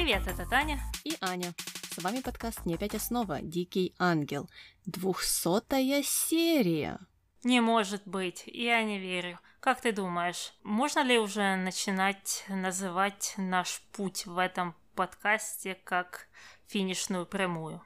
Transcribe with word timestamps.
Привет, 0.00 0.28
это 0.28 0.46
Таня 0.46 0.78
и 1.02 1.16
Аня. 1.20 1.52
С 1.90 2.00
вами 2.00 2.20
подкаст 2.20 2.64
«Не 2.64 2.76
опять 2.76 2.94
основа. 2.94 3.40
Дикий 3.42 3.96
ангел». 3.98 4.48
Двухсотая 4.86 6.04
серия. 6.04 7.00
Не 7.42 7.60
может 7.60 8.06
быть, 8.06 8.44
я 8.46 8.84
не 8.84 9.00
верю. 9.00 9.40
Как 9.58 9.80
ты 9.80 9.90
думаешь, 9.90 10.52
можно 10.62 11.02
ли 11.02 11.18
уже 11.18 11.56
начинать 11.56 12.44
называть 12.48 13.34
наш 13.38 13.82
путь 13.90 14.24
в 14.24 14.38
этом 14.38 14.76
подкасте 14.94 15.76
как 15.82 16.28
финишную 16.68 17.26
прямую? 17.26 17.82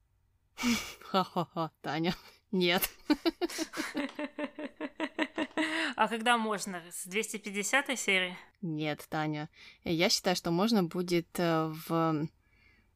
Ха-ха-ха, 1.01 1.71
Таня. 1.81 2.15
Нет. 2.51 2.91
А 5.97 6.09
когда 6.09 6.37
можно? 6.39 6.83
С 6.91 7.07
250 7.07 7.99
серии? 7.99 8.37
Нет, 8.61 9.07
Таня. 9.09 9.49
Я 9.85 10.09
считаю, 10.09 10.37
что 10.37 10.51
можно 10.51 10.83
будет 10.85 11.29
э, 11.39 11.73
в 11.89 12.29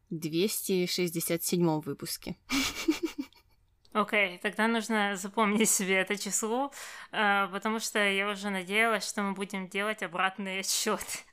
267 0.09 1.79
выпуске. 1.81 2.35
Окей, 3.93 4.35
okay, 4.35 4.39
тогда 4.39 4.67
нужно 4.67 5.15
запомнить 5.15 5.69
себе 5.69 5.95
это 5.95 6.17
число, 6.17 6.71
э, 7.11 7.47
потому 7.51 7.79
что 7.79 7.99
я 7.99 8.29
уже 8.29 8.49
надеялась, 8.49 9.07
что 9.07 9.23
мы 9.23 9.33
будем 9.33 9.67
делать 9.67 10.03
обратный 10.03 10.59
отсчет. 10.59 11.25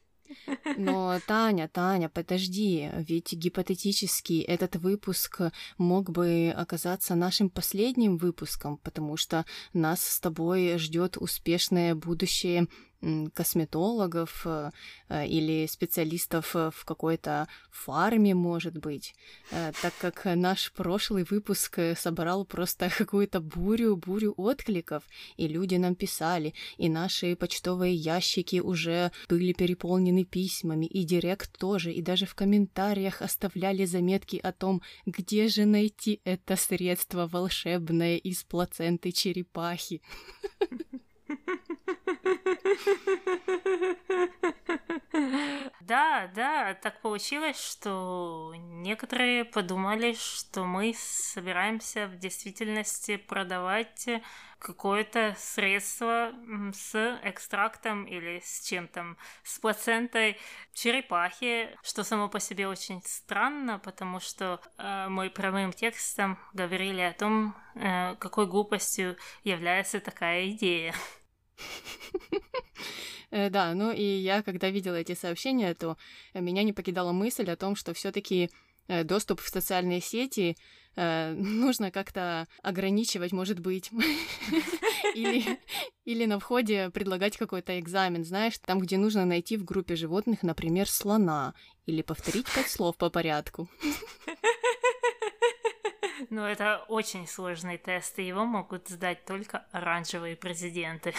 Но, 0.77 1.19
Таня, 1.27 1.69
Таня, 1.69 2.09
подожди, 2.09 2.91
ведь 2.97 3.33
гипотетически 3.33 4.41
этот 4.41 4.77
выпуск 4.77 5.41
мог 5.79 6.11
бы 6.11 6.53
оказаться 6.57 7.15
нашим 7.15 7.51
последним 7.51 8.17
выпуском, 8.17 8.79
потому 8.79 9.17
что 9.17 9.45
нас 9.73 10.03
с 10.03 10.21
тобой 10.21 10.79
ждет 10.79 11.17
успешное 11.17 11.95
будущее 11.95 12.69
косметологов 13.35 14.43
э, 14.47 14.71
э, 15.09 15.27
или 15.27 15.67
специалистов 15.67 16.57
э, 16.57 16.71
в 16.75 16.85
какой-то 16.85 17.49
фарме, 17.71 18.35
может 18.35 18.79
быть, 18.79 19.15
так 19.51 19.93
как 20.01 20.25
наш 20.25 20.73
прошлый 20.73 21.25
выпуск 21.25 21.79
собрал 21.97 22.45
просто 22.45 22.91
какую-то 22.99 23.41
бурю, 23.41 23.97
бурю 23.97 24.35
откликов, 24.37 25.03
и 25.37 25.49
люди 25.49 25.77
нам 25.77 25.95
писали, 25.95 26.55
и 26.79 26.89
наши 26.89 27.37
почтовые 27.37 27.95
ящики 27.95 28.61
уже 28.61 29.11
были 29.29 29.53
переполнены 29.53 30.25
письмами, 30.25 30.87
и 30.87 31.05
директ 31.05 31.59
тоже, 31.59 31.93
и 31.93 32.03
даже 32.03 32.27
в 32.27 32.35
комментариях 32.35 33.23
оставляли 33.23 33.85
заметки 33.85 34.37
о 34.37 34.53
том, 34.53 34.83
где 35.07 35.49
же 35.49 35.65
найти 35.65 36.21
это 36.25 36.57
средство 36.57 37.27
волшебное 37.27 38.17
из 38.17 38.45
плаценты 38.45 39.13
черепахи. 39.13 40.01
Да, 45.81 46.31
да, 46.35 46.75
так 46.75 47.01
получилось, 47.03 47.61
что 47.61 48.55
некоторые 48.57 49.45
подумали, 49.45 50.15
что 50.15 50.65
мы 50.65 50.95
собираемся 50.97 52.07
в 52.07 52.17
действительности 52.17 53.17
продавать 53.17 54.09
какое-то 54.59 55.35
средство 55.39 56.33
с 56.73 57.19
экстрактом 57.23 58.05
или 58.05 58.41
с 58.43 58.67
чем 58.67 58.89
там, 58.89 59.19
с 59.43 59.59
плацентой 59.59 60.39
черепахи, 60.73 61.77
что 61.83 62.03
само 62.03 62.29
по 62.29 62.41
себе 62.41 62.67
очень 62.67 63.03
странно, 63.05 63.79
потому 63.79 64.21
что 64.21 64.61
э, 64.79 65.09
мы 65.09 65.29
прямым 65.29 65.73
текстом 65.73 66.39
говорили 66.55 67.03
о 67.03 67.13
том, 67.13 67.55
э, 67.75 68.17
какой 68.17 68.47
глупостью 68.47 69.19
является 69.43 70.01
такая 70.01 70.49
идея. 70.49 70.95
Э, 73.31 73.51
да, 73.51 73.75
ну 73.75 73.91
и 73.91 74.03
я, 74.03 74.43
когда 74.43 74.71
видела 74.71 74.95
эти 74.95 75.15
сообщения, 75.15 75.75
то 75.75 75.97
меня 76.35 76.63
не 76.63 76.73
покидала 76.73 77.11
мысль 77.11 77.51
о 77.51 77.57
том, 77.57 77.75
что 77.75 77.93
все-таки 77.93 78.49
э, 78.87 79.03
доступ 79.03 79.41
в 79.41 79.49
социальные 79.49 80.01
сети 80.01 80.57
э, 80.95 81.33
нужно 81.37 81.91
как-то 81.91 82.47
ограничивать, 82.63 83.33
может 83.33 83.59
быть. 83.59 83.91
Или, 85.15 85.61
или 86.05 86.25
на 86.25 86.41
входе 86.41 86.91
предлагать 86.91 87.37
какой-то 87.37 87.79
экзамен, 87.79 88.25
знаешь, 88.25 88.59
там, 88.59 88.81
где 88.81 88.97
нужно 88.97 89.25
найти 89.25 89.57
в 89.57 89.65
группе 89.65 89.95
животных, 89.95 90.43
например, 90.43 90.89
слона, 90.89 91.55
или 91.87 92.03
повторить 92.03 92.47
пять 92.53 92.69
слов 92.69 92.97
по 92.97 93.11
порядку. 93.11 93.69
Но 96.31 96.49
это 96.49 96.85
очень 96.89 97.27
сложный 97.27 97.79
тест, 97.79 98.19
и 98.19 98.27
его 98.27 98.45
могут 98.45 98.89
сдать 98.89 99.25
только 99.25 99.67
оранжевые 99.73 100.37
президенты. 100.37 101.15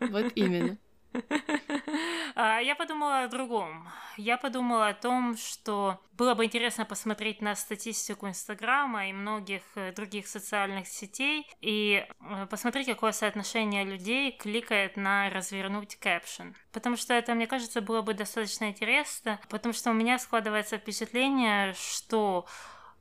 Вот 0.00 0.32
именно. 0.34 0.78
А, 2.36 2.58
я 2.58 2.74
подумала 2.74 3.20
о 3.20 3.28
другом. 3.28 3.88
Я 4.16 4.36
подумала 4.36 4.88
о 4.88 4.94
том, 4.94 5.36
что 5.36 6.00
было 6.12 6.34
бы 6.34 6.44
интересно 6.44 6.84
посмотреть 6.84 7.40
на 7.40 7.54
статистику 7.54 8.26
Инстаграма 8.26 9.08
и 9.08 9.12
многих 9.12 9.62
э, 9.76 9.92
других 9.92 10.26
социальных 10.26 10.88
сетей 10.88 11.46
и 11.60 12.04
э, 12.08 12.46
посмотреть, 12.50 12.88
какое 12.88 13.12
соотношение 13.12 13.84
людей 13.84 14.32
кликает 14.32 14.96
на 14.96 15.30
развернуть 15.30 15.96
кэпшн. 15.96 16.54
Потому 16.72 16.96
что 16.96 17.14
это, 17.14 17.34
мне 17.34 17.46
кажется, 17.46 17.80
было 17.80 18.02
бы 18.02 18.14
достаточно 18.14 18.70
интересно, 18.70 19.38
потому 19.48 19.72
что 19.72 19.90
у 19.90 19.94
меня 19.94 20.18
складывается 20.18 20.78
впечатление, 20.78 21.74
что 21.74 22.46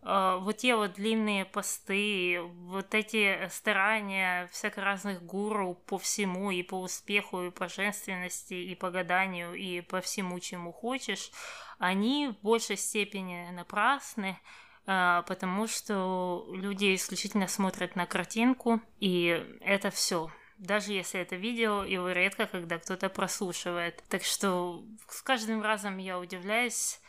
вот 0.03 0.57
те 0.57 0.75
вот 0.75 0.93
длинные 0.93 1.45
посты, 1.45 2.41
вот 2.41 2.93
эти 2.93 3.47
старания 3.49 4.47
всяко 4.51 4.81
разных 4.81 5.23
гуру 5.23 5.75
по 5.85 5.97
всему, 5.97 6.51
и 6.51 6.61
по 6.63 6.81
успеху, 6.81 7.43
и 7.43 7.51
по 7.51 7.69
женственности, 7.69 8.53
и 8.53 8.75
по 8.75 8.91
гаданию, 8.91 9.53
и 9.53 9.81
по 9.81 10.01
всему, 10.01 10.39
чему 10.39 10.73
хочешь, 10.73 11.31
они 11.79 12.27
в 12.27 12.43
большей 12.43 12.77
степени 12.77 13.49
напрасны, 13.51 14.37
а, 14.85 15.21
потому 15.23 15.67
что 15.67 16.45
люди 16.51 16.95
исключительно 16.95 17.47
смотрят 17.47 17.95
на 17.95 18.05
картинку, 18.05 18.81
и 18.99 19.45
это 19.61 19.89
все 19.89 20.29
даже 20.57 20.93
если 20.93 21.19
это 21.19 21.35
видео, 21.35 21.83
его 21.83 22.09
редко 22.11 22.47
когда 22.47 22.79
кто-то 22.79 23.09
прослушивает. 23.09 24.03
Так 24.07 24.23
что 24.23 24.83
с 25.09 25.21
каждым 25.21 25.61
разом 25.61 25.97
я 25.97 26.17
удивляюсь, 26.17 26.99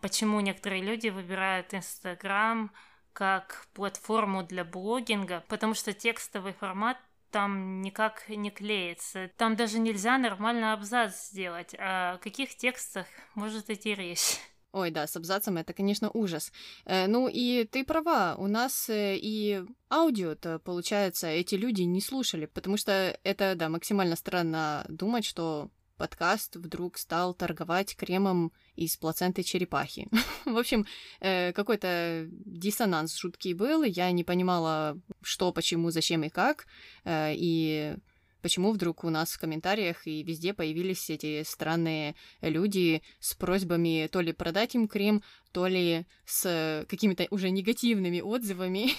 почему 0.00 0.40
некоторые 0.40 0.82
люди 0.82 1.08
выбирают 1.08 1.74
Инстаграм 1.74 2.72
как 3.12 3.66
платформу 3.74 4.42
для 4.42 4.64
блогинга, 4.64 5.44
потому 5.48 5.74
что 5.74 5.92
текстовый 5.92 6.52
формат 6.52 6.98
там 7.30 7.82
никак 7.82 8.28
не 8.28 8.50
клеится. 8.50 9.30
Там 9.36 9.56
даже 9.56 9.78
нельзя 9.80 10.18
нормально 10.18 10.72
абзац 10.72 11.30
сделать. 11.30 11.74
О 11.78 12.18
каких 12.18 12.56
текстах 12.56 13.06
может 13.34 13.70
идти 13.70 13.94
речь? 13.94 14.38
Ой, 14.74 14.90
да, 14.90 15.06
с 15.06 15.16
абзацем 15.16 15.56
это, 15.56 15.72
конечно, 15.72 16.10
ужас. 16.14 16.52
Э, 16.84 17.06
ну 17.06 17.28
и 17.28 17.64
ты 17.64 17.84
права, 17.84 18.34
у 18.36 18.48
нас 18.48 18.90
э, 18.90 19.16
и 19.16 19.62
аудио-то, 19.88 20.58
получается, 20.58 21.28
эти 21.28 21.54
люди 21.54 21.82
не 21.82 22.00
слушали, 22.00 22.46
потому 22.46 22.76
что 22.76 23.16
это, 23.22 23.54
да, 23.54 23.68
максимально 23.68 24.16
странно 24.16 24.84
думать, 24.88 25.24
что 25.24 25.70
подкаст 25.96 26.56
вдруг 26.56 26.98
стал 26.98 27.34
торговать 27.34 27.96
кремом 27.96 28.52
из 28.76 28.96
плаценты 28.96 29.42
черепахи. 29.42 30.08
В 30.44 30.56
общем, 30.56 30.86
э, 31.20 31.52
какой-то 31.52 32.26
диссонанс 32.30 33.16
жуткий 33.16 33.54
был, 33.54 33.82
я 33.82 34.10
не 34.10 34.24
понимала, 34.24 34.98
что, 35.22 35.52
почему, 35.52 35.90
зачем 35.90 36.24
и 36.24 36.28
как, 36.28 36.66
э, 37.04 37.34
и 37.34 37.96
почему 38.42 38.72
вдруг 38.72 39.04
у 39.04 39.10
нас 39.10 39.32
в 39.32 39.40
комментариях 39.40 40.06
и 40.06 40.22
везде 40.22 40.52
появились 40.52 41.08
эти 41.08 41.42
странные 41.44 42.14
люди 42.42 43.02
с 43.18 43.34
просьбами 43.34 44.06
то 44.12 44.20
ли 44.20 44.32
продать 44.32 44.74
им 44.74 44.86
крем, 44.86 45.22
то 45.52 45.66
ли 45.66 46.04
с 46.26 46.84
какими-то 46.88 47.26
уже 47.30 47.48
негативными 47.48 48.20
отзывами 48.20 48.90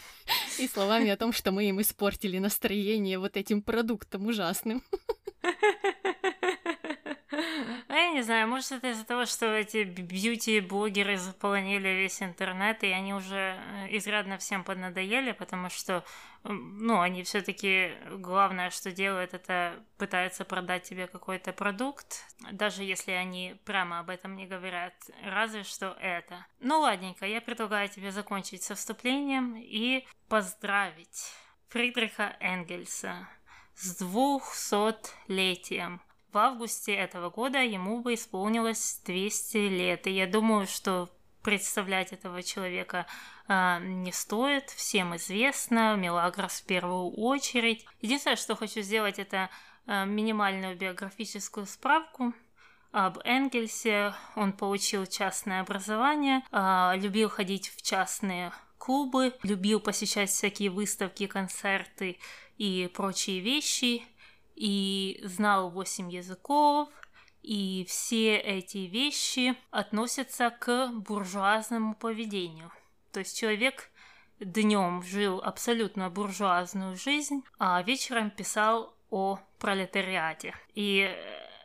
и 0.58 0.66
словами 0.66 1.10
о 1.10 1.16
том, 1.16 1.32
что 1.32 1.52
мы 1.52 1.68
им 1.68 1.80
испортили 1.80 2.38
настроение 2.38 3.20
вот 3.20 3.36
этим 3.36 3.62
продуктом 3.62 4.26
ужасным. 4.26 4.82
Не 8.18 8.24
знаю, 8.24 8.48
может 8.48 8.72
это 8.72 8.90
из-за 8.90 9.04
того, 9.04 9.26
что 9.26 9.46
эти 9.46 9.84
бьюти-блогеры 9.84 11.16
заполонили 11.18 11.86
весь 11.86 12.20
интернет, 12.20 12.82
и 12.82 12.88
они 12.88 13.14
уже 13.14 13.36
э, 13.36 13.96
изрядно 13.96 14.38
всем 14.38 14.64
поднадоели, 14.64 15.30
потому 15.30 15.70
что, 15.70 16.04
ну, 16.42 17.00
они 17.00 17.22
все 17.22 17.42
таки 17.42 17.92
главное, 18.10 18.70
что 18.70 18.90
делают, 18.90 19.34
это 19.34 19.84
пытаются 19.98 20.44
продать 20.44 20.82
тебе 20.82 21.06
какой-то 21.06 21.52
продукт, 21.52 22.26
даже 22.50 22.82
если 22.82 23.12
они 23.12 23.54
прямо 23.64 24.00
об 24.00 24.10
этом 24.10 24.34
не 24.34 24.48
говорят, 24.48 24.94
разве 25.22 25.62
что 25.62 25.96
это. 26.00 26.44
Ну, 26.58 26.80
ладненько, 26.80 27.24
я 27.24 27.40
предлагаю 27.40 27.88
тебе 27.88 28.10
закончить 28.10 28.64
со 28.64 28.74
вступлением 28.74 29.54
и 29.56 30.04
поздравить 30.28 31.32
Фридриха 31.68 32.36
Энгельса 32.40 33.28
с 33.76 33.96
двухсотлетием 33.98 36.00
в 36.32 36.38
августе 36.38 36.94
этого 36.94 37.30
года 37.30 37.58
ему 37.58 38.00
бы 38.00 38.14
исполнилось 38.14 39.00
200 39.04 39.56
лет. 39.56 40.06
И 40.06 40.10
я 40.10 40.26
думаю, 40.26 40.66
что 40.66 41.08
представлять 41.42 42.12
этого 42.12 42.42
человека 42.42 43.06
э, 43.48 43.78
не 43.80 44.12
стоит. 44.12 44.70
Всем 44.70 45.16
известно, 45.16 45.96
Мелагрос 45.96 46.60
в 46.60 46.66
первую 46.66 47.10
очередь. 47.12 47.86
Единственное, 48.00 48.36
что 48.36 48.56
хочу 48.56 48.82
сделать, 48.82 49.18
это 49.18 49.48
э, 49.86 50.04
минимальную 50.04 50.76
биографическую 50.76 51.66
справку 51.66 52.34
об 52.92 53.18
Энгельсе. 53.24 54.14
Он 54.34 54.52
получил 54.52 55.06
частное 55.06 55.60
образование, 55.60 56.42
а, 56.50 56.94
любил 56.96 57.28
ходить 57.28 57.68
в 57.68 57.82
частные 57.82 58.52
клубы, 58.78 59.34
любил 59.42 59.80
посещать 59.80 60.30
всякие 60.30 60.70
выставки, 60.70 61.26
концерты 61.26 62.18
и 62.56 62.90
прочие 62.94 63.40
вещи, 63.40 64.02
и 64.58 65.20
знал 65.22 65.70
восемь 65.70 66.10
языков, 66.10 66.88
и 67.42 67.86
все 67.88 68.36
эти 68.36 68.78
вещи 68.78 69.56
относятся 69.70 70.50
к 70.50 70.88
буржуазному 70.88 71.94
поведению. 71.94 72.72
То 73.12 73.20
есть 73.20 73.38
человек 73.38 73.90
днем 74.40 75.02
жил 75.02 75.40
абсолютно 75.42 76.10
буржуазную 76.10 76.96
жизнь, 76.96 77.42
а 77.58 77.80
вечером 77.82 78.30
писал 78.30 78.94
о 79.10 79.38
пролетариате. 79.58 80.54
И 80.74 81.08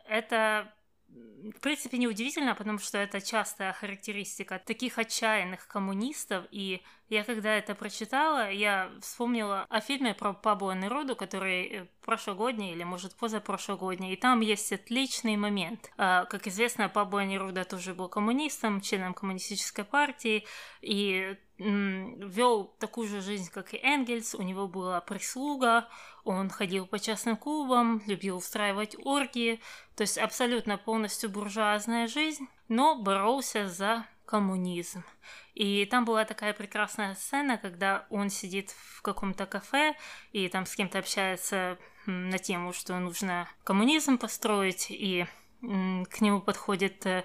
это 0.08 0.72
в 1.14 1.60
принципе, 1.60 1.98
неудивительно, 1.98 2.54
потому 2.54 2.78
что 2.78 2.98
это 2.98 3.20
частая 3.20 3.72
характеристика 3.72 4.58
таких 4.58 4.98
отчаянных 4.98 5.66
коммунистов. 5.66 6.46
И 6.50 6.82
я 7.08 7.22
когда 7.22 7.54
это 7.54 7.74
прочитала, 7.74 8.50
я 8.50 8.90
вспомнила 9.00 9.66
о 9.68 9.80
фильме 9.80 10.14
про 10.14 10.32
Пабло 10.32 10.72
Неруду, 10.72 11.16
который 11.16 11.66
э, 11.66 11.86
прошлогодний 12.00 12.72
или, 12.72 12.82
может, 12.84 13.14
позапрошлогодний. 13.16 14.14
И 14.14 14.16
там 14.16 14.40
есть 14.40 14.72
отличный 14.72 15.36
момент. 15.36 15.92
А, 15.98 16.24
как 16.24 16.46
известно, 16.46 16.88
Пабло 16.88 17.24
Неруда 17.24 17.64
тоже 17.64 17.94
был 17.94 18.08
коммунистом, 18.08 18.80
членом 18.80 19.12
коммунистической 19.12 19.84
партии. 19.84 20.46
И 20.80 21.36
вел 21.58 22.74
такую 22.78 23.08
же 23.08 23.20
жизнь, 23.20 23.50
как 23.52 23.74
и 23.74 23.80
Энгельс, 23.82 24.34
у 24.34 24.42
него 24.42 24.66
была 24.66 25.00
прислуга, 25.00 25.88
он 26.24 26.50
ходил 26.50 26.86
по 26.86 26.98
частным 26.98 27.36
клубам, 27.36 28.02
любил 28.06 28.38
устраивать 28.38 28.96
оргии, 29.04 29.60
то 29.94 30.02
есть 30.02 30.18
абсолютно 30.18 30.78
полностью 30.78 31.30
буржуазная 31.30 32.08
жизнь, 32.08 32.48
но 32.68 32.96
боролся 32.96 33.68
за 33.68 34.06
коммунизм. 34.26 35.04
И 35.54 35.86
там 35.86 36.04
была 36.04 36.24
такая 36.24 36.54
прекрасная 36.54 37.14
сцена, 37.14 37.56
когда 37.56 38.06
он 38.10 38.30
сидит 38.30 38.70
в 38.70 39.02
каком-то 39.02 39.46
кафе 39.46 39.94
и 40.32 40.48
там 40.48 40.66
с 40.66 40.74
кем-то 40.74 40.98
общается 40.98 41.78
на 42.06 42.38
тему, 42.38 42.72
что 42.72 42.98
нужно 42.98 43.48
коммунизм 43.62 44.18
построить, 44.18 44.86
и 44.90 45.26
к 45.60 46.20
нему 46.20 46.40
подходит 46.40 47.06
э, 47.06 47.24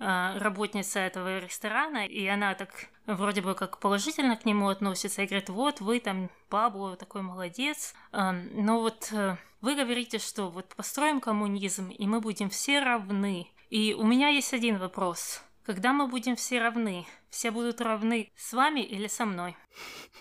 работница 0.00 1.00
этого 1.00 1.38
ресторана, 1.38 2.06
и 2.06 2.26
она 2.26 2.54
так 2.54 2.70
вроде 3.06 3.42
бы 3.42 3.54
как 3.54 3.78
положительно 3.78 4.36
к 4.36 4.46
нему 4.46 4.68
относится 4.68 5.22
и 5.22 5.26
говорит, 5.26 5.50
вот 5.50 5.80
вы 5.80 6.00
там, 6.00 6.30
Пабло, 6.48 6.96
такой 6.96 7.22
молодец, 7.22 7.94
но 8.12 8.80
вот 8.80 9.10
э, 9.12 9.36
вы 9.60 9.74
говорите, 9.74 10.18
что 10.18 10.48
вот 10.48 10.74
построим 10.74 11.20
коммунизм, 11.20 11.90
и 11.90 12.06
мы 12.06 12.20
будем 12.20 12.48
все 12.48 12.80
равны. 12.80 13.46
И 13.68 13.94
у 13.94 14.04
меня 14.04 14.28
есть 14.28 14.54
один 14.54 14.78
вопрос. 14.78 15.42
Когда 15.64 15.92
мы 15.92 16.08
будем 16.08 16.34
все 16.34 16.60
равны, 16.60 17.06
все 17.28 17.50
будут 17.50 17.80
равны 17.80 18.32
с 18.36 18.52
вами 18.52 18.80
или 18.80 19.06
со 19.06 19.26
мной? 19.26 19.56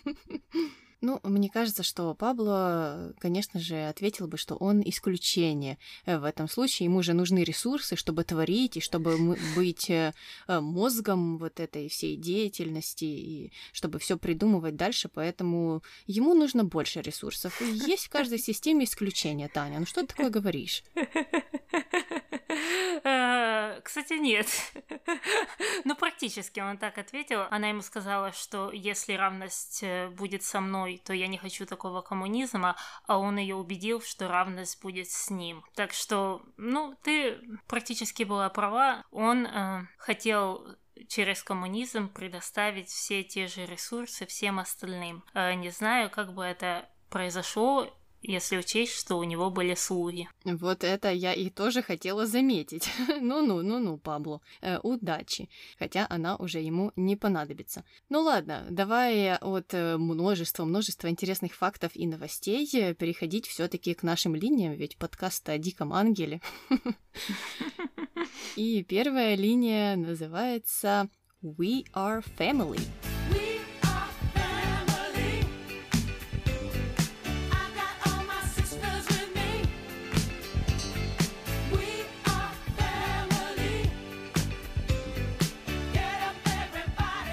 Ну, 1.01 1.21
мне 1.23 1.49
кажется, 1.49 1.81
что 1.81 2.13
Пабло, 2.13 3.13
конечно 3.19 3.59
же, 3.59 3.87
ответил 3.87 4.27
бы, 4.27 4.37
что 4.37 4.55
он 4.55 4.81
исключение. 4.81 5.77
Э, 6.05 6.17
в 6.17 6.25
этом 6.25 6.49
случае 6.49 6.85
ему 6.85 7.01
же 7.03 7.13
нужны 7.13 7.43
ресурсы, 7.43 7.95
чтобы 7.95 8.25
творить 8.25 8.75
и 8.75 8.81
чтобы 8.81 9.17
быть 9.55 9.89
э, 9.89 10.13
э, 10.47 10.59
мозгом 10.59 11.37
вот 11.37 11.61
этой 11.61 11.87
всей 11.87 12.17
деятельности 12.17 13.05
и 13.05 13.53
чтобы 13.71 13.99
все 13.99 14.17
придумывать 14.17 14.75
дальше, 14.75 15.07
поэтому 15.07 15.83
ему 16.05 16.33
нужно 16.33 16.65
больше 16.65 17.01
ресурсов. 17.01 17.61
И 17.61 17.65
есть 17.65 18.07
в 18.07 18.09
каждой 18.09 18.39
системе 18.49 18.83
исключения, 18.83 19.47
Таня. 19.47 19.79
Ну 19.79 19.85
что 19.85 20.01
ты 20.01 20.07
такое 20.07 20.29
говоришь? 20.29 20.83
Кстати, 23.83 24.13
нет. 24.19 24.47
Ну, 25.85 25.95
практически 25.95 26.59
он 26.59 26.77
так 26.77 26.97
ответил. 26.97 27.45
Она 27.49 27.69
ему 27.69 27.81
сказала, 27.81 28.33
что 28.33 28.71
если 28.71 29.13
равность 29.13 29.83
будет 30.17 30.43
со 30.43 30.59
мной, 30.59 30.88
мной, 30.89 31.01
то 31.03 31.13
я 31.13 31.27
не 31.27 31.37
хочу 31.37 31.65
такого 31.65 32.01
коммунизма, 32.01 32.75
а 33.07 33.17
он 33.17 33.37
ее 33.37 33.55
убедил, 33.55 34.01
что 34.01 34.27
равность 34.27 34.81
будет 34.81 35.09
с 35.09 35.29
ним. 35.29 35.63
Так 35.75 35.93
что, 35.93 36.41
ну, 36.57 36.95
ты 37.03 37.39
практически 37.67 38.23
была 38.23 38.49
права. 38.49 39.03
Он 39.11 39.45
э, 39.45 39.85
хотел 39.97 40.67
через 41.07 41.43
коммунизм 41.43 42.09
предоставить 42.09 42.89
все 42.89 43.23
те 43.23 43.47
же 43.47 43.65
ресурсы 43.65 44.25
всем 44.25 44.59
остальным. 44.59 45.23
Э, 45.33 45.53
не 45.53 45.69
знаю, 45.69 46.09
как 46.09 46.33
бы 46.33 46.43
это 46.43 46.89
произошло 47.09 47.87
если 48.21 48.57
учесть, 48.57 48.93
что 48.93 49.17
у 49.17 49.23
него 49.23 49.49
были 49.49 49.75
слуги. 49.75 50.29
Вот 50.43 50.83
это 50.83 51.11
я 51.11 51.33
и 51.33 51.49
тоже 51.49 51.81
хотела 51.81 52.25
заметить. 52.25 52.89
Ну-ну, 53.21 53.61
ну-ну, 53.61 53.97
Пабло, 53.97 54.41
э, 54.61 54.79
удачи. 54.79 55.49
Хотя 55.77 56.07
она 56.09 56.35
уже 56.35 56.59
ему 56.59 56.91
не 56.95 57.15
понадобится. 57.15 57.83
Ну 58.09 58.21
ладно, 58.21 58.65
давай 58.69 59.35
от 59.35 59.73
э, 59.73 59.97
множества, 59.97 60.65
множества 60.65 61.09
интересных 61.09 61.53
фактов 61.55 61.91
и 61.95 62.07
новостей 62.07 62.69
э, 62.73 62.93
переходить 62.93 63.47
все 63.47 63.67
таки 63.67 63.93
к 63.93 64.03
нашим 64.03 64.35
линиям, 64.35 64.73
ведь 64.73 64.97
подкаст 64.97 65.47
о 65.49 65.57
диком 65.57 65.93
ангеле. 65.93 66.41
И 68.55 68.83
первая 68.83 69.35
линия 69.35 69.95
называется 69.95 71.09
We 71.41 71.85
Are 71.93 72.23
Family. 72.37 72.81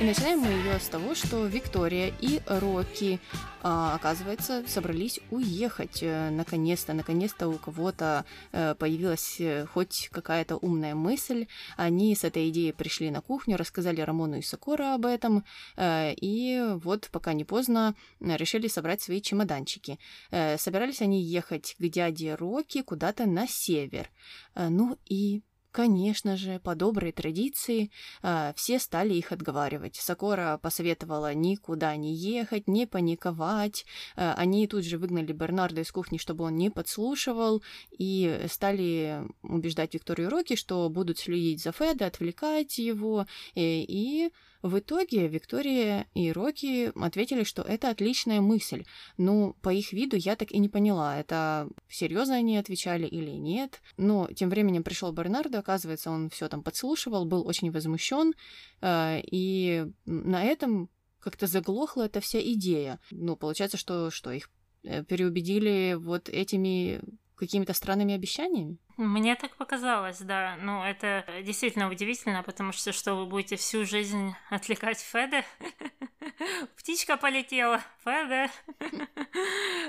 Начинаем 0.01 0.41
мы 0.41 0.49
ее 0.49 0.79
с 0.79 0.89
того, 0.89 1.15
что 1.15 1.47
Виктория 1.47 2.13
и 2.21 2.41
Рокки, 2.47 3.19
а, 3.63 3.95
оказывается, 3.95 4.63
собрались 4.67 5.21
уехать. 5.31 6.03
Э, 6.03 6.31
наконец-то, 6.31 6.93
наконец-то 6.93 7.49
у 7.49 7.55
кого-то 7.55 8.25
э, 8.53 8.75
появилась 8.75 9.37
э, 9.41 9.67
хоть 9.67 10.09
какая-то 10.13 10.57
умная 10.57 10.95
мысль. 10.95 11.47
Они 11.77 12.15
с 12.15 12.25
этой 12.25 12.51
идеей 12.51 12.73
пришли 12.73 13.11
на 13.11 13.21
кухню, 13.21 13.57
рассказали 13.57 14.01
Рамону 14.01 14.37
и 14.37 14.43
Сокора 14.43 14.95
об 14.95 15.07
этом, 15.07 15.45
и 15.79 16.63
вот, 16.83 17.09
пока 17.11 17.33
не 17.33 17.45
поздно, 17.45 17.95
решили 18.21 18.69
собрать 18.69 19.01
свои 19.01 19.21
чемоданчики. 19.21 19.99
Собирались 20.31 21.03
они 21.03 21.23
ехать 21.23 21.77
к 21.79 21.89
дяде 21.89 22.35
Рокки 22.35 22.83
куда-то 22.83 23.27
на 23.27 23.47
север. 23.47 24.11
Ну 24.55 24.99
и 25.07 25.43
Конечно 25.77 26.39
же, 26.39 26.59
по 26.59 26.75
доброй 26.75 27.13
традиции 27.13 27.91
э, 28.23 28.55
все 28.57 28.79
стали 28.79 29.13
их 29.13 29.31
отговаривать. 29.31 29.97
Сокора 29.97 30.59
посоветовала 30.63 31.35
никуда 31.35 31.95
не 31.97 32.15
ехать, 32.15 32.67
не 32.67 32.87
паниковать. 32.87 33.85
Э, 34.17 34.33
они 34.39 34.67
тут 34.69 34.87
же 34.87 34.97
выгнали 34.97 35.35
Бернарда 35.35 35.83
из 35.83 35.93
кухни, 35.93 36.17
чтобы 36.17 36.45
он 36.45 36.57
не 36.57 36.71
подслушивал, 36.71 37.63
и 37.91 38.47
стали 38.49 39.21
убеждать 39.43 39.93
Викторию 39.93 40.31
Роки, 40.31 40.57
что 40.57 40.89
будут 40.89 41.19
следить 41.19 41.63
за 41.63 41.73
Феда, 41.73 42.07
отвлекать 42.07 42.79
его, 42.79 43.27
и, 43.55 43.85
и 43.87 44.33
в 44.63 44.79
итоге 44.79 45.29
Виктория 45.29 46.07
и 46.15 46.33
Рокки 46.33 46.93
ответили, 46.99 47.45
что 47.45 47.63
это 47.63 47.91
отличная 47.91 48.41
мысль. 48.41 48.85
Ну, 49.17 49.55
по 49.63 49.73
их 49.73 49.93
виду 49.93 50.17
я 50.17 50.37
так 50.37 50.53
и 50.53 50.59
не 50.59 50.69
поняла, 50.69 51.19
это 51.19 51.69
серьезно 51.89 52.37
они 52.37 52.57
отвечали 52.57 53.07
или 53.07 53.31
нет. 53.31 53.81
Но 53.97 54.29
тем 54.35 54.51
временем 54.51 54.83
пришел 54.83 55.13
Бернардо, 55.13 55.59
оказывается, 55.59 56.11
он 56.11 56.31
все 56.31 56.49
там 56.49 56.63
подслушивал, 56.63 57.25
был 57.25 57.47
очень 57.47 57.71
возмущен, 57.71 58.35
э, 58.81 59.21
и 59.31 59.87
на 60.05 60.45
этом 60.45 60.91
как-то 61.21 61.47
заглохла 61.47 62.03
эта 62.03 62.21
вся 62.21 62.41
идея. 62.41 63.01
Ну, 63.11 63.37
получается, 63.37 63.77
что, 63.77 64.11
что 64.11 64.31
их 64.31 64.49
э, 64.85 65.03
переубедили 65.03 65.95
вот 65.99 66.29
этими 66.29 67.01
какими-то 67.37 67.73
странными 67.75 68.15
обещаниями? 68.15 68.79
Мне 68.97 69.37
так 69.37 69.57
показалось, 69.57 70.19
да. 70.19 70.57
Ну, 70.61 70.83
это 70.83 71.25
действительно 71.45 71.91
удивительно, 71.91 72.43
потому 72.43 72.73
что 72.73 72.93
что 72.93 73.15
вы 73.15 73.27
будете 73.27 73.57
всю 73.57 73.85
жизнь 73.85 74.35
отвлекать 74.51 74.99
Феда? 74.99 75.45
Птичка 76.77 77.17
полетела, 77.17 77.83
Феда. 78.05 78.51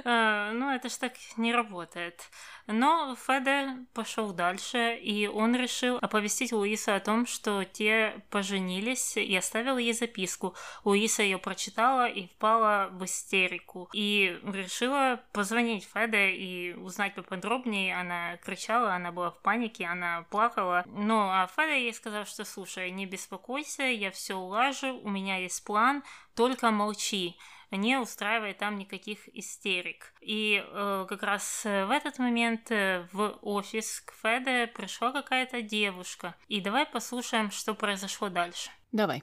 А, 0.03 0.51
ну, 0.53 0.69
это 0.69 0.89
ж 0.89 0.97
так 0.97 1.13
не 1.37 1.53
работает. 1.53 2.29
Но 2.67 3.15
Феде 3.15 3.85
пошел 3.93 4.31
дальше, 4.31 4.95
и 4.95 5.27
он 5.27 5.55
решил 5.55 5.97
оповестить 6.01 6.51
Луису 6.51 6.93
о 6.93 6.99
том, 6.99 7.25
что 7.25 7.63
те 7.63 8.21
поженились, 8.29 9.17
и 9.17 9.35
оставил 9.35 9.77
ей 9.77 9.93
записку. 9.93 10.55
Луиса 10.83 11.23
ее 11.23 11.39
прочитала 11.39 12.07
и 12.07 12.27
впала 12.27 12.89
в 12.91 13.03
истерику. 13.05 13.89
И 13.93 14.39
решила 14.43 15.21
позвонить 15.31 15.89
Феде 15.93 16.31
и 16.31 16.73
узнать 16.73 17.15
поподробнее. 17.15 17.97
Она 17.97 18.37
кричала, 18.37 18.93
она 18.93 19.11
была 19.11 19.31
в 19.31 19.41
панике, 19.41 19.85
она 19.85 20.25
плакала. 20.29 20.83
Ну, 20.85 21.19
а 21.19 21.47
Феде 21.55 21.83
ей 21.83 21.93
сказал, 21.93 22.25
что 22.25 22.45
слушай, 22.45 22.91
не 22.91 23.05
беспокойся, 23.05 23.83
я 23.83 24.11
все 24.11 24.35
улажу, 24.35 24.99
у 24.99 25.09
меня 25.09 25.37
есть 25.37 25.63
план, 25.65 26.03
только 26.37 26.71
молчи. 26.71 27.35
не 27.71 27.97
устраивая 27.97 28.53
там 28.53 28.77
никаких 28.77 29.27
истерик. 29.35 30.13
И 30.21 30.63
э, 30.63 31.05
как 31.09 31.23
раз 31.23 31.65
в 31.65 31.89
этот 31.91 32.17
момент 32.19 32.71
э, 32.71 33.05
в 33.11 33.39
офис 33.41 33.99
к 34.01 34.13
Феде 34.13 34.67
пришла 34.67 35.11
какая-то 35.11 35.61
девушка. 35.61 36.35
И 36.47 36.61
давай 36.61 36.85
послушаем, 36.85 37.51
что 37.51 37.73
произошло 37.73 38.29
дальше. 38.29 38.69
Давай. 38.93 39.21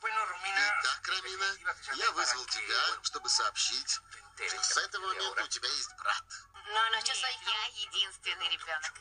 Итак, 0.00 1.08
Рамина, 1.08 1.44
я 1.96 2.10
вызвал 2.12 2.44
тебя, 2.46 3.02
чтобы 3.02 3.28
сообщить, 3.28 3.90
что 3.90 4.62
с 4.62 4.78
этого 4.78 5.06
момента 5.06 5.44
у 5.44 5.48
тебя 5.48 5.68
есть 5.68 5.92
брат. 5.98 6.53
Но 6.66 6.90
на 6.90 7.02
часов 7.02 7.30
я 7.30 7.66
единственный 7.82 8.48
ребенок. 8.48 8.92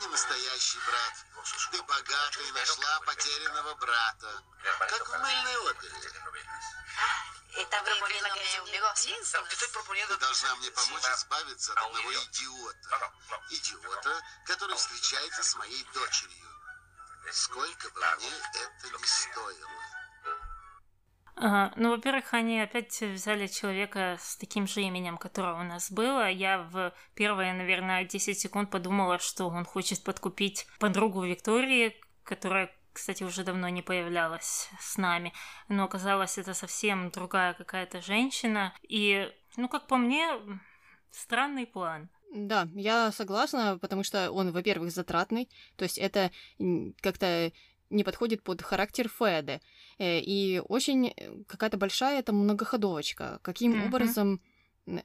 Не 0.00 0.06
настоящий 0.08 0.78
брат. 0.86 1.14
Ты 1.70 1.82
богата 1.82 2.42
и 2.42 2.52
нашла 2.52 3.00
потерянного 3.00 3.74
брата. 3.74 4.42
Как 4.80 5.08
в 5.08 5.18
мыльной 5.20 5.56
опере. 5.70 5.94
Está 7.56 7.80
proponiendo 7.84 8.28
que 8.34 8.60
un 8.60 10.08
Ты 10.08 10.16
должна 10.16 10.56
мне 10.56 10.70
помочь 10.72 11.04
избавиться 11.04 11.72
от 11.72 11.78
одного 11.78 12.12
идиота. 12.12 13.12
Идиота, 13.50 14.22
который 14.44 14.76
встречается 14.76 15.44
с 15.44 15.54
моей 15.54 15.84
дочерью. 15.94 16.50
Сколько 17.30 17.90
бы 17.90 18.00
мне 18.16 18.32
это 18.54 18.98
ни 18.98 19.06
стоило. 19.06 19.93
Ну, 21.36 21.90
во-первых, 21.90 22.32
они 22.32 22.60
опять 22.60 23.00
взяли 23.00 23.46
человека 23.48 24.16
с 24.20 24.36
таким 24.36 24.66
же 24.66 24.82
именем, 24.82 25.18
которое 25.18 25.54
у 25.54 25.64
нас 25.64 25.90
было. 25.90 26.30
Я 26.30 26.58
в 26.58 26.92
первые, 27.14 27.52
наверное, 27.52 28.04
10 28.04 28.38
секунд 28.38 28.70
подумала, 28.70 29.18
что 29.18 29.48
он 29.48 29.64
хочет 29.64 30.04
подкупить 30.04 30.66
подругу 30.78 31.24
Виктории, 31.24 31.96
которая 32.22 32.70
кстати, 32.92 33.24
уже 33.24 33.42
давно 33.42 33.68
не 33.68 33.82
появлялась 33.82 34.70
с 34.78 34.96
нами, 34.96 35.32
но 35.68 35.84
оказалось, 35.84 36.38
это 36.38 36.54
совсем 36.54 37.10
другая 37.10 37.52
какая-то 37.52 38.00
женщина. 38.00 38.72
И, 38.88 39.28
ну, 39.56 39.68
как 39.68 39.88
по 39.88 39.96
мне, 39.96 40.28
странный 41.10 41.66
план. 41.66 42.08
Да, 42.32 42.68
я 42.74 43.10
согласна, 43.10 43.78
потому 43.80 44.04
что 44.04 44.30
он, 44.30 44.52
во-первых, 44.52 44.92
затратный, 44.92 45.48
то 45.76 45.82
есть 45.82 45.98
это 45.98 46.30
как-то 47.02 47.52
не 47.90 48.04
подходит 48.04 48.42
под 48.42 48.62
характер 48.62 49.08
Феды. 49.08 49.60
Э, 49.98 50.18
и 50.20 50.60
очень 50.68 51.08
э, 51.08 51.42
какая-то 51.46 51.76
большая 51.76 52.18
это 52.18 52.32
многоходовочка. 52.32 53.38
Каким 53.42 53.74
mm-hmm. 53.74 53.86
образом 53.86 54.40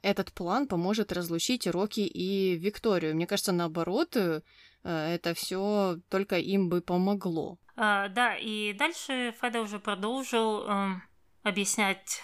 этот 0.02 0.32
план 0.32 0.66
поможет 0.66 1.12
разлучить 1.12 1.66
Рокки 1.66 2.00
и 2.00 2.56
Викторию? 2.56 3.14
Мне 3.14 3.26
кажется, 3.26 3.52
наоборот, 3.52 4.16
э, 4.16 4.42
это 4.82 5.34
все 5.34 5.98
только 6.08 6.38
им 6.38 6.68
бы 6.68 6.80
помогло. 6.80 7.58
А, 7.76 8.08
да, 8.08 8.36
и 8.36 8.72
дальше 8.72 9.34
Феда 9.40 9.62
уже 9.62 9.78
продолжил 9.78 10.68
э, 10.68 10.94
объяснять 11.42 12.22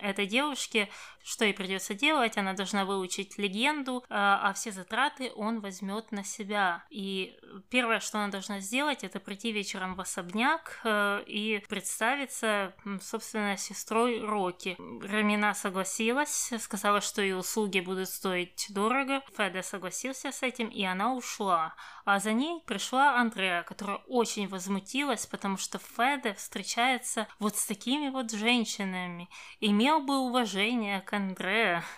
этой 0.00 0.26
девушке, 0.26 0.88
что 1.22 1.44
ей 1.44 1.54
придется 1.54 1.94
делать. 1.94 2.36
Она 2.36 2.52
должна 2.52 2.84
выучить 2.84 3.38
легенду, 3.38 4.04
а, 4.08 4.40
а 4.42 4.52
все 4.52 4.72
затраты 4.72 5.32
он 5.34 5.60
возьмет 5.60 6.12
на 6.12 6.24
себя. 6.24 6.84
И 6.90 7.38
первое, 7.70 8.00
что 8.00 8.18
она 8.18 8.28
должна 8.28 8.60
сделать, 8.60 9.04
это 9.04 9.20
прийти 9.20 9.52
вечером 9.52 9.94
в 9.94 10.00
особняк 10.00 10.80
э, 10.84 11.22
и 11.26 11.62
представиться, 11.68 12.74
собственно, 13.00 13.56
сестрой 13.56 14.20
Роки. 14.20 14.76
Рамина 14.78 15.54
согласилась, 15.54 16.52
сказала, 16.58 17.00
что 17.00 17.22
ее 17.22 17.36
услуги 17.36 17.80
будут 17.80 18.08
стоить 18.08 18.66
дорого. 18.70 19.22
Феда 19.36 19.62
согласился 19.62 20.32
с 20.32 20.42
этим, 20.42 20.68
и 20.68 20.82
она 20.84 21.14
ушла. 21.14 21.74
А 22.04 22.18
за 22.18 22.32
ней 22.32 22.62
пришла 22.66 23.20
Андреа, 23.20 23.62
которая 23.62 23.98
очень 24.08 24.48
возмутилась, 24.48 25.26
потому 25.26 25.56
что 25.56 25.78
Феде 25.78 26.34
встречается 26.34 27.28
вот 27.38 27.56
с 27.56 27.66
такими 27.66 28.10
вот 28.10 28.32
женщинами. 28.32 29.28
Имел 29.64 30.00
бы 30.00 30.18
уважение 30.18 31.00
к 31.00 31.12
Андреа. 31.12 31.84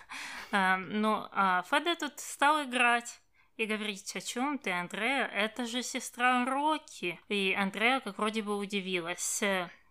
А, 0.51 0.77
ну, 0.77 1.27
а 1.31 1.63
Феде 1.63 1.95
тут 1.95 2.19
стал 2.19 2.63
играть 2.63 3.19
и 3.57 3.65
говорить, 3.65 4.15
о 4.15 4.21
чем 4.21 4.57
ты, 4.57 4.71
Андреа? 4.71 5.25
Это 5.25 5.65
же 5.65 5.81
сестра 5.81 6.45
Рокки. 6.45 7.19
И 7.27 7.53
Андреа 7.57 7.99
как 7.99 8.19
вроде 8.19 8.41
бы 8.43 8.55
удивилась. 8.55 9.43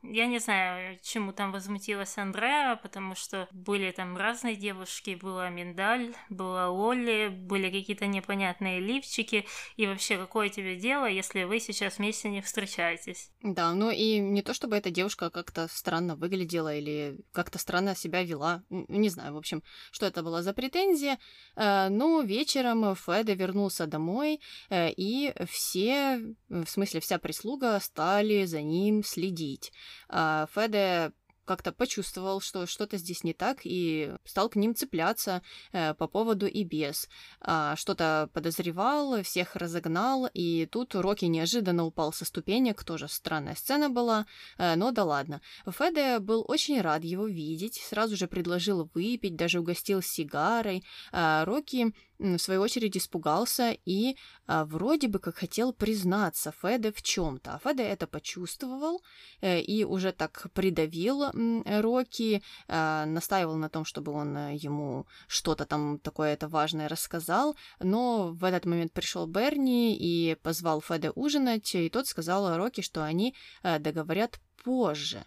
Я 0.07 0.27
не 0.27 0.39
знаю, 0.39 0.99
чему 1.03 1.33
там 1.33 1.51
возмутилась 1.51 2.19
Андреа, 2.19 2.79
потому 2.83 3.15
что 3.15 3.49
были 3.53 3.91
там 3.91 4.17
разные 4.17 4.55
девушки, 4.55 5.19
была 5.21 5.49
Миндаль, 5.49 6.15
была 6.29 6.69
Лолли, 6.69 7.29
были 7.29 7.71
какие-то 7.71 8.07
непонятные 8.07 8.81
лифчики, 8.81 9.47
и 9.77 9.87
вообще, 9.87 10.19
какое 10.19 10.51
тебе 10.51 10.77
дело, 10.77 11.07
если 11.07 11.45
вы 11.45 11.59
сейчас 11.59 11.99
вместе 11.99 12.29
не 12.29 12.43
встречаетесь? 12.43 13.31
Да, 13.43 13.73
ну 13.73 13.91
и 13.91 14.19
не 14.19 14.43
то, 14.43 14.53
чтобы 14.53 14.77
эта 14.77 14.91
девушка 14.91 15.31
как-то 15.31 15.69
странно 15.69 16.17
выглядела 16.17 16.77
или 16.77 17.19
как-то 17.33 17.59
странно 17.59 17.97
себя 17.97 18.23
вела, 18.23 18.63
не 18.69 19.09
знаю, 19.09 19.35
в 19.35 19.39
общем, 19.39 19.63
что 19.91 20.07
это 20.07 20.23
была 20.23 20.43
за 20.43 20.53
претензия, 20.53 21.19
э, 21.57 21.89
но 21.89 22.21
вечером 22.21 22.95
Феда 22.95 23.33
вернулся 23.33 23.87
домой, 23.87 24.41
э, 24.69 24.91
и 24.91 25.33
все, 25.49 26.21
в 26.49 26.67
смысле 26.67 27.01
вся 27.01 27.19
прислуга, 27.19 27.81
стали 27.81 28.45
за 28.45 28.61
ним 28.61 29.03
следить. 29.03 29.73
А, 30.09 30.47
Феде 30.55 31.13
как-то 31.45 31.73
почувствовал, 31.73 32.41
что 32.41 32.67
что-то 32.67 32.97
здесь 32.97 33.25
не 33.25 33.33
так, 33.33 33.61
и 33.65 34.15
стал 34.25 34.49
к 34.49 34.57
ним 34.57 34.75
цепляться 34.75 35.43
э, 35.73 35.95
по 35.95 36.07
поводу 36.07 36.47
и 36.47 36.65
без. 36.65 37.09
А, 37.41 37.77
что-то 37.77 38.31
подозревал, 38.33 39.23
всех 39.23 39.57
разогнал, 39.57 40.29
и 40.33 40.67
тут 40.67 40.95
Рокки 40.95 41.27
неожиданно 41.27 41.85
упал 41.85 42.13
со 42.13 42.25
ступенек, 42.25 42.83
тоже 42.85 43.09
странная 43.09 43.55
сцена 43.55 43.91
была, 43.91 44.27
э, 44.59 44.75
но 44.77 44.91
да 44.91 45.05
ладно. 45.05 45.41
Феде 45.67 46.19
был 46.19 46.45
очень 46.49 46.81
рад 46.81 47.05
его 47.05 47.27
видеть, 47.27 47.77
сразу 47.77 48.17
же 48.17 48.27
предложил 48.27 48.91
выпить, 48.95 49.37
даже 49.37 49.61
угостил 49.61 50.03
сигарой. 50.03 50.85
А, 51.13 51.45
Рокки 51.45 51.95
в 52.19 52.39
свою 52.39 52.63
очередь 52.63 52.97
испугался 52.97 53.77
и 53.85 54.17
а, 54.47 54.65
вроде 54.65 55.09
бы 55.09 55.19
как 55.19 55.37
хотел 55.37 55.73
признаться 55.73 56.53
Феде 56.63 56.93
в 56.93 57.03
чем-то. 57.03 57.55
А 57.55 57.59
Феде 57.59 57.83
это 57.83 58.07
почувствовал 58.07 59.03
э, 59.41 59.61
и 59.61 59.85
уже 59.85 60.13
так 60.13 60.47
придавил 60.55 61.25
э, 61.25 61.81
Рокки, 61.81 62.43
э, 62.69 63.05
настаивал 63.05 63.57
на 63.57 63.69
том, 63.69 63.85
чтобы 63.85 64.13
он 64.13 64.37
э, 64.37 64.55
ему 64.55 65.07
что-то 65.27 65.65
там 65.65 65.99
такое 65.99 66.35
это 66.35 66.49
важное 66.49 66.89
рассказал. 66.89 67.57
Но 67.81 68.33
в 68.33 68.45
этот 68.45 68.65
момент 68.65 68.93
пришел 68.93 69.27
Берни 69.27 69.97
и 69.97 70.37
позвал 70.37 70.81
Феде 70.81 71.11
ужинать, 71.15 71.75
и 71.75 71.89
тот 71.89 72.07
сказал 72.07 72.57
Рокки, 72.57 72.81
что 72.81 73.05
они 73.05 73.35
э, 73.63 73.79
договорят 73.79 74.41
позже. 74.65 75.25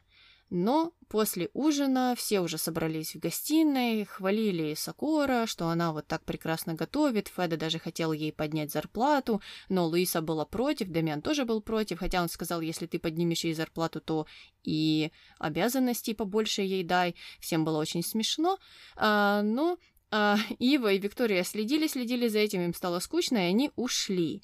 Но 0.50 0.94
после 1.10 1.50
ужина 1.54 2.16
все 2.18 2.40
уже 2.40 2.58
собрались 2.58 3.16
в 3.16 3.20
гостиной, 3.20 4.06
хвалили 4.06 4.76
Сакора, 4.76 5.46
что 5.46 5.68
она 5.68 5.92
вот 5.92 6.08
так 6.08 6.24
прекрасно 6.24 6.74
готовит, 6.74 7.28
Феда 7.28 7.58
даже 7.58 7.80
хотел 7.80 8.14
ей 8.14 8.32
поднять 8.32 8.72
зарплату, 8.72 9.42
но 9.68 9.86
Луиса 9.88 10.22
была 10.22 10.46
против, 10.46 10.90
Дамиан 10.90 11.22
тоже 11.22 11.44
был 11.44 11.62
против, 11.62 12.00
хотя 12.00 12.22
он 12.22 12.30
сказал, 12.30 12.62
если 12.62 12.86
ты 12.86 12.98
поднимешь 12.98 13.44
ей 13.44 13.54
зарплату, 13.54 14.00
то 14.00 14.26
и 14.64 15.12
обязанностей 15.38 16.14
побольше 16.14 16.62
ей 16.62 16.84
дай. 16.84 17.16
Всем 17.40 17.66
было 17.66 17.78
очень 17.78 18.04
смешно, 18.04 18.58
а, 18.96 19.42
но 19.42 19.78
а, 20.10 20.38
Ива 20.60 20.94
и 20.94 21.00
Виктория 21.00 21.44
следили, 21.44 21.88
следили 21.88 22.28
за 22.28 22.40
этим, 22.40 22.62
им 22.62 22.74
стало 22.74 23.00
скучно, 23.00 23.38
и 23.38 23.50
они 23.50 23.72
ушли. 23.76 24.42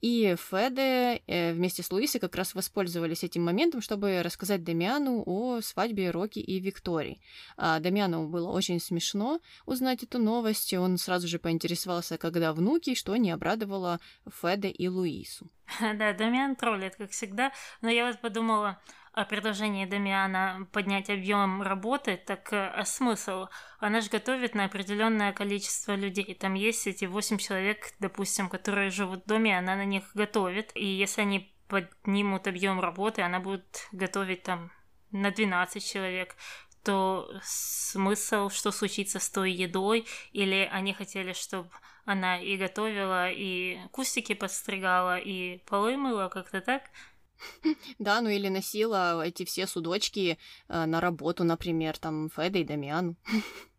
И 0.00 0.36
Феде 0.38 1.22
э, 1.26 1.52
вместе 1.52 1.82
с 1.82 1.90
Луисой 1.90 2.20
как 2.20 2.34
раз 2.36 2.54
воспользовались 2.54 3.24
этим 3.24 3.44
моментом, 3.44 3.80
чтобы 3.80 4.22
рассказать 4.22 4.62
Дамиану 4.62 5.22
о 5.24 5.60
свадьбе 5.62 6.10
Рокки 6.10 6.38
и 6.38 6.60
Виктории. 6.60 7.20
А 7.56 7.80
Дамиану 7.80 8.28
было 8.28 8.50
очень 8.50 8.80
смешно 8.80 9.40
узнать 9.64 10.02
эту 10.02 10.18
новость, 10.18 10.74
он 10.74 10.98
сразу 10.98 11.28
же 11.28 11.38
поинтересовался, 11.38 12.18
когда 12.18 12.52
внуки, 12.52 12.94
что 12.94 13.16
не 13.16 13.30
обрадовало 13.30 14.00
Феде 14.30 14.68
и 14.68 14.88
Луису. 14.88 15.50
Да, 15.80 16.12
Дамиан 16.12 16.56
троллит, 16.56 16.96
как 16.96 17.10
всегда, 17.10 17.52
но 17.80 17.88
я 17.88 18.06
вот 18.06 18.20
подумала, 18.20 18.80
о 19.16 19.24
предложении 19.24 19.86
Дамиана 19.86 20.68
поднять 20.72 21.08
объем 21.08 21.62
работы, 21.62 22.18
так 22.18 22.52
э, 22.52 22.66
а 22.68 22.84
смысл? 22.84 23.46
Она 23.78 24.02
же 24.02 24.10
готовит 24.10 24.54
на 24.54 24.66
определенное 24.66 25.32
количество 25.32 25.94
людей. 25.94 26.34
Там 26.34 26.52
есть 26.52 26.86
эти 26.86 27.06
восемь 27.06 27.38
человек, 27.38 27.94
допустим, 27.98 28.50
которые 28.50 28.90
живут 28.90 29.24
в 29.24 29.26
доме, 29.26 29.58
она 29.58 29.74
на 29.74 29.86
них 29.86 30.04
готовит. 30.12 30.70
И 30.74 30.84
если 30.84 31.22
они 31.22 31.50
поднимут 31.66 32.46
объем 32.46 32.78
работы, 32.78 33.22
она 33.22 33.40
будет 33.40 33.88
готовить 33.90 34.42
там 34.42 34.70
на 35.12 35.30
12 35.30 35.82
человек, 35.82 36.36
то 36.84 37.26
смысл, 37.42 38.50
что 38.50 38.70
случится 38.70 39.18
с 39.18 39.30
той 39.30 39.50
едой, 39.50 40.06
или 40.32 40.68
они 40.70 40.92
хотели, 40.92 41.32
чтобы 41.32 41.70
она 42.04 42.38
и 42.38 42.58
готовила, 42.58 43.30
и 43.30 43.78
кустики 43.92 44.34
подстригала, 44.34 45.16
и 45.16 45.56
полы 45.64 45.96
мыла, 45.96 46.28
как-то 46.28 46.60
так– 46.60 46.82
Да, 47.98 48.20
ну 48.20 48.28
или 48.28 48.48
носила 48.48 49.24
эти 49.24 49.44
все 49.44 49.66
судочки 49.66 50.38
э, 50.68 50.86
на 50.86 51.00
работу, 51.00 51.44
например, 51.44 51.98
там, 51.98 52.30
Феда 52.30 52.58
и 52.58 52.64
Дамиану. 52.64 53.16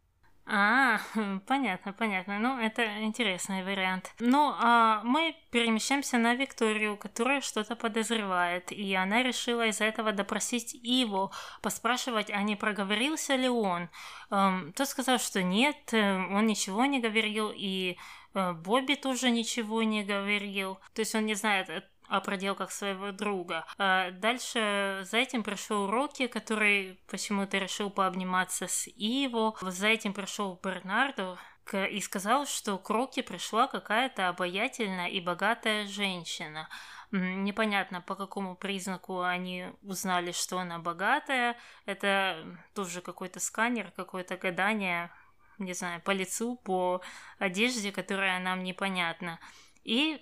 А, 0.49 1.01
понятно, 1.45 1.91
понятно. 1.91 2.39
Ну, 2.39 2.57
это 2.57 3.03
интересный 3.03 3.63
вариант. 3.63 4.13
Ну, 4.19 4.53
а 4.57 5.01
мы 5.03 5.35
перемещаемся 5.51 6.17
на 6.17 6.35
Викторию, 6.35 6.95
которая 6.95 7.41
что-то 7.41 7.75
подозревает, 7.75 8.71
и 8.71 8.93
она 8.95 9.23
решила 9.23 9.67
из-за 9.67 9.83
этого 9.83 10.13
допросить 10.13 10.73
его, 10.73 11.31
поспрашивать, 11.61 12.29
а 12.29 12.41
не 12.43 12.55
проговорился 12.55 13.35
ли 13.35 13.49
он. 13.49 13.89
Эм, 14.31 14.71
тот 14.71 14.87
сказал, 14.87 15.19
что 15.19 15.43
нет, 15.43 15.93
э, 15.93 16.15
он 16.15 16.47
ничего 16.47 16.85
не 16.85 17.01
говорил, 17.01 17.51
и 17.53 17.97
э, 18.33 18.53
Бобби 18.53 18.95
тоже 18.95 19.31
ничего 19.31 19.83
не 19.83 20.05
говорил. 20.05 20.79
То 20.93 21.01
есть 21.01 21.13
он 21.13 21.25
не 21.25 21.35
знает, 21.35 21.69
о 22.07 22.21
проделках 22.21 22.71
своего 22.71 23.11
друга. 23.11 23.65
А 23.77 24.11
дальше 24.11 25.01
за 25.03 25.17
этим 25.17 25.43
пришел 25.43 25.89
Рокки, 25.89 26.27
который 26.27 26.99
почему-то 27.09 27.57
решил 27.57 27.89
пообниматься 27.89 28.67
с 28.67 28.87
Иво. 28.87 29.55
За 29.61 29.87
этим 29.87 30.13
пришел 30.13 30.59
Бернардо 30.63 31.37
и 31.73 31.99
сказал, 31.99 32.45
что 32.45 32.77
к 32.77 32.89
Рокки 32.89 33.21
пришла 33.21 33.67
какая-то 33.67 34.29
обаятельная 34.29 35.07
и 35.07 35.19
богатая 35.19 35.85
женщина. 35.87 36.69
Непонятно, 37.11 38.01
по 38.01 38.15
какому 38.15 38.55
признаку 38.55 39.21
они 39.21 39.67
узнали, 39.81 40.31
что 40.31 40.59
она 40.59 40.79
богатая. 40.79 41.57
Это 41.85 42.59
тоже 42.73 43.01
какой-то 43.01 43.39
сканер, 43.39 43.91
какое-то 43.91 44.37
гадание, 44.37 45.11
не 45.57 45.73
знаю, 45.73 46.01
по 46.01 46.11
лицу, 46.11 46.57
по 46.57 47.01
одежде, 47.39 47.91
которая 47.91 48.39
нам 48.39 48.63
непонятна. 48.63 49.39
И 49.83 50.21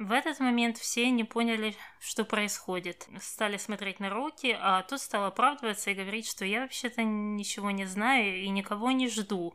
в 0.00 0.12
этот 0.12 0.40
момент 0.40 0.78
все 0.78 1.10
не 1.10 1.24
поняли, 1.24 1.76
что 2.00 2.24
происходит. 2.24 3.06
Стали 3.20 3.58
смотреть 3.58 4.00
на 4.00 4.08
руки, 4.08 4.56
а 4.58 4.82
тот 4.82 4.98
стал 5.00 5.26
оправдываться 5.26 5.90
и 5.90 5.94
говорить, 5.94 6.26
что 6.26 6.46
я 6.46 6.62
вообще-то 6.62 7.02
ничего 7.02 7.70
не 7.70 7.84
знаю 7.84 8.42
и 8.42 8.48
никого 8.48 8.92
не 8.92 9.08
жду. 9.08 9.54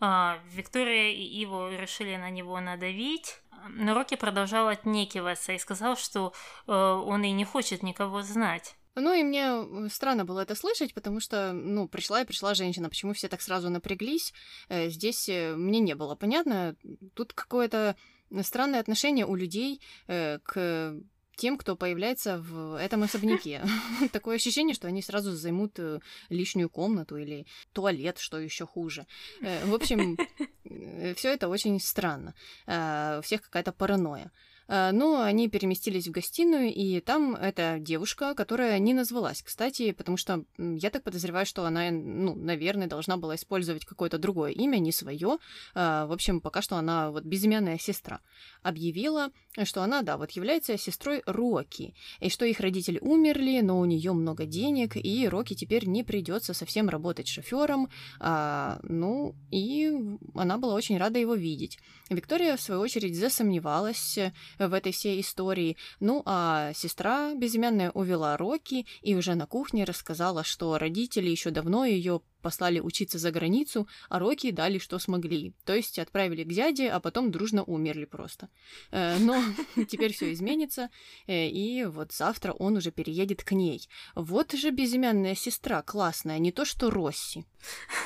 А, 0.00 0.40
Виктория 0.50 1.12
и 1.12 1.22
Иво 1.42 1.72
решили 1.76 2.16
на 2.16 2.28
него 2.28 2.58
надавить, 2.58 3.40
но 3.68 3.94
Рокки 3.94 4.16
продолжал 4.16 4.66
отнекиваться 4.66 5.52
и 5.52 5.58
сказал, 5.58 5.96
что 5.96 6.32
э, 6.66 6.72
он 6.72 7.22
и 7.22 7.30
не 7.30 7.44
хочет 7.44 7.84
никого 7.84 8.22
знать. 8.22 8.74
Ну 8.96 9.14
и 9.14 9.22
мне 9.22 9.46
э, 9.46 9.88
странно 9.90 10.24
было 10.24 10.40
это 10.40 10.56
слышать, 10.56 10.92
потому 10.92 11.20
что, 11.20 11.52
ну, 11.52 11.86
пришла 11.86 12.22
и 12.22 12.26
пришла 12.26 12.54
женщина, 12.54 12.88
почему 12.88 13.12
все 13.12 13.28
так 13.28 13.40
сразу 13.40 13.70
напряглись, 13.70 14.34
э, 14.68 14.88
здесь 14.88 15.28
мне 15.28 15.78
не 15.78 15.94
было 15.94 16.16
понятно. 16.16 16.74
Тут 17.14 17.32
какое-то 17.32 17.96
странное 18.42 18.80
отношение 18.80 19.26
у 19.26 19.34
людей 19.34 19.80
э, 20.08 20.38
к 20.42 20.96
тем, 21.36 21.56
кто 21.56 21.76
появляется 21.76 22.38
в 22.38 22.78
этом 22.80 23.02
особняке. 23.02 23.62
Такое 24.12 24.36
ощущение, 24.36 24.74
что 24.74 24.88
они 24.88 25.02
сразу 25.02 25.32
займут 25.32 25.78
э, 25.78 26.00
лишнюю 26.28 26.70
комнату 26.70 27.16
или 27.16 27.46
туалет, 27.72 28.18
что 28.18 28.38
еще 28.38 28.66
хуже. 28.66 29.06
Э, 29.40 29.64
в 29.66 29.74
общем, 29.74 30.16
э, 30.64 31.14
все 31.14 31.32
это 31.32 31.48
очень 31.48 31.80
странно. 31.80 32.34
У 32.66 33.22
всех 33.22 33.42
какая-то 33.42 33.72
паранойя. 33.72 34.30
Э, 34.68 34.90
но 34.92 35.22
они 35.22 35.48
переместились 35.48 36.08
в 36.08 36.10
гостиную, 36.10 36.72
и 36.72 37.00
там 37.00 37.34
эта 37.34 37.78
девушка, 37.78 38.34
которая 38.34 38.78
не 38.78 38.94
назвалась, 38.94 39.42
кстати, 39.42 39.92
потому 39.92 40.16
что 40.16 40.44
я 40.58 40.90
так 40.90 41.02
подозреваю, 41.02 41.46
что 41.46 41.64
она, 41.64 41.90
ну, 41.90 42.34
наверное, 42.34 42.86
должна 42.86 43.16
была 43.16 43.34
использовать 43.34 43.84
какое-то 43.84 44.18
другое 44.18 44.52
имя, 44.52 44.78
не 44.78 44.92
свое. 44.92 45.38
Э, 45.74 46.06
в 46.06 46.12
общем, 46.12 46.40
пока 46.40 46.62
что 46.62 46.76
она 46.76 47.10
вот 47.10 47.24
безымянная 47.24 47.78
сестра. 47.78 48.20
Объявила, 48.62 49.30
что 49.64 49.82
она, 49.82 50.02
да, 50.02 50.16
вот 50.16 50.30
является 50.32 50.76
сестрой 50.78 51.22
Роки, 51.26 51.94
и 52.20 52.28
что 52.28 52.44
их 52.44 52.60
родители 52.60 52.98
умерли, 53.00 53.60
но 53.60 53.78
у 53.78 53.84
нее 53.84 54.12
много 54.12 54.46
денег, 54.46 54.96
и 54.96 55.28
Роки 55.28 55.54
теперь 55.54 55.86
не 55.86 56.04
придется 56.04 56.54
совсем 56.54 56.88
работать 56.88 57.28
шофером. 57.28 57.88
А, 58.20 58.80
ну, 58.82 59.34
и 59.50 59.92
она 60.34 60.58
была 60.58 60.74
очень 60.74 60.98
рада 60.98 61.18
его 61.18 61.34
видеть. 61.34 61.78
Виктория, 62.10 62.56
в 62.56 62.60
свою 62.60 62.80
очередь, 62.80 63.16
засомневалась, 63.16 64.18
в 64.58 64.72
этой 64.72 64.92
всей 64.92 65.20
истории. 65.20 65.76
Ну, 66.00 66.22
а 66.24 66.72
сестра 66.74 67.34
безымянная 67.34 67.90
увела 67.90 68.36
Рокки 68.36 68.86
и 69.02 69.14
уже 69.14 69.34
на 69.34 69.46
кухне 69.46 69.84
рассказала, 69.84 70.44
что 70.44 70.78
родители 70.78 71.28
еще 71.28 71.50
давно 71.50 71.84
ее 71.84 72.20
послали 72.44 72.78
учиться 72.78 73.18
за 73.18 73.30
границу, 73.30 73.88
а 74.10 74.18
Рокки 74.18 74.50
дали, 74.50 74.78
что 74.78 74.98
смогли. 74.98 75.54
То 75.64 75.74
есть 75.74 75.98
отправили 75.98 76.44
к 76.44 76.48
дяде, 76.48 76.90
а 76.90 77.00
потом 77.00 77.30
дружно 77.30 77.64
умерли 77.64 78.04
просто. 78.04 78.48
Э, 78.90 79.16
но 79.18 79.42
теперь 79.88 80.12
все 80.12 80.30
изменится, 80.32 80.90
э, 81.26 81.48
и 81.48 81.86
вот 81.86 82.12
завтра 82.12 82.52
он 82.52 82.76
уже 82.76 82.90
переедет 82.90 83.42
к 83.42 83.52
ней. 83.52 83.88
Вот 84.14 84.52
же 84.52 84.70
безымянная 84.70 85.34
сестра 85.34 85.82
классная, 85.82 86.38
не 86.38 86.52
то 86.52 86.64
что 86.64 86.90
Росси. 86.90 87.44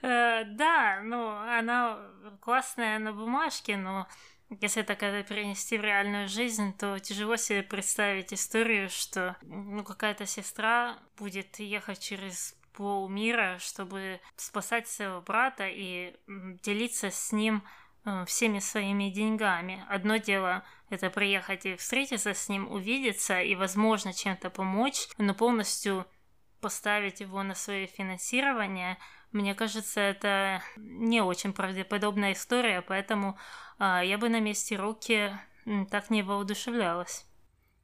Э, 0.00 0.44
да, 0.44 1.00
ну, 1.02 1.28
она 1.28 1.98
классная 2.40 3.00
на 3.00 3.12
бумажке, 3.12 3.76
но 3.76 4.06
если 4.50 4.82
так 4.82 5.02
это 5.02 5.28
перенести 5.28 5.76
в 5.76 5.82
реальную 5.82 6.28
жизнь, 6.28 6.72
то 6.76 6.98
тяжело 6.98 7.36
себе 7.36 7.62
представить 7.62 8.32
историю, 8.32 8.88
что 8.88 9.36
ну, 9.42 9.84
какая-то 9.84 10.24
сестра 10.26 10.98
будет 11.16 11.58
ехать 11.58 11.98
через 11.98 12.56
полмира, 12.72 13.58
чтобы 13.58 14.20
спасать 14.36 14.88
своего 14.88 15.20
брата 15.20 15.66
и 15.68 16.14
делиться 16.62 17.10
с 17.10 17.32
ним 17.32 17.62
э, 18.04 18.24
всеми 18.26 18.60
своими 18.60 19.10
деньгами. 19.10 19.84
Одно 19.88 20.16
дело 20.16 20.64
это 20.88 21.10
приехать 21.10 21.66
и 21.66 21.76
встретиться 21.76 22.32
с 22.32 22.48
ним, 22.48 22.70
увидеться 22.70 23.42
и, 23.42 23.54
возможно, 23.54 24.14
чем-то 24.14 24.48
помочь, 24.48 25.08
но 25.18 25.34
полностью 25.34 26.06
поставить 26.60 27.20
его 27.20 27.42
на 27.42 27.54
свое 27.54 27.86
финансирование, 27.86 28.98
мне 29.32 29.54
кажется, 29.54 30.00
это 30.00 30.62
не 30.76 31.20
очень 31.20 31.52
правдоподобная 31.52 32.32
история, 32.32 32.82
поэтому 32.82 33.38
а, 33.78 34.02
я 34.02 34.18
бы 34.18 34.28
на 34.28 34.40
месте 34.40 34.76
руки 34.76 35.30
так 35.90 36.10
не 36.10 36.22
воодушевлялась. 36.22 37.27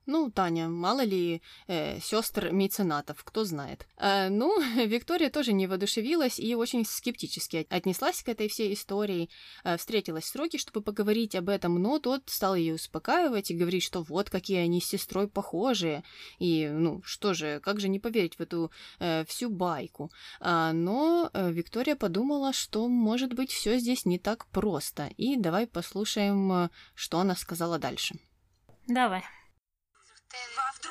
Ну, 0.06 0.30
Таня, 0.30 0.68
мало 0.68 1.02
ли 1.02 1.40
э, 1.66 1.98
сестр 2.00 2.50
меценатов, 2.52 3.24
кто 3.24 3.44
знает. 3.44 3.86
Э, 3.96 4.28
ну, 4.28 4.60
Виктория 4.86 5.30
тоже 5.30 5.52
не 5.52 5.66
воодушевилась 5.66 6.38
и 6.38 6.54
очень 6.54 6.84
скептически 6.84 7.66
отнеслась 7.70 8.22
к 8.22 8.28
этой 8.28 8.48
всей 8.48 8.74
истории. 8.74 9.30
Э, 9.64 9.78
встретилась 9.78 10.26
с 10.26 10.36
Роки, 10.36 10.58
чтобы 10.58 10.82
поговорить 10.82 11.34
об 11.34 11.48
этом, 11.48 11.80
но 11.80 11.98
тот 11.98 12.24
стал 12.26 12.54
ее 12.54 12.74
успокаивать 12.74 13.50
и 13.50 13.56
говорить, 13.56 13.82
что 13.82 14.02
вот 14.02 14.28
какие 14.28 14.58
они 14.58 14.80
с 14.80 14.88
сестрой 14.88 15.26
похожие. 15.26 16.04
И, 16.38 16.68
ну, 16.68 17.02
что 17.02 17.32
же, 17.32 17.60
как 17.60 17.80
же 17.80 17.88
не 17.88 17.98
поверить 17.98 18.38
в 18.38 18.40
эту 18.40 18.70
э, 18.98 19.24
всю 19.26 19.48
байку. 19.48 20.10
А, 20.40 20.72
но 20.72 21.30
э, 21.32 21.50
Виктория 21.50 21.96
подумала, 21.96 22.52
что, 22.52 22.88
может 22.88 23.32
быть, 23.32 23.50
все 23.50 23.78
здесь 23.78 24.04
не 24.04 24.18
так 24.18 24.46
просто. 24.46 25.08
И 25.16 25.36
давай 25.36 25.66
послушаем, 25.66 26.52
э, 26.52 26.68
что 26.94 27.20
она 27.20 27.34
сказала 27.36 27.78
дальше. 27.78 28.16
Давай. 28.86 29.22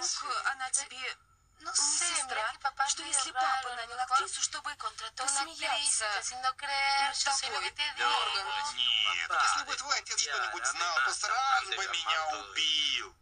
Вдруг 0.03 0.45
она 0.47 0.69
тебе 0.71 1.17
ну, 1.61 1.73
сестра, 1.75 2.53
что 2.89 3.03
если 3.03 3.31
папа 3.31 3.75
нанял 3.75 3.99
актрису, 3.99 4.41
чтобы 4.41 4.75
посмеяться 5.15 6.05
над 6.41 6.57
тобой, 6.59 7.71
Морган? 7.97 8.75
Нет, 8.75 9.31
если 9.31 9.63
бы 9.63 9.75
твой 9.77 9.97
отец 9.97 10.19
что-нибудь 10.19 10.65
знал, 10.67 10.95
то 11.05 11.13
сразу 11.13 11.67
бы 11.67 11.87
меня 11.87 12.27
убил. 12.37 13.15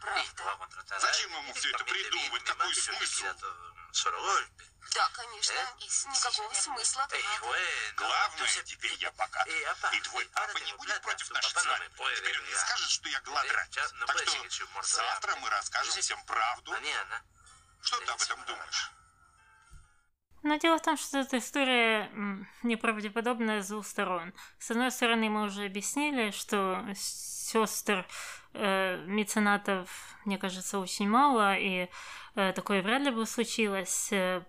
Правда? 0.00 0.98
Зачем 0.98 1.32
ему 1.32 1.54
все 1.54 1.70
это 1.70 1.84
придумывать? 1.84 2.44
Какой 2.44 2.74
смысл? 2.74 3.24
Да, 4.94 5.08
конечно. 5.12 5.54
Никакого 5.80 6.52
смысла. 6.54 7.08
Главное, 7.96 8.62
теперь 8.64 8.94
я 9.00 9.10
богат. 9.12 9.46
И 9.92 10.00
твой 10.00 10.24
папа 10.26 10.58
не 10.58 10.72
будет 10.74 11.00
против 11.02 11.30
наших 11.30 11.60
знаний. 11.60 11.88
Теперь 12.16 12.38
он 12.38 12.46
не 12.46 12.54
скажет, 12.54 12.90
что 12.90 13.08
я 13.08 13.20
гладратец. 13.20 13.92
Так 14.06 14.18
что 14.50 14.82
завтра 14.82 15.36
мы 15.36 15.50
расскажем 15.50 16.00
всем 16.00 16.24
правду. 16.26 16.72
Что 17.82 17.98
ты 17.98 18.12
об 18.12 18.20
этом 18.20 18.44
думаешь? 18.46 18.90
Но 20.42 20.56
дело 20.56 20.78
в 20.78 20.82
том, 20.82 20.98
что 20.98 21.18
эта 21.20 21.38
история 21.38 22.10
неправдеподобная 22.62 23.62
с 23.62 23.68
двух 23.68 23.86
сторон. 23.86 24.34
С 24.58 24.70
одной 24.70 24.90
стороны, 24.90 25.30
мы 25.30 25.44
уже 25.44 25.64
объяснили, 25.64 26.32
что 26.32 26.84
сестр 26.94 28.06
э, 28.52 29.02
меценатов, 29.06 29.88
мне 30.26 30.36
кажется, 30.36 30.78
очень 30.78 31.08
мало, 31.08 31.56
и 31.56 31.84
э, 31.84 31.88
такое 32.34 32.82
вряд 32.82 33.02
ли 33.02 33.10
бы 33.10 33.26
случилось, 33.26 34.12
э, 34.12 34.42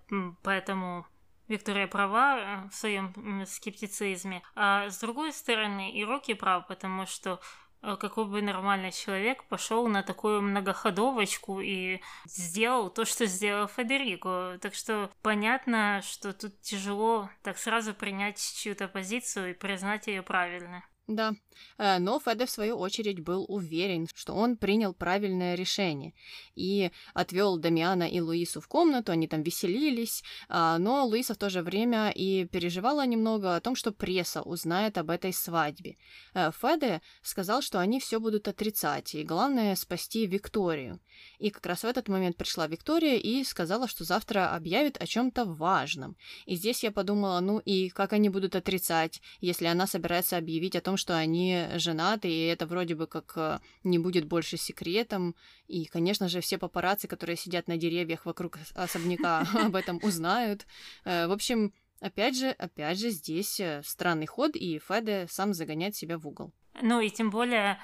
поэтому 0.43 1.05
Виктория 1.47 1.87
права 1.87 2.37
э, 2.37 2.69
в 2.69 2.73
своем 2.73 3.45
скептицизме. 3.45 4.41
А 4.55 4.89
с 4.89 4.99
другой 4.99 5.31
стороны, 5.31 5.91
и 5.91 6.03
Рокки 6.03 6.33
прав, 6.33 6.65
потому 6.67 7.05
что 7.05 7.39
э, 7.81 7.95
какой 7.97 8.25
бы 8.25 8.41
нормальный 8.41 8.91
человек 8.91 9.43
пошел 9.45 9.87
на 9.87 10.01
такую 10.01 10.41
многоходовочку 10.41 11.59
и 11.61 12.01
сделал 12.25 12.89
то, 12.89 13.05
что 13.05 13.27
сделал 13.27 13.67
Федерико. 13.67 14.57
Так 14.61 14.73
что 14.73 15.11
понятно, 15.21 16.01
что 16.03 16.33
тут 16.33 16.59
тяжело 16.61 17.29
так 17.43 17.57
сразу 17.57 17.93
принять 17.93 18.39
чью-то 18.39 18.87
позицию 18.87 19.51
и 19.51 19.53
признать 19.53 20.07
ее 20.07 20.23
правильно. 20.23 20.83
Да, 21.07 21.35
э, 21.77 21.99
но 21.99 22.19
Феде, 22.19 22.47
в 22.47 22.49
свою 22.49 22.77
очередь, 22.77 23.19
был 23.19 23.45
уверен, 23.47 24.07
что 24.15 24.33
он 24.33 24.57
принял 24.57 24.91
правильное 24.91 25.53
решение 25.53 26.13
и 26.55 26.91
отвел 27.13 27.57
Дамиана 27.57 28.09
и 28.09 28.19
Луису 28.21 28.59
в 28.59 28.67
комнату, 28.67 29.11
они 29.11 29.27
там 29.27 29.43
веселились, 29.43 30.23
а, 30.49 30.79
но 30.79 31.05
Луиса 31.05 31.35
в 31.35 31.37
то 31.37 31.51
же 31.51 31.61
время 31.61 32.09
и 32.09 32.45
переживала 32.45 33.05
немного 33.05 33.55
о 33.55 33.61
том, 33.61 33.75
что 33.75 33.91
пресса 33.91 34.41
узнает 34.41 34.97
об 34.97 35.11
этой 35.11 35.31
свадьбе. 35.31 35.97
Э, 36.33 36.51
Феде 36.51 37.03
сказал, 37.21 37.61
что 37.61 37.79
они 37.79 37.99
все 37.99 38.19
будут 38.19 38.47
отрицать, 38.47 39.13
и 39.13 39.23
главное 39.23 39.75
спасти 39.75 40.25
Викторию. 40.25 40.99
И 41.37 41.51
как 41.51 41.67
раз 41.67 41.83
в 41.83 41.85
этот 41.85 42.07
момент 42.07 42.35
пришла 42.35 42.65
Виктория 42.65 43.17
и 43.17 43.43
сказала, 43.43 43.87
что 43.87 44.03
завтра 44.03 44.55
объявит 44.55 44.99
о 44.99 45.05
чем-то 45.05 45.45
важном. 45.45 46.17
И 46.47 46.55
здесь 46.55 46.83
я 46.83 46.91
подумала, 46.91 47.39
ну 47.41 47.59
и 47.59 47.89
как 47.89 48.13
они 48.13 48.29
будут 48.29 48.55
отрицать, 48.55 49.21
если 49.39 49.67
она 49.67 49.85
собирается 49.85 50.37
объявить 50.37 50.75
о 50.75 50.81
том, 50.81 50.94
что 50.97 51.17
они 51.17 51.67
женаты, 51.75 52.29
и 52.29 52.45
это 52.45 52.65
вроде 52.65 52.95
бы 52.95 53.07
как 53.07 53.33
э, 53.35 53.59
не 53.83 53.99
будет 53.99 54.25
больше 54.25 54.57
секретом. 54.57 55.35
И, 55.67 55.85
конечно 55.85 56.27
же, 56.27 56.41
все 56.41 56.57
папарацци, 56.57 57.07
которые 57.07 57.37
сидят 57.37 57.67
на 57.67 57.77
деревьях 57.77 58.25
вокруг 58.25 58.57
особняка, 58.73 59.39
об 59.53 59.75
этом 59.75 59.99
узнают. 60.03 60.65
Э, 61.03 61.27
в 61.27 61.31
общем, 61.31 61.73
опять 61.99 62.37
же, 62.37 62.49
опять 62.49 62.99
же, 62.99 63.09
здесь 63.09 63.59
э, 63.59 63.81
странный 63.85 64.25
ход, 64.25 64.55
и 64.55 64.79
Феде 64.79 65.27
сам 65.29 65.53
загоняет 65.53 65.95
себя 65.95 66.17
в 66.17 66.27
угол. 66.27 66.51
Ну 66.81 66.99
и 66.99 67.09
тем 67.09 67.29
более, 67.29 67.79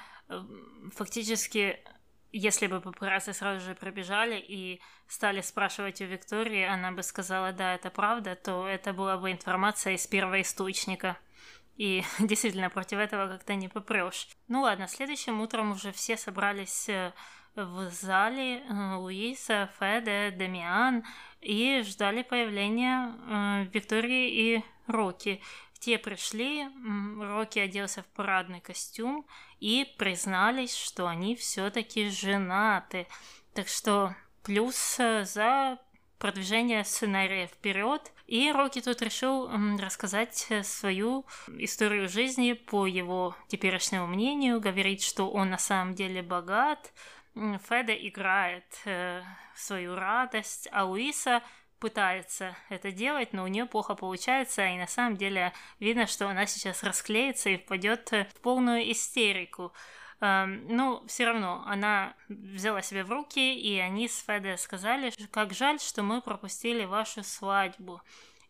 фактически, 0.94 1.78
если 2.32 2.66
бы 2.66 2.80
папарацци 2.80 3.32
сразу 3.32 3.64
же 3.64 3.74
пробежали 3.74 4.38
и 4.38 4.80
стали 5.06 5.40
спрашивать 5.42 6.00
у 6.00 6.04
Виктории, 6.04 6.64
она 6.64 6.92
бы 6.92 7.02
сказала, 7.02 7.52
да, 7.52 7.74
это 7.74 7.90
правда, 7.90 8.34
то 8.34 8.66
это 8.66 8.92
была 8.92 9.18
бы 9.18 9.30
информация 9.30 9.94
из 9.94 10.06
первоисточника. 10.06 11.18
И 11.76 12.04
действительно, 12.18 12.70
против 12.70 12.98
этого 12.98 13.28
как-то 13.28 13.54
не 13.54 13.68
попрешь. 13.68 14.28
Ну 14.48 14.62
ладно, 14.62 14.88
следующим 14.88 15.40
утром 15.40 15.72
уже 15.72 15.92
все 15.92 16.16
собрались 16.16 16.88
э, 16.88 17.12
в 17.54 17.90
зале 17.90 18.58
э, 18.60 18.94
Луиса, 18.96 19.70
Феде, 19.78 20.30
Дамиан 20.36 21.04
и 21.40 21.82
ждали 21.84 22.22
появления 22.22 23.14
э, 23.26 23.66
Виктории 23.72 24.30
и 24.30 24.64
Рокки. 24.86 25.40
Те 25.78 25.98
пришли, 25.98 26.68
Рокки 27.18 27.58
оделся 27.58 28.02
в 28.02 28.06
парадный 28.06 28.60
костюм 28.60 29.26
и 29.58 29.92
признались, 29.98 30.76
что 30.76 31.08
они 31.08 31.34
все-таки 31.34 32.08
женаты. 32.08 33.08
Так 33.52 33.66
что 33.66 34.14
плюс 34.44 34.96
за 34.96 35.78
продвижение 36.22 36.84
сценария 36.84 37.48
вперед. 37.48 38.12
И 38.32 38.50
Рокки 38.50 38.80
тут 38.80 39.02
решил 39.02 39.50
рассказать 39.78 40.46
э, 40.48 40.62
свою 40.62 41.26
историю 41.58 42.08
жизни 42.08 42.54
по 42.54 42.86
его 42.86 43.36
теперешнему 43.46 44.06
мнению, 44.06 44.58
говорит, 44.58 45.02
что 45.02 45.30
он 45.30 45.50
на 45.50 45.58
самом 45.58 45.94
деле 45.94 46.22
богат. 46.22 46.94
Феда 47.34 47.92
играет 47.92 48.64
э, 48.86 49.20
свою 49.54 49.96
радость, 49.96 50.66
а 50.72 50.86
Луиса 50.86 51.42
пытается 51.78 52.56
это 52.70 52.90
делать, 52.90 53.34
но 53.34 53.44
у 53.44 53.48
нее 53.48 53.66
плохо 53.66 53.94
получается, 53.94 54.64
и 54.66 54.78
на 54.78 54.86
самом 54.86 55.18
деле 55.18 55.52
видно, 55.78 56.06
что 56.06 56.26
она 56.26 56.46
сейчас 56.46 56.82
расклеится 56.82 57.50
и 57.50 57.58
впадет 57.58 58.12
в 58.12 58.40
полную 58.40 58.90
истерику. 58.92 59.74
Ну, 60.22 61.02
все 61.08 61.26
равно 61.26 61.64
она 61.66 62.14
взяла 62.28 62.80
себя 62.80 63.04
в 63.04 63.10
руки, 63.10 63.54
и 63.58 63.76
они 63.78 64.08
с 64.08 64.22
Феде 64.24 64.56
сказали, 64.56 65.12
как 65.32 65.52
жаль, 65.52 65.80
что 65.80 66.04
мы 66.04 66.20
пропустили 66.20 66.84
вашу 66.84 67.24
свадьбу. 67.24 68.00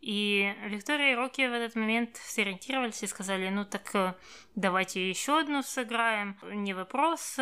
И 0.03 0.53
Виктория 0.67 1.13
и 1.13 1.15
Рокки 1.15 1.41
в 1.41 1.53
этот 1.53 1.75
момент 1.77 2.17
сориентировались 2.17 3.03
и 3.03 3.07
сказали, 3.07 3.49
ну 3.49 3.65
так 3.65 3.89
э, 3.95 4.15
давайте 4.57 5.09
еще 5.09 5.39
одну 5.39 5.63
сыграем, 5.63 6.37
не 6.43 6.75
вопрос. 6.75 7.39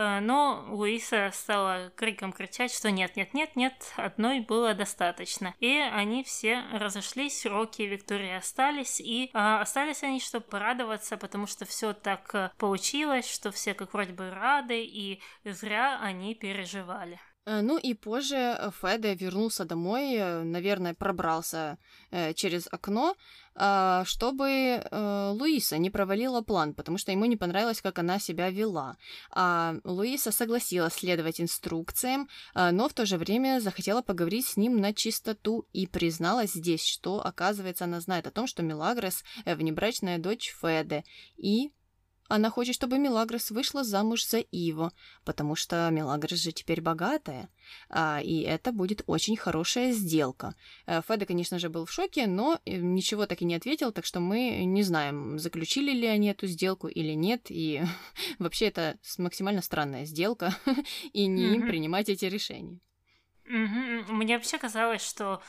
Э, 0.00 0.20
но 0.20 0.64
Луиса 0.68 1.30
стала 1.34 1.90
криком 1.94 2.32
кричать, 2.32 2.72
что 2.72 2.90
нет, 2.90 3.16
нет, 3.16 3.34
нет, 3.34 3.54
нет, 3.54 3.92
одной 3.96 4.40
было 4.40 4.72
достаточно. 4.72 5.54
И 5.60 5.76
они 5.76 6.24
все 6.24 6.64
разошлись, 6.72 7.44
Рокки 7.44 7.82
и 7.82 7.86
Виктория 7.86 8.38
остались, 8.38 8.98
и 9.00 9.30
а, 9.34 9.60
остались 9.60 10.02
они, 10.02 10.20
чтобы 10.20 10.46
порадоваться, 10.46 11.18
потому 11.18 11.46
что 11.46 11.66
все 11.66 11.92
так 11.92 12.34
э, 12.34 12.50
получилось, 12.56 13.30
что 13.30 13.52
все 13.52 13.74
как 13.74 13.92
вроде 13.92 14.14
бы 14.14 14.30
рады, 14.30 14.82
и 14.82 15.20
зря 15.44 16.00
они 16.00 16.34
переживали. 16.34 17.20
Э, 17.46 17.62
ну 17.62 17.78
и 17.78 17.94
позже 17.94 18.36
э, 18.36 18.70
Феде 18.80 19.14
вернулся 19.14 19.64
домой, 19.64 20.14
э, 20.14 20.42
наверное, 20.42 20.94
пробрался 20.94 21.78
через 22.34 22.66
окно, 22.72 23.14
чтобы 24.04 24.82
Луиса 24.90 25.78
не 25.78 25.90
провалила 25.90 26.40
план, 26.40 26.74
потому 26.74 26.98
что 26.98 27.12
ему 27.12 27.24
не 27.26 27.36
понравилось, 27.36 27.80
как 27.80 27.98
она 27.98 28.18
себя 28.18 28.50
вела. 28.50 28.96
А 29.30 29.76
Луиса 29.84 30.32
согласилась 30.32 30.94
следовать 30.94 31.40
инструкциям, 31.40 32.28
но 32.54 32.88
в 32.88 32.94
то 32.94 33.06
же 33.06 33.16
время 33.16 33.60
захотела 33.60 34.02
поговорить 34.02 34.46
с 34.46 34.56
ним 34.56 34.80
на 34.80 34.92
чистоту 34.92 35.66
и 35.72 35.86
призналась 35.86 36.52
здесь, 36.52 36.84
что, 36.84 37.24
оказывается, 37.24 37.84
она 37.84 38.00
знает 38.00 38.26
о 38.26 38.32
том, 38.32 38.46
что 38.46 38.62
Мелагрос— 38.62 39.22
внебрачная 39.44 40.18
дочь 40.18 40.52
Феде, 40.60 41.04
и 41.36 41.70
она 42.30 42.48
хочет, 42.48 42.76
чтобы 42.76 42.98
Мелагрос 42.98 43.50
вышла 43.50 43.82
замуж 43.82 44.24
за 44.24 44.38
Иво, 44.38 44.92
потому 45.24 45.56
что 45.56 45.90
Мелагрос 45.90 46.38
же 46.38 46.52
теперь 46.52 46.80
богатая, 46.80 47.48
а, 47.88 48.20
и 48.22 48.42
это 48.42 48.70
будет 48.70 49.02
очень 49.06 49.36
хорошая 49.36 49.92
сделка. 49.92 50.54
Э, 50.86 51.02
Феда, 51.06 51.26
конечно 51.26 51.58
же, 51.58 51.68
был 51.68 51.86
в 51.86 51.92
шоке, 51.92 52.28
но 52.28 52.60
э, 52.64 52.76
ничего 52.76 53.26
так 53.26 53.42
и 53.42 53.44
не 53.44 53.56
ответил, 53.56 53.90
так 53.90 54.04
что 54.04 54.20
мы 54.20 54.64
не 54.64 54.84
знаем, 54.84 55.40
заключили 55.40 55.92
ли 55.92 56.06
они 56.06 56.28
эту 56.28 56.46
сделку 56.46 56.86
или 56.86 57.12
нет, 57.14 57.46
и 57.48 57.82
вообще 58.38 58.66
это 58.66 58.96
максимально 59.18 59.60
странная 59.60 60.04
сделка, 60.04 60.54
и 61.12 61.26
не 61.26 61.54
им 61.56 61.66
принимать 61.66 62.08
эти 62.08 62.26
решения. 62.26 62.78
Мне 63.44 64.36
вообще 64.36 64.58
казалось, 64.58 65.02
что 65.02 65.42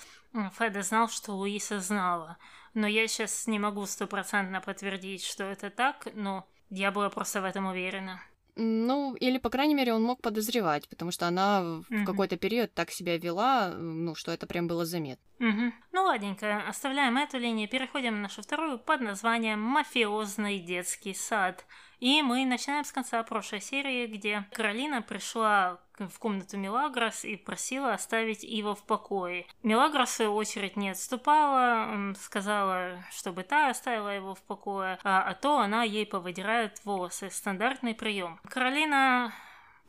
Феда 0.58 0.82
знал, 0.82 1.10
что 1.10 1.34
Луиса 1.34 1.80
знала, 1.80 2.40
но 2.74 2.88
я 2.88 3.08
сейчас 3.08 3.46
не 3.46 3.60
могу 3.60 3.86
стопроцентно 3.86 4.62
подтвердить, 4.62 5.24
что 5.24 5.44
это 5.44 5.70
так, 5.70 6.08
но 6.16 6.48
я 6.72 6.92
была 6.92 7.10
просто 7.10 7.42
в 7.42 7.46
этом 7.46 7.68
уверена. 7.68 8.22
Ну, 8.56 9.16
или, 9.16 9.38
по 9.38 9.50
крайней 9.50 9.76
мере, 9.76 9.94
он 9.94 10.04
мог 10.04 10.22
подозревать, 10.22 10.90
потому 10.90 11.12
что 11.12 11.28
она 11.28 11.62
в 11.62 12.06
какой-то 12.06 12.38
период 12.38 12.74
так 12.74 12.92
себя 12.92 13.18
вела, 13.18 13.70
ну, 13.78 14.14
что 14.16 14.32
это 14.32 14.46
прям 14.46 14.68
было 14.68 14.86
заметно. 14.86 15.24
Mm-hmm. 15.40 15.72
Ну, 15.94 16.04
ладненько, 16.04 16.68
оставляем 16.68 17.18
эту 17.18 17.38
линию, 17.38 17.70
переходим 17.70 18.16
на 18.16 18.24
нашу 18.24 18.42
вторую 18.42 18.78
под 18.78 19.02
названием 19.02 19.60
«Мафиозный 19.60 20.60
детский 20.60 21.14
сад». 21.14 21.66
И 22.02 22.24
мы 22.24 22.46
начинаем 22.46 22.84
с 22.84 22.92
конца 22.92 23.22
прошлой 23.22 23.62
серии, 23.62 24.08
где 24.08 24.46
Каролина 24.54 25.04
пришла 25.04 25.80
в 26.00 26.18
комнату 26.18 26.58
Мелагрос 26.58 27.24
и 27.26 27.36
просила 27.36 27.94
оставить 27.94 28.44
его 28.44 28.74
в 28.74 28.84
покое. 28.84 29.46
Мелагрос, 29.62 30.10
в 30.10 30.14
свою 30.14 30.34
очередь, 30.34 30.76
не 30.76 30.90
отступала, 30.90 32.16
сказала, 32.20 33.06
чтобы 33.12 33.44
та 33.44 33.70
оставила 33.70 34.10
его 34.10 34.34
в 34.34 34.42
покое, 34.42 34.98
а, 35.04 35.22
а 35.22 35.36
то 35.36 35.60
она 35.60 35.84
ей 35.84 36.08
повыдирает 36.08 36.84
волосы. 36.86 37.30
Стандартный 37.30 37.94
прием. 37.94 38.40
Каролина 38.50 39.32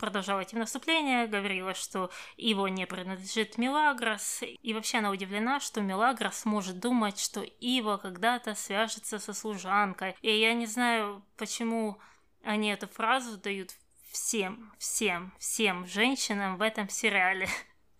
продолжала 0.03 0.43
идти 0.43 0.57
в 0.57 0.59
наступление, 0.59 1.27
говорила, 1.27 1.73
что 1.73 2.11
его 2.35 2.67
не 2.67 2.85
принадлежит 2.85 3.57
Мелагрос, 3.57 4.41
и 4.41 4.73
вообще 4.73 4.97
она 4.97 5.11
удивлена, 5.11 5.61
что 5.61 5.79
Мелагрос 5.79 6.43
может 6.43 6.77
думать, 6.77 7.17
что 7.17 7.39
Ива 7.41 7.95
когда-то 7.95 8.53
свяжется 8.53 9.17
со 9.17 9.33
служанкой. 9.33 10.17
И 10.21 10.29
я 10.29 10.53
не 10.55 10.65
знаю, 10.65 11.23
почему 11.37 11.99
они 12.43 12.69
эту 12.69 12.89
фразу 12.89 13.37
дают 13.37 13.69
всем, 14.11 14.73
всем, 14.77 15.31
всем 15.39 15.87
женщинам 15.87 16.57
в 16.57 16.61
этом 16.61 16.89
сериале. 16.89 17.47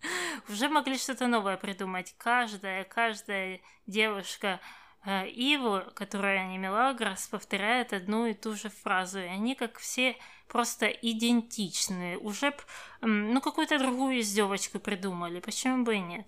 Уже 0.50 0.68
могли 0.68 0.98
что-то 0.98 1.26
новое 1.26 1.56
придумать. 1.56 2.14
Каждая, 2.18 2.84
каждая 2.84 3.62
девушка 3.86 4.60
э, 5.06 5.26
Иву, 5.28 5.80
которая 5.94 6.48
не 6.48 6.58
Мелагрос, 6.58 7.28
повторяет 7.28 7.94
одну 7.94 8.26
и 8.26 8.34
ту 8.34 8.54
же 8.54 8.68
фразу. 8.68 9.20
И 9.20 9.22
они 9.22 9.54
как 9.54 9.78
все 9.78 10.18
просто 10.48 10.86
идентичные. 10.86 12.18
Уже 12.18 12.54
ну, 13.00 13.40
какую-то 13.40 13.78
другую 13.78 14.20
издевочку 14.20 14.78
придумали. 14.78 15.40
Почему 15.40 15.84
бы 15.84 15.96
и 15.96 16.00
нет? 16.00 16.26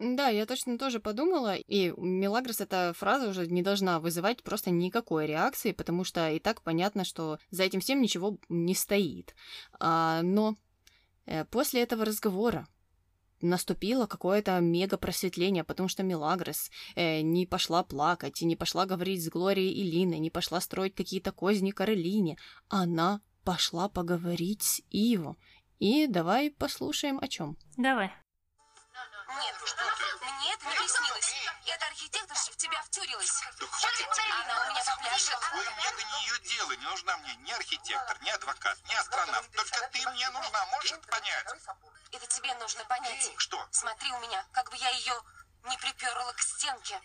Да, 0.00 0.28
я 0.28 0.44
точно 0.44 0.76
тоже 0.76 0.98
подумала, 0.98 1.54
и 1.54 1.92
Мелагрос 1.96 2.60
эта 2.60 2.92
фраза 2.96 3.28
уже 3.28 3.46
не 3.46 3.62
должна 3.62 4.00
вызывать 4.00 4.42
просто 4.42 4.70
никакой 4.70 5.26
реакции, 5.26 5.70
потому 5.70 6.02
что 6.02 6.30
и 6.30 6.40
так 6.40 6.62
понятно, 6.62 7.04
что 7.04 7.38
за 7.50 7.62
этим 7.62 7.80
всем 7.80 8.02
ничего 8.02 8.36
не 8.48 8.74
стоит. 8.74 9.36
А, 9.78 10.22
но 10.22 10.56
э, 11.26 11.44
после 11.44 11.82
этого 11.82 12.04
разговора 12.04 12.66
наступило 13.40 14.06
какое-то 14.06 14.58
мега 14.58 14.96
просветление, 14.96 15.62
потому 15.62 15.88
что 15.88 16.02
Мелагрос 16.02 16.70
э, 16.96 17.20
не 17.20 17.46
пошла 17.46 17.84
плакать, 17.84 18.42
и 18.42 18.46
не 18.46 18.56
пошла 18.56 18.86
говорить 18.86 19.22
с 19.22 19.28
Глорией 19.28 19.72
и 19.72 19.84
Линой, 19.84 20.18
не 20.18 20.30
пошла 20.30 20.60
строить 20.60 20.94
какие-то 20.94 21.30
козни 21.30 21.70
Каролине. 21.70 22.36
Она 22.68 23.20
пошла 23.44 23.88
поговорить 23.88 24.62
с 24.62 24.80
Иво. 24.90 25.36
И 25.78 26.06
давай 26.06 26.50
послушаем 26.50 27.18
о 27.20 27.28
чем. 27.28 27.56
Давай. 27.76 28.06
Нет, 28.06 29.54
что 29.64 29.84
ты? 29.84 30.24
Мне 30.24 30.54
это 30.54 30.64
не 30.66 30.76
приснилось. 30.76 31.34
Это 31.66 31.86
архитекторша 31.86 32.52
в 32.52 32.56
тебя 32.56 32.80
втюрилась. 32.82 33.42
Да 33.60 33.66
хватит 33.66 34.08
тебе. 34.12 34.32
Она 34.44 34.66
у 34.66 34.70
меня 34.70 34.82
по 34.84 34.96
пляжу. 35.02 35.32
Ой, 35.54 35.66
мне 35.76 35.90
до 35.90 36.04
нее 36.04 36.38
дело. 36.44 36.72
Не 36.72 36.84
нужна 36.84 37.16
мне 37.18 37.34
ни 37.36 37.50
архитектор, 37.50 38.22
ни 38.22 38.30
адвокат, 38.30 38.78
ни 38.88 38.94
астронавт. 38.94 39.50
Только 39.52 39.90
ты 39.92 40.10
мне 40.10 40.30
нужна, 40.30 40.66
можешь 40.66 40.92
это 40.92 41.08
понять? 41.08 41.46
Это 42.12 42.26
тебе 42.26 42.54
нужно 42.54 42.84
понять. 42.84 43.32
Что? 43.36 43.68
Смотри 43.72 44.12
у 44.12 44.20
меня, 44.20 44.46
как 44.52 44.70
бы 44.70 44.76
я 44.76 44.90
ее 44.90 45.20
не 45.64 45.76
приперла 45.78 46.32
к 46.32 46.40
стенке. 46.40 47.00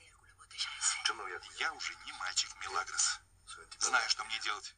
Я 1.57 1.73
уже 1.73 1.95
не 2.05 2.13
мальчик, 2.13 2.49
Милагрос. 2.61 3.19
Знаю, 3.79 4.09
что 4.09 4.23
мне 4.25 4.39
делать. 4.39 4.75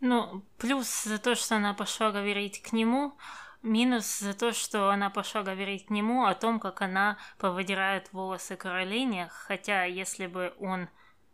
Ну, 0.00 0.42
плюс 0.58 1.04
за 1.04 1.18
то, 1.18 1.34
что 1.34 1.56
она 1.56 1.72
пошла 1.74 2.10
говорить 2.10 2.62
к 2.62 2.72
нему, 2.72 3.16
минус 3.62 4.18
за 4.18 4.34
то, 4.34 4.52
что 4.52 4.90
она 4.90 5.10
пошла 5.10 5.42
говорить 5.42 5.86
к 5.86 5.90
нему 5.90 6.24
о 6.24 6.34
том, 6.34 6.60
как 6.60 6.82
она 6.82 7.18
повыдирает 7.38 8.12
волосы 8.12 8.56
Каролине, 8.56 9.28
хотя 9.30 9.84
если 9.84 10.26
бы 10.26 10.54
он 10.60 10.88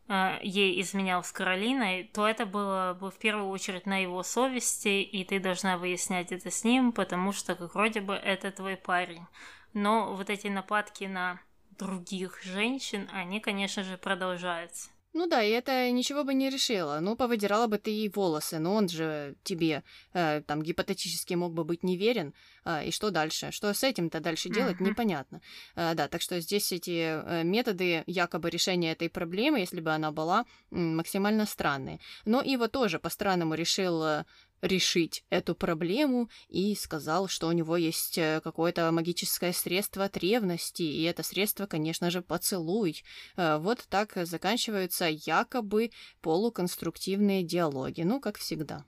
э, 0.09 0.39
ей 0.43 0.81
изменял 0.81 1.25
с 1.25 1.33
Каролиной, 1.33 2.05
то 2.05 2.27
это 2.27 2.47
было 2.47 2.97
бы 2.99 3.11
в 3.11 3.19
первую 3.19 3.49
очередь 3.49 3.87
на 3.87 4.01
его 4.01 4.23
совести, 4.23 5.03
и 5.03 5.25
ты 5.25 5.41
должна 5.41 5.77
выяснять 5.77 6.33
это 6.33 6.51
с 6.51 6.65
ним, 6.65 6.93
потому 6.93 7.33
что 7.33 7.57
как 7.57 7.75
вроде 7.75 8.01
бы 8.01 8.15
это 8.15 8.51
твой 8.53 8.77
парень. 8.77 9.27
Но 9.73 10.15
вот 10.15 10.31
эти 10.31 10.47
нападки 10.49 11.05
на 11.05 11.41
других 11.71 12.43
женщин, 12.43 13.09
они, 13.13 13.41
конечно 13.41 13.83
же, 13.83 13.97
продолжаются. 13.99 14.91
Ну 15.15 15.27
да, 15.27 15.43
и 15.43 15.51
это 15.51 15.91
ничего 15.91 16.25
бы 16.25 16.33
не 16.33 16.49
решило. 16.49 17.01
Ну, 17.01 17.17
повыдирала 17.17 17.67
бы 17.67 17.79
ты 17.79 17.91
ей 17.91 18.09
волосы, 18.09 18.59
но 18.59 18.75
он 18.75 18.89
же 18.89 19.35
тебе 19.45 19.83
э, 20.15 20.41
там 20.47 20.63
гипотетически 20.63 21.35
мог 21.35 21.53
бы 21.53 21.65
быть 21.65 21.83
неверен. 21.83 22.33
Э, 22.65 22.87
и 22.87 22.91
что 22.91 23.11
дальше? 23.11 23.51
Что 23.51 23.75
с 23.75 23.83
этим-то 23.83 24.21
дальше 24.21 24.49
делать, 24.49 24.79
mm-hmm. 24.81 24.89
непонятно. 24.89 25.41
Э, 25.77 25.95
да, 25.95 26.09
так 26.09 26.23
что 26.23 26.41
здесь 26.41 26.73
эти 26.73 27.23
э, 27.23 27.45
методы 27.45 28.05
якобы 28.07 28.49
решения 28.49 28.93
этой 28.93 29.11
проблемы, 29.11 29.61
если 29.61 29.81
бы 29.81 29.91
она 29.91 30.13
была, 30.13 30.47
максимально 30.71 31.45
странные. 31.45 32.01
Но 32.25 32.41
Ива 32.41 32.69
тоже 32.69 32.99
по-странному 32.99 33.55
решил 33.55 34.25
решить 34.63 35.25
эту 35.29 35.55
проблему 35.55 36.31
и 36.49 36.75
сказал, 36.75 37.29
что 37.29 37.49
у 37.49 37.53
него 37.53 37.77
есть 37.77 38.17
э, 38.17 38.41
какое-то 38.43 38.91
магическое 38.93 39.53
средство 39.53 40.05
от 40.05 40.17
ревности, 40.17 40.83
и 40.83 41.03
это 41.03 41.23
средство, 41.23 41.67
конечно 41.67 42.11
же, 42.11 42.23
поцелуй. 42.23 43.03
Э, 43.37 43.59
вот 43.59 43.85
так 43.91 44.13
заканчиваются 44.15 45.09
якобы 45.09 45.91
полуконструктивные 46.23 47.43
диалоги, 47.43 48.03
ну, 48.03 48.21
как 48.21 48.39
всегда. 48.39 48.85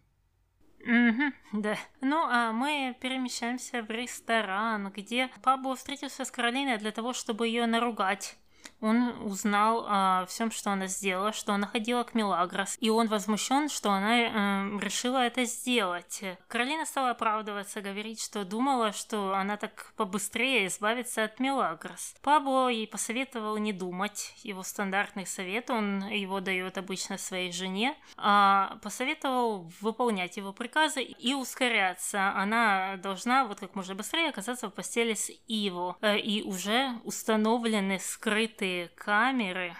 Угу, 0.80 1.60
да. 1.62 1.76
Ну, 2.02 2.24
а 2.28 2.52
мы 2.52 2.94
перемещаемся 3.00 3.82
в 3.82 3.90
ресторан, 3.90 4.92
где 4.94 5.30
Пабло 5.42 5.76
встретился 5.76 6.24
с 6.24 6.30
Каролиной 6.30 6.78
для 6.78 6.92
того, 6.92 7.14
чтобы 7.14 7.48
ее 7.48 7.66
наругать 7.66 8.36
он 8.80 9.14
узнал 9.22 9.86
о 9.88 10.26
всем, 10.26 10.50
что 10.50 10.70
она 10.70 10.86
сделала, 10.86 11.32
что 11.32 11.52
она 11.54 11.66
ходила 11.66 12.02
к 12.02 12.14
Мелагрос, 12.14 12.76
и 12.80 12.90
он 12.90 13.08
возмущен, 13.08 13.68
что 13.68 13.90
она 13.90 14.18
э, 14.20 14.78
решила 14.80 15.18
это 15.18 15.44
сделать. 15.44 16.22
Каролина 16.48 16.84
стала 16.84 17.10
оправдываться, 17.10 17.80
говорить, 17.80 18.22
что 18.22 18.44
думала, 18.44 18.92
что 18.92 19.34
она 19.34 19.56
так 19.56 19.92
побыстрее 19.96 20.66
избавится 20.66 21.24
от 21.24 21.40
Мелагрос. 21.40 22.14
Пабло 22.22 22.68
ей 22.68 22.86
посоветовал 22.86 23.56
не 23.56 23.72
думать, 23.72 24.34
его 24.42 24.62
стандартный 24.62 25.26
совет, 25.26 25.70
он 25.70 26.06
его 26.08 26.40
дает 26.40 26.78
обычно 26.78 27.18
своей 27.18 27.52
жене, 27.52 27.96
а 28.16 28.78
посоветовал 28.82 29.70
выполнять 29.80 30.36
его 30.36 30.52
приказы 30.52 31.02
и 31.02 31.34
ускоряться. 31.34 32.32
Она 32.36 32.96
должна 32.98 33.44
вот 33.44 33.60
как 33.60 33.74
можно 33.74 33.94
быстрее 33.94 34.28
оказаться 34.28 34.68
в 34.68 34.74
постели 34.74 35.14
с 35.14 35.30
Иво, 35.48 35.96
э, 36.00 36.18
и 36.18 36.42
уже 36.42 36.98
установлены 37.04 37.98
скрытые 37.98 38.53
скрытые 38.54 38.88
камеры, 38.88 39.76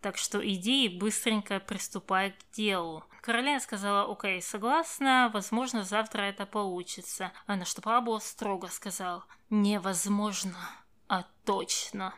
так 0.00 0.16
что 0.16 0.46
иди 0.46 0.86
и 0.86 0.98
быстренько 0.98 1.58
приступай 1.60 2.30
к 2.30 2.54
делу. 2.54 3.04
Каролина 3.20 3.60
сказала, 3.60 4.10
окей, 4.10 4.40
согласна, 4.40 5.30
возможно, 5.32 5.84
завтра 5.84 6.22
это 6.22 6.46
получится. 6.46 7.32
А 7.46 7.56
на 7.56 7.64
что 7.64 7.82
Пабло 7.82 8.18
строго 8.18 8.68
сказал, 8.68 9.24
невозможно, 9.50 10.56
а 11.08 11.24
точно. 11.44 12.14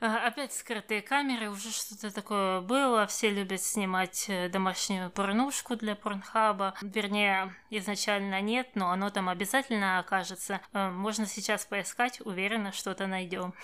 Опять 0.00 0.52
скрытые 0.52 1.02
камеры, 1.02 1.50
уже 1.50 1.70
что-то 1.70 2.14
такое 2.14 2.60
было. 2.60 3.06
Все 3.06 3.30
любят 3.30 3.62
снимать 3.62 4.26
э, 4.28 4.48
домашнюю 4.48 5.10
порнушку 5.10 5.76
для 5.76 5.94
порнхаба. 5.94 6.74
Вернее, 6.82 7.54
изначально 7.70 8.40
нет, 8.40 8.70
но 8.74 8.90
оно 8.90 9.10
там 9.10 9.28
обязательно 9.28 9.98
окажется. 9.98 10.60
Э, 10.72 10.90
можно 10.90 11.26
сейчас 11.26 11.64
поискать, 11.66 12.20
уверена, 12.24 12.72
что-то 12.72 13.06
найдем. 13.06 13.54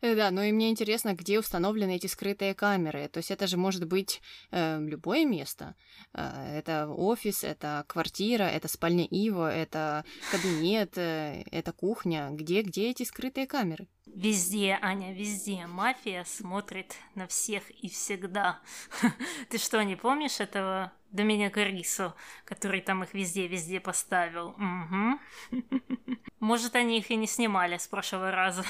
Э, 0.00 0.14
да, 0.14 0.30
ну 0.30 0.42
и 0.42 0.52
мне 0.52 0.70
интересно, 0.70 1.14
где 1.14 1.38
установлены 1.38 1.96
эти 1.96 2.06
скрытые 2.06 2.54
камеры. 2.54 3.08
То 3.08 3.18
есть 3.18 3.30
это 3.30 3.46
же 3.46 3.56
может 3.56 3.86
быть 3.86 4.20
э, 4.50 4.80
любое 4.80 5.24
место. 5.24 5.74
Э, 6.14 6.58
это 6.58 6.88
офис, 6.88 7.44
это 7.44 7.84
квартира, 7.88 8.44
это 8.44 8.68
спальня 8.68 9.04
Ива, 9.04 9.52
это 9.52 10.04
кабинет, 10.30 10.96
э, 10.96 11.44
это 11.50 11.72
кухня. 11.72 12.28
Где, 12.30 12.62
где 12.62 12.90
эти 12.90 13.02
скрытые 13.02 13.46
камеры? 13.46 13.88
Везде, 14.14 14.78
Аня, 14.80 15.12
везде. 15.12 15.66
Мафия 15.66 16.24
смотрит 16.24 16.96
на 17.14 17.26
всех 17.26 17.70
и 17.70 17.88
всегда. 17.88 18.60
Ты 19.50 19.58
что, 19.58 19.82
не 19.82 19.96
помнишь 19.96 20.40
этого 20.40 20.92
Доминика 21.10 21.62
Рисо, 21.62 22.14
который 22.44 22.80
там 22.80 23.02
их 23.02 23.14
везде-везде 23.14 23.80
поставил? 23.80 24.56
Угу. 24.58 25.20
Может, 26.40 26.76
они 26.76 26.98
их 26.98 27.10
и 27.10 27.16
не 27.16 27.26
снимали 27.26 27.76
с 27.76 27.86
прошлого 27.86 28.30
раза. 28.30 28.64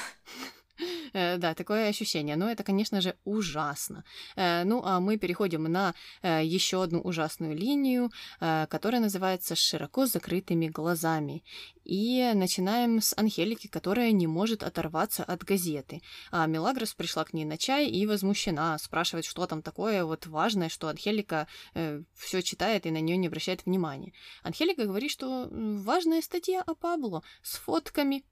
Э, 1.13 1.37
да, 1.37 1.53
такое 1.53 1.89
ощущение. 1.89 2.35
Но 2.35 2.49
это, 2.49 2.63
конечно 2.63 3.01
же, 3.01 3.15
ужасно. 3.25 4.03
Э, 4.35 4.63
ну, 4.63 4.81
а 4.83 4.99
мы 4.99 5.17
переходим 5.17 5.63
на 5.63 5.93
э, 6.21 6.41
еще 6.43 6.83
одну 6.83 7.01
ужасную 7.01 7.55
линию, 7.55 8.11
которая 8.39 9.01
называется 9.01 9.55
«Широко 9.55 10.05
закрытыми 10.05 10.67
глазами». 10.67 11.43
И 11.83 12.31
начинаем 12.35 13.01
с 13.01 13.17
Анхелики, 13.17 13.67
которая 13.67 14.11
не 14.11 14.27
может 14.27 14.61
оторваться 14.61 15.23
от 15.23 15.43
газеты. 15.43 16.01
А 16.31 16.45
Мелагрос 16.45 16.93
пришла 16.93 17.25
к 17.25 17.33
ней 17.33 17.45
на 17.45 17.57
чай 17.57 17.87
и 17.87 18.05
возмущена, 18.05 18.77
спрашивает, 18.77 19.25
что 19.25 19.47
там 19.47 19.63
такое 19.63 20.05
вот 20.05 20.27
важное, 20.27 20.69
что 20.69 20.87
Анхелика 20.89 21.47
э, 21.73 22.03
все 22.15 22.43
читает 22.43 22.85
и 22.85 22.91
на 22.91 23.01
нее 23.01 23.17
не 23.17 23.27
обращает 23.27 23.65
внимания. 23.65 24.13
Анхелика 24.43 24.85
говорит, 24.85 25.09
что 25.09 25.47
важная 25.51 26.21
статья 26.21 26.61
о 26.61 26.75
Пабло 26.75 27.23
с 27.41 27.57
фотками. 27.57 28.23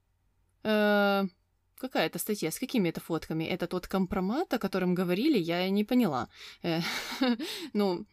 Э, 0.62 1.24
Какая 1.78 2.06
это 2.06 2.18
статья? 2.18 2.50
С 2.50 2.58
какими 2.58 2.88
это 2.88 3.00
фотками? 3.00 3.44
Это 3.44 3.66
тот 3.66 3.86
компромат, 3.86 4.52
о 4.52 4.58
котором 4.58 4.94
говорили? 4.94 5.38
Я 5.38 5.68
не 5.70 5.84
поняла. 5.84 6.28
Э, 6.62 6.80
ну, 7.72 8.06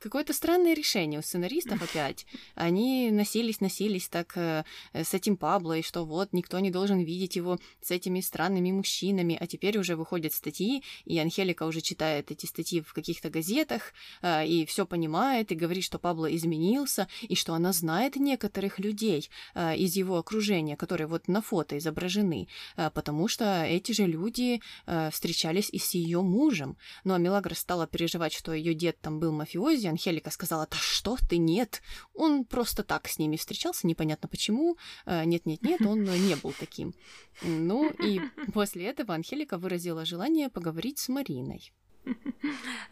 Какое-то 0.00 0.32
странное 0.32 0.74
решение 0.74 1.20
у 1.20 1.22
сценаристов 1.22 1.82
опять. 1.82 2.26
Они 2.54 3.10
носились, 3.10 3.60
носились 3.60 4.08
так 4.08 4.36
э, 4.36 4.64
с 4.92 5.14
этим 5.14 5.36
Пабло, 5.36 5.78
и 5.78 5.82
что 5.82 6.04
вот 6.04 6.32
никто 6.32 6.58
не 6.58 6.70
должен 6.70 7.00
видеть 7.00 7.36
его 7.36 7.58
с 7.80 7.90
этими 7.90 8.20
странными 8.20 8.72
мужчинами, 8.72 9.36
а 9.40 9.46
теперь 9.46 9.78
уже 9.78 9.96
выходят 9.96 10.34
статьи, 10.34 10.82
и 11.06 11.18
Анхелика 11.18 11.64
уже 11.64 11.80
читает 11.80 12.30
эти 12.30 12.46
статьи 12.46 12.82
в 12.82 12.92
каких-то 12.92 13.30
газетах, 13.30 13.94
э, 14.22 14.46
и 14.46 14.66
все 14.66 14.86
понимает, 14.86 15.50
и 15.50 15.54
говорит, 15.54 15.84
что 15.84 15.98
Пабло 15.98 16.34
изменился, 16.34 17.08
и 17.22 17.34
что 17.34 17.54
она 17.54 17.72
знает 17.72 18.16
некоторых 18.16 18.78
людей 18.78 19.30
э, 19.54 19.76
из 19.76 19.96
его 19.96 20.18
окружения, 20.18 20.76
которые 20.76 21.06
вот 21.06 21.26
на 21.28 21.40
фото 21.40 21.78
изображены, 21.78 22.48
э, 22.76 22.90
потому 22.90 23.28
что 23.28 23.64
эти 23.64 23.92
же 23.92 24.06
люди 24.06 24.60
э, 24.86 25.10
встречались 25.10 25.70
и 25.70 25.78
с 25.78 25.94
ее 25.94 26.20
мужем. 26.20 26.76
Ну 27.04 27.14
а 27.14 27.18
Мелагра 27.18 27.54
стала 27.54 27.86
переживать, 27.86 28.32
что 28.34 28.52
ее 28.52 28.74
дед 28.74 29.00
там 29.00 29.20
был 29.20 29.32
мафиози, 29.32 29.85
Сузи 29.86 29.90
Анхелика 29.90 30.30
сказала, 30.30 30.66
да 30.70 30.76
что 30.76 31.16
ты, 31.28 31.38
нет, 31.38 31.82
он 32.14 32.44
просто 32.44 32.82
так 32.82 33.08
с 33.08 33.18
ними 33.18 33.36
встречался, 33.36 33.86
непонятно 33.86 34.28
почему, 34.28 34.76
э, 35.06 35.24
нет-нет-нет, 35.24 35.80
он 35.82 36.04
не 36.04 36.34
был 36.34 36.52
таким. 36.58 36.94
Ну 37.42 37.90
и 37.90 38.20
после 38.52 38.86
этого 38.86 39.14
Анхелика 39.14 39.58
выразила 39.58 40.04
желание 40.04 40.48
поговорить 40.48 40.98
с 40.98 41.08
Мариной. 41.08 41.72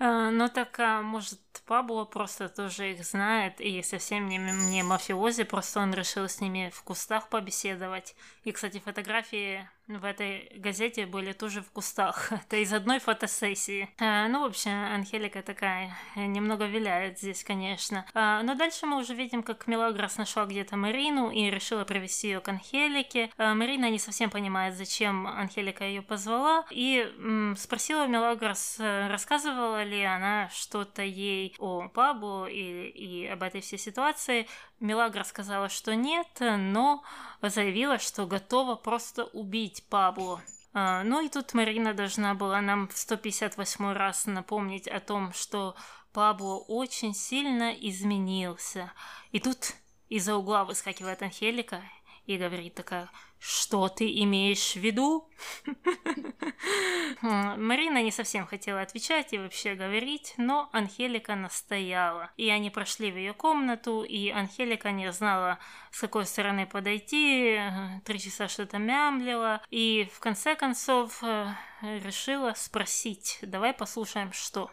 Э, 0.00 0.30
ну 0.30 0.48
так, 0.48 0.78
а, 0.80 1.02
может, 1.02 1.40
Пабло 1.66 2.04
просто 2.04 2.48
тоже 2.48 2.92
их 2.92 3.04
знает, 3.04 3.60
и 3.60 3.82
совсем 3.82 4.28
не, 4.28 4.38
не 4.38 4.82
мафиози, 4.82 5.44
просто 5.44 5.80
он 5.80 5.94
решил 5.94 6.28
с 6.28 6.40
ними 6.40 6.70
в 6.74 6.82
кустах 6.82 7.28
побеседовать. 7.28 8.16
И, 8.44 8.52
кстати, 8.52 8.80
фотографии 8.80 9.68
в 9.86 10.04
этой 10.04 10.50
газете 10.56 11.04
были 11.04 11.32
тоже 11.32 11.60
в 11.60 11.70
кустах. 11.70 12.32
Это 12.32 12.56
из 12.56 12.72
одной 12.72 13.00
фотосессии. 13.00 13.90
А, 13.98 14.28
ну, 14.28 14.40
в 14.40 14.44
общем, 14.46 14.70
Анхелика 14.70 15.42
такая 15.42 15.94
немного 16.16 16.66
виляет 16.66 17.18
здесь, 17.18 17.44
конечно. 17.44 18.06
А, 18.14 18.42
но 18.42 18.54
дальше 18.54 18.86
мы 18.86 18.98
уже 18.98 19.14
видим, 19.14 19.42
как 19.42 19.66
Мелагрос 19.66 20.16
нашла 20.16 20.46
где-то 20.46 20.76
Марину 20.76 21.30
и 21.30 21.50
решила 21.50 21.84
привести 21.84 22.28
ее 22.28 22.40
к 22.40 22.48
Анхелике. 22.48 23.30
А, 23.36 23.54
Марина 23.54 23.90
не 23.90 23.98
совсем 23.98 24.30
понимает, 24.30 24.74
зачем 24.74 25.26
Анхелика 25.26 25.84
ее 25.84 26.02
позвала, 26.02 26.64
и 26.70 27.12
спросила 27.56 28.06
Мелагрос, 28.06 28.76
э, 28.78 29.08
рассказывала 29.08 29.82
ли 29.82 30.02
она 30.02 30.48
что-то 30.50 31.02
ей 31.02 31.54
о 31.58 31.88
Пабу 31.88 32.46
и, 32.46 32.88
и 32.88 33.26
об 33.26 33.42
этой 33.42 33.60
всей 33.60 33.78
ситуации. 33.78 34.46
Мелагра 34.80 35.24
сказала, 35.24 35.68
что 35.68 35.94
нет, 35.94 36.26
но 36.40 37.02
заявила, 37.40 37.98
что 37.98 38.26
готова 38.26 38.74
просто 38.74 39.24
убить 39.24 39.73
любить 39.74 39.88
Пабло. 39.88 40.40
А, 40.72 41.04
ну 41.04 41.24
и 41.24 41.28
тут 41.28 41.54
Марина 41.54 41.94
должна 41.94 42.34
была 42.34 42.60
нам 42.60 42.88
в 42.88 42.96
158 42.96 43.92
раз 43.92 44.26
напомнить 44.26 44.88
о 44.88 45.00
том, 45.00 45.32
что 45.32 45.76
Пабло 46.12 46.56
очень 46.68 47.14
сильно 47.14 47.72
изменился. 47.72 48.92
И 49.32 49.40
тут 49.40 49.74
из-за 50.08 50.36
угла 50.36 50.64
выскакивает 50.64 51.22
Анхелика 51.22 51.82
и 52.26 52.36
говорит 52.36 52.74
такая, 52.74 53.08
что 53.46 53.90
ты 53.90 54.10
имеешь 54.22 54.72
в 54.72 54.76
виду? 54.76 55.30
Марина 57.20 58.02
не 58.02 58.10
совсем 58.10 58.46
хотела 58.46 58.80
отвечать 58.80 59.34
и 59.34 59.38
вообще 59.38 59.74
говорить, 59.74 60.32
но 60.38 60.70
Анхелика 60.72 61.34
настояла. 61.34 62.30
И 62.38 62.48
они 62.48 62.70
прошли 62.70 63.12
в 63.12 63.16
ее 63.16 63.34
комнату, 63.34 64.02
и 64.02 64.30
Анхелика 64.30 64.92
не 64.92 65.12
знала, 65.12 65.58
с 65.92 66.00
какой 66.00 66.24
стороны 66.24 66.66
подойти, 66.66 67.60
три 68.06 68.18
часа 68.18 68.48
что-то 68.48 68.78
мямлила, 68.78 69.62
и 69.68 70.10
в 70.14 70.20
конце 70.20 70.56
концов 70.56 71.22
э, 71.22 71.52
решила 71.82 72.54
спросить. 72.54 73.40
Давай 73.42 73.74
послушаем, 73.74 74.32
что. 74.32 74.70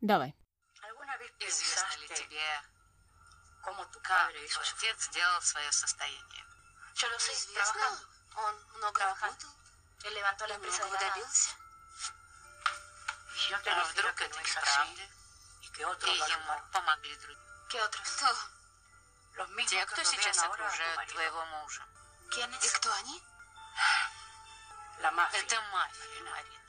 Давай. 0.00 0.34
Известно 1.40 2.00
ли 2.00 2.08
тебе, 2.08 2.62
как 3.62 3.74
твой 4.32 4.66
отец 4.72 5.10
сделал 5.10 5.42
свое 5.42 5.70
состояние? 5.72 6.44
Известно, 6.94 8.13
он 8.36 8.54
много 8.76 9.00
работал, 9.04 9.50
многого 10.04 10.98
добился. 10.98 11.50
А 13.66 13.84
вдруг 13.84 14.20
это 14.20 14.40
неправда? 14.40 15.02
И 15.62 16.16
ему 16.16 16.60
помогли 16.72 17.16
другие. 17.16 17.38
Кто? 17.68 18.34
Те, 19.66 19.84
кто 19.86 20.02
сейчас 20.04 20.42
окружают 20.44 21.08
твоего 21.08 21.44
мужа. 21.46 21.82
И 22.36 22.68
кто 22.68 22.92
они? 22.92 23.22
Это 24.98 25.60
мафия, 25.72 26.22
Марина. 26.22 26.64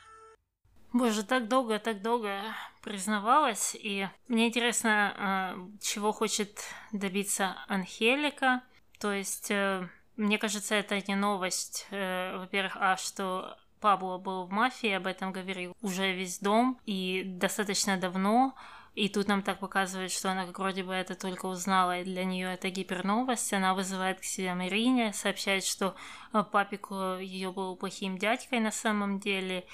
Боже, 0.93 1.23
так 1.23 1.47
долго, 1.47 1.77
так 1.79 2.01
долго 2.01 2.41
признавалась, 2.81 3.75
и 3.75 4.07
мне 4.27 4.47
интересно, 4.47 5.13
а, 5.17 5.55
чего 5.81 6.13
хочет 6.13 6.63
добиться 6.91 7.57
Анхелика. 7.67 8.63
То 8.99 9.11
есть 9.11 9.51
э, 9.51 9.89
мне 10.17 10.37
кажется, 10.37 10.75
это 10.75 11.01
не 11.07 11.15
новость. 11.15 11.87
Э, 11.91 12.37
во-первых, 12.37 12.77
а 12.79 12.97
что 12.97 13.57
Пабло 13.79 14.17
был 14.17 14.45
в 14.45 14.51
мафии, 14.51 14.89
об 14.91 15.07
этом 15.07 15.31
говорил 15.31 15.75
уже 15.81 16.13
весь 16.13 16.39
дом 16.39 16.79
и 16.85 17.23
достаточно 17.25 17.97
давно. 17.97 18.55
И 18.95 19.09
тут 19.09 19.27
нам 19.27 19.41
так 19.41 19.59
показывают, 19.59 20.11
что 20.13 20.31
она 20.31 20.45
как 20.45 20.57
вроде 20.57 20.83
бы 20.83 20.93
это 20.93 21.15
только 21.15 21.47
узнала, 21.47 21.99
и 21.99 22.05
для 22.05 22.23
нее 22.23 22.53
это 22.53 22.69
гиперновость. 22.69 23.51
Она 23.51 23.73
вызывает 23.73 24.21
к 24.21 24.23
себе 24.23 24.53
Марине, 24.53 25.11
сообщает, 25.11 25.65
что 25.65 25.95
э, 26.33 26.43
папик 26.49 26.89
ее 26.91 27.51
был 27.51 27.75
плохим 27.75 28.17
дядькой 28.17 28.61
на 28.61 28.71
самом 28.71 29.19
деле. 29.19 29.65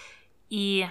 И 0.50 0.88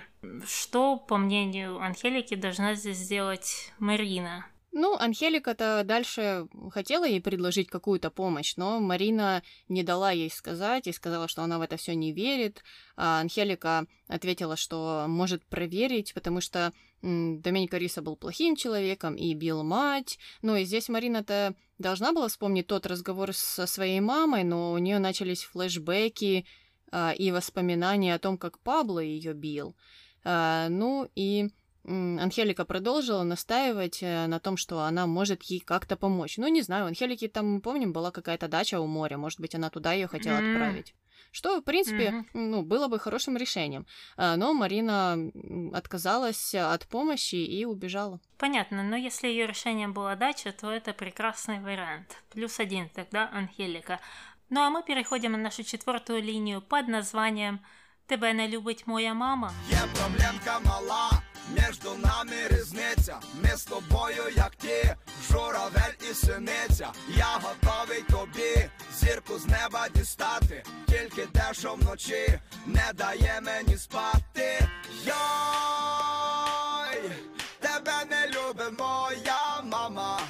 что, 0.47 0.97
по 0.97 1.19
мнению 1.19 1.81
Анхелики, 1.81 2.35
должна 2.35 2.75
здесь 2.75 2.99
сделать 2.99 3.73
Марина? 3.79 4.47
Ну, 4.73 4.97
Анхелика-то 4.97 5.83
дальше 5.85 6.47
хотела 6.71 7.05
ей 7.05 7.21
предложить 7.21 7.69
какую-то 7.69 8.09
помощь, 8.11 8.55
но 8.57 8.79
Марина 8.79 9.43
не 9.69 9.83
дала 9.83 10.13
ей 10.13 10.31
сказать 10.31 10.87
и 10.87 10.93
сказала, 10.93 11.27
что 11.27 11.43
она 11.43 11.59
в 11.59 11.63
это 11.63 11.77
все 11.77 11.95
не 11.95 12.13
верит. 12.13 12.63
А 12.97 13.21
Анхелика 13.21 13.87
ответила, 14.07 14.57
что 14.57 15.07
может 15.09 15.45
проверить, 15.45 16.15
потому 16.15 16.41
что 16.41 16.73
Доменико 17.03 17.79
Риса 17.79 18.01
был 18.01 18.15
плохим 18.15 18.55
человеком 18.55 19.17
и 19.17 19.35
бил 19.35 19.65
мать. 19.65 20.19
Ну 20.43 20.55
и 20.55 20.65
здесь 20.65 20.89
Марина-то 20.89 21.55
должна 21.79 22.13
была 22.13 22.29
вспомнить 22.29 22.69
тот 22.69 22.87
разговор 22.87 23.33
со 23.33 23.67
своей 23.67 24.01
мамой, 24.01 24.45
но 24.45 24.73
у 24.73 24.79
нее 24.79 25.01
начались 25.01 25.43
флешбеки 25.43 26.47
а, 26.93 27.13
и 27.13 27.33
воспоминания 27.33 28.15
о 28.15 28.19
том, 28.21 28.39
как 28.39 28.61
Пабло 28.61 29.01
ее 29.01 29.33
бил. 29.33 29.75
А, 30.23 30.69
ну 30.69 31.09
и 31.17 31.49
Анхелика 31.85 32.65
продолжила 32.65 33.23
настаивать 33.23 34.03
э, 34.03 34.27
на 34.27 34.39
том, 34.39 34.57
что 34.57 34.81
она 34.81 35.07
может 35.07 35.43
ей 35.45 35.61
как-то 35.61 35.97
помочь. 35.97 36.37
Ну, 36.37 36.49
не 36.49 36.63
знаю, 36.63 36.85
у 36.85 36.89
Анхелики 36.89 37.29
там, 37.29 37.61
помним, 37.61 37.93
была 37.93 38.11
какая-то 38.11 38.49
дача 38.49 38.81
у 38.81 38.87
моря. 38.87 39.17
Может 39.17 39.41
быть, 39.41 39.55
она 39.55 39.71
туда 39.71 39.93
ее 39.93 40.07
хотела 40.07 40.39
mm-hmm. 40.39 40.53
отправить. 40.53 40.95
Что, 41.33 41.61
в 41.61 41.63
принципе, 41.63 42.09
mm-hmm. 42.09 42.25
ну, 42.35 42.63
было 42.63 42.89
бы 42.89 42.99
хорошим 42.99 43.37
решением. 43.37 43.87
А, 44.17 44.37
но 44.37 44.53
Марина 44.53 45.17
отказалась 45.73 46.55
от 46.55 46.87
помощи 46.87 47.37
и 47.37 47.65
убежала. 47.65 48.21
Понятно, 48.37 48.83
но 48.83 48.97
если 48.97 49.29
ее 49.29 49.47
решением 49.47 49.93
была 49.93 50.17
дача, 50.17 50.53
то 50.53 50.71
это 50.71 50.93
прекрасный 50.93 51.61
вариант. 51.61 52.17
Плюс 52.31 52.59
один 52.61 52.89
тогда 52.89 53.31
Анхелика. 53.33 54.01
Ну 54.49 54.61
а 54.61 54.71
мы 54.71 54.83
переходим 54.83 55.33
на 55.33 55.39
нашу 55.39 55.63
четвертую 55.63 56.23
линию 56.23 56.61
под 56.61 56.89
названием 56.89 57.61
«Тебе 58.09 58.33
не 58.33 58.49
любить 58.49 58.87
моя 58.87 59.15
мама». 59.15 59.53
Є 59.71 59.79
проблемка 59.95 60.61
мала, 60.65 61.23
між 61.55 61.81
нами 62.03 62.49
різниця. 62.51 63.21
Ми 63.43 63.57
з 63.57 63.65
тобою, 63.65 64.23
як 64.37 64.57
ті, 64.57 64.95
журавель 65.31 65.95
і 66.11 66.15
синиця. 66.15 66.93
Я 67.09 67.41
готовий 67.43 68.03
тобі 68.03 68.71
зірку 68.99 69.39
з 69.39 69.47
неба 69.47 69.89
дістати, 69.95 70.65
тільки 70.89 71.27
те, 71.27 71.49
що 71.53 71.75
вночі 71.75 72.39
не 72.67 72.93
дає 72.95 73.41
мені 73.43 73.77
спати. 73.77 74.69
Йой, 75.05 75.15
тебе 77.61 78.05
не 78.11 78.27
любить 78.27 78.79
моя 78.79 79.63
мама. 79.65 80.21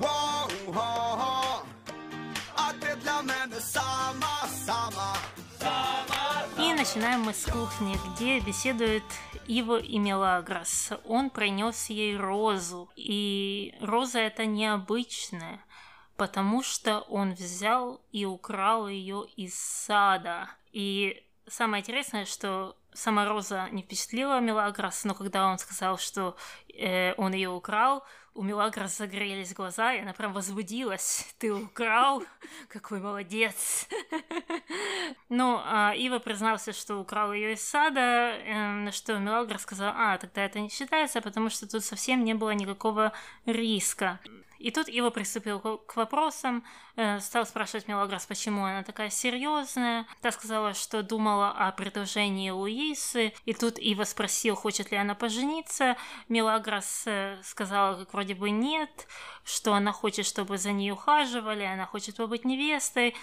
Воу-го-го, 0.00 1.64
а 2.56 2.72
ти 2.72 2.96
для 3.02 3.22
мене 3.22 3.60
сама, 3.60 4.48
сама. 4.66 5.16
Начинаем 6.76 7.22
мы 7.22 7.32
с 7.34 7.44
кухни, 7.44 7.96
где 8.14 8.40
беседует 8.40 9.04
Иво 9.46 9.78
и 9.78 9.98
Мелагрос. 9.98 10.90
Он 11.04 11.30
принес 11.30 11.90
ей 11.90 12.16
розу, 12.16 12.90
и 12.96 13.74
роза 13.80 14.18
это 14.18 14.46
необычная, 14.46 15.60
потому 16.16 16.62
что 16.62 17.00
он 17.02 17.34
взял 17.34 18.00
и 18.10 18.24
украл 18.24 18.88
ее 18.88 19.26
из 19.36 19.54
сада. 19.54 20.48
И 20.72 21.22
самое 21.46 21.82
интересное, 21.82 22.24
что 22.24 22.76
сама 22.92 23.26
роза 23.26 23.68
не 23.70 23.82
впечатлила 23.82 24.40
Мелагрос, 24.40 25.04
но 25.04 25.14
когда 25.14 25.46
он 25.46 25.58
сказал, 25.58 25.98
что 25.98 26.36
э, 26.74 27.14
он 27.14 27.32
ее 27.32 27.50
украл, 27.50 28.02
у 28.34 28.42
Мелагрос 28.42 28.96
загорелись 28.96 29.52
глаза, 29.52 29.92
и 29.92 30.00
она 30.00 30.12
прям 30.12 30.32
возбудилась. 30.32 31.34
Ты 31.38 31.52
украл? 31.52 32.24
Какой 32.68 33.00
молодец. 33.00 33.88
Ну, 35.28 35.60
а 35.64 35.94
Ива 35.94 36.18
признался, 36.18 36.72
что 36.72 36.96
украл 36.96 37.32
ее 37.32 37.54
из 37.54 37.62
сада, 37.62 38.00
эм, 38.44 38.84
на 38.84 38.92
что 38.92 39.18
Мелагрос 39.18 39.62
сказал, 39.62 39.92
а, 39.96 40.18
тогда 40.18 40.44
это 40.44 40.60
не 40.60 40.68
считается, 40.68 41.22
потому 41.22 41.48
что 41.48 41.66
тут 41.68 41.82
совсем 41.84 42.22
не 42.22 42.34
было 42.34 42.50
никакого 42.50 43.12
риска. 43.46 44.20
И 44.58 44.70
тут 44.70 44.88
Ива 44.88 45.10
приступил 45.10 45.58
к 45.60 45.96
вопросам, 45.96 46.64
стал 47.20 47.46
спрашивать 47.46 47.88
Мелагрос, 47.88 48.26
почему 48.26 48.64
она 48.64 48.82
такая 48.82 49.10
серьезная. 49.10 50.06
Та 50.20 50.32
сказала, 50.32 50.74
что 50.74 51.02
думала 51.02 51.50
о 51.50 51.72
предложении 51.72 52.50
Луисы. 52.50 53.32
И 53.44 53.54
тут 53.54 53.78
Ива 53.78 54.04
спросил, 54.04 54.54
хочет 54.54 54.90
ли 54.90 54.96
она 54.96 55.14
пожениться. 55.14 55.96
Мелагрос 56.28 57.04
э, 57.06 57.38
сказала, 57.42 57.96
как 57.96 58.12
вроде 58.12 58.34
бы 58.34 58.50
нет, 58.50 59.08
что 59.44 59.74
она 59.74 59.92
хочет, 59.92 60.26
чтобы 60.26 60.58
за 60.58 60.72
ней 60.72 60.92
ухаживали, 60.92 61.64
она 61.64 61.86
хочет 61.86 62.16
побыть 62.16 62.44
невестой, 62.44 63.14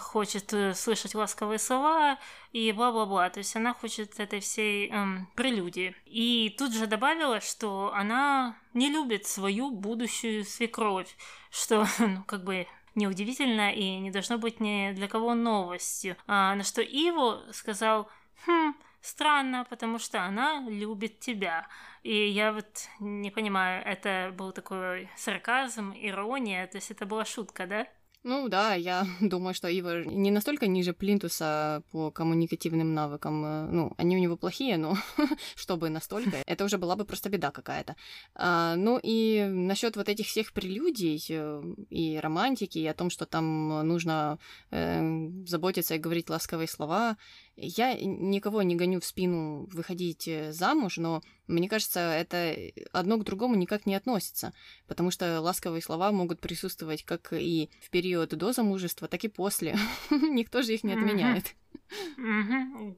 хочет 0.00 0.52
э, 0.52 0.74
слышать 0.74 1.14
ласковые 1.14 1.58
слова 1.58 2.18
и 2.52 2.72
бла-бла-бла. 2.72 3.30
То 3.30 3.38
есть 3.38 3.54
она 3.56 3.74
хочет 3.74 4.18
этой 4.18 4.40
всей 4.40 4.88
эм, 4.90 5.28
прелюдии. 5.34 5.94
И 6.06 6.54
тут 6.58 6.72
же 6.72 6.86
добавила, 6.86 7.40
что 7.40 7.92
она 7.94 8.56
не 8.72 8.90
любит 8.90 9.26
свою 9.26 9.70
будущую 9.70 10.44
свекровь, 10.44 11.16
что, 11.50 11.86
ну, 11.98 12.24
как 12.24 12.44
бы 12.44 12.66
неудивительно 12.94 13.72
и 13.72 13.96
не 13.98 14.10
должно 14.10 14.38
быть 14.38 14.60
ни 14.60 14.92
для 14.92 15.08
кого 15.08 15.34
новостью. 15.34 16.16
А 16.26 16.54
на 16.54 16.62
что 16.64 16.82
Иво 16.82 17.42
сказал, 17.52 18.08
хм, 18.46 18.74
странно, 19.00 19.66
потому 19.68 19.98
что 19.98 20.22
она 20.22 20.60
любит 20.68 21.20
тебя. 21.20 21.68
И 22.02 22.28
я 22.28 22.52
вот 22.52 22.88
не 23.00 23.30
понимаю, 23.30 23.84
это 23.84 24.32
был 24.36 24.52
такой 24.52 25.10
сарказм, 25.16 25.92
ирония, 25.94 26.66
то 26.66 26.76
есть 26.76 26.90
это 26.90 27.06
была 27.06 27.24
шутка, 27.24 27.66
да? 27.66 27.86
Ну 28.26 28.48
да, 28.48 28.74
я 28.74 29.06
думаю, 29.20 29.54
что 29.54 29.68
Ива 29.68 30.02
не 30.04 30.30
настолько 30.30 30.66
ниже 30.66 30.94
Плинтуса 30.94 31.82
по 31.92 32.10
коммуникативным 32.10 32.94
навыкам. 32.94 33.44
Э, 33.44 33.68
ну, 33.70 33.92
они 33.98 34.16
у 34.16 34.20
него 34.20 34.36
плохие, 34.38 34.78
но 34.78 34.96
чтобы 35.54 35.90
настолько, 35.90 36.42
это 36.46 36.64
уже 36.64 36.78
была 36.78 36.96
бы 36.96 37.04
просто 37.04 37.28
беда 37.28 37.50
какая-то. 37.50 37.96
А, 38.34 38.76
ну 38.76 38.98
и 39.02 39.46
насчет 39.50 39.96
вот 39.96 40.08
этих 40.08 40.26
всех 40.26 40.54
прелюдий 40.54 41.22
э, 41.28 41.62
и 41.90 42.18
романтики, 42.18 42.78
и 42.78 42.86
о 42.86 42.94
том, 42.94 43.10
что 43.10 43.26
там 43.26 43.86
нужно 43.86 44.38
э, 44.70 45.28
заботиться 45.46 45.94
и 45.94 45.98
говорить 45.98 46.30
ласковые 46.30 46.68
слова, 46.68 47.18
Я 47.56 47.94
никого 47.94 48.62
не 48.62 48.74
гоню 48.74 49.00
в 49.00 49.04
спину 49.04 49.68
выходить 49.72 50.26
э, 50.26 50.52
замуж, 50.52 50.96
но 50.96 51.22
мне 51.46 51.68
кажется, 51.68 52.00
это 52.00 52.56
одно 52.92 53.16
к 53.16 53.24
другому 53.24 53.54
никак 53.54 53.86
не 53.86 53.94
относится, 53.94 54.52
потому 54.88 55.10
что 55.10 55.40
ласковые 55.40 55.82
слова 55.82 56.10
могут 56.10 56.40
присутствовать 56.40 57.04
как 57.04 57.32
и 57.32 57.70
в 57.80 57.90
период 57.90 58.30
до 58.30 58.52
замужества, 58.52 59.06
так 59.06 59.24
и 59.24 59.28
после. 59.28 59.76
Никто 60.10 60.62
же 60.62 60.74
их 60.74 60.84
не 60.84 60.94
отменяет. 60.94 61.44
Mm-hmm. 61.44 61.80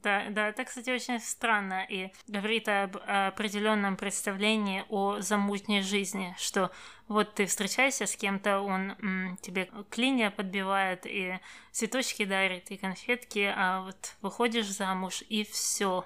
Да, 0.03 0.25
да, 0.29 0.49
это, 0.49 0.63
кстати, 0.65 0.89
очень 0.89 1.19
странно 1.19 1.85
и 1.87 2.11
говорит 2.27 2.67
об 2.67 2.97
определенном 3.05 3.97
представлении 3.97 4.85
о 4.89 5.19
замужней 5.21 5.81
жизни, 5.81 6.35
что 6.37 6.71
вот 7.07 7.35
ты 7.35 7.45
встречаешься 7.45 8.05
с 8.05 8.15
кем-то, 8.15 8.59
он 8.59 9.37
тебе 9.41 9.69
клинья 9.89 10.29
подбивает 10.29 11.05
и 11.05 11.39
цветочки 11.71 12.25
дарит 12.25 12.71
и 12.71 12.77
конфетки, 12.77 13.53
а 13.55 13.81
вот 13.81 14.15
выходишь 14.21 14.67
замуж 14.67 15.23
и 15.29 15.43
все. 15.43 16.05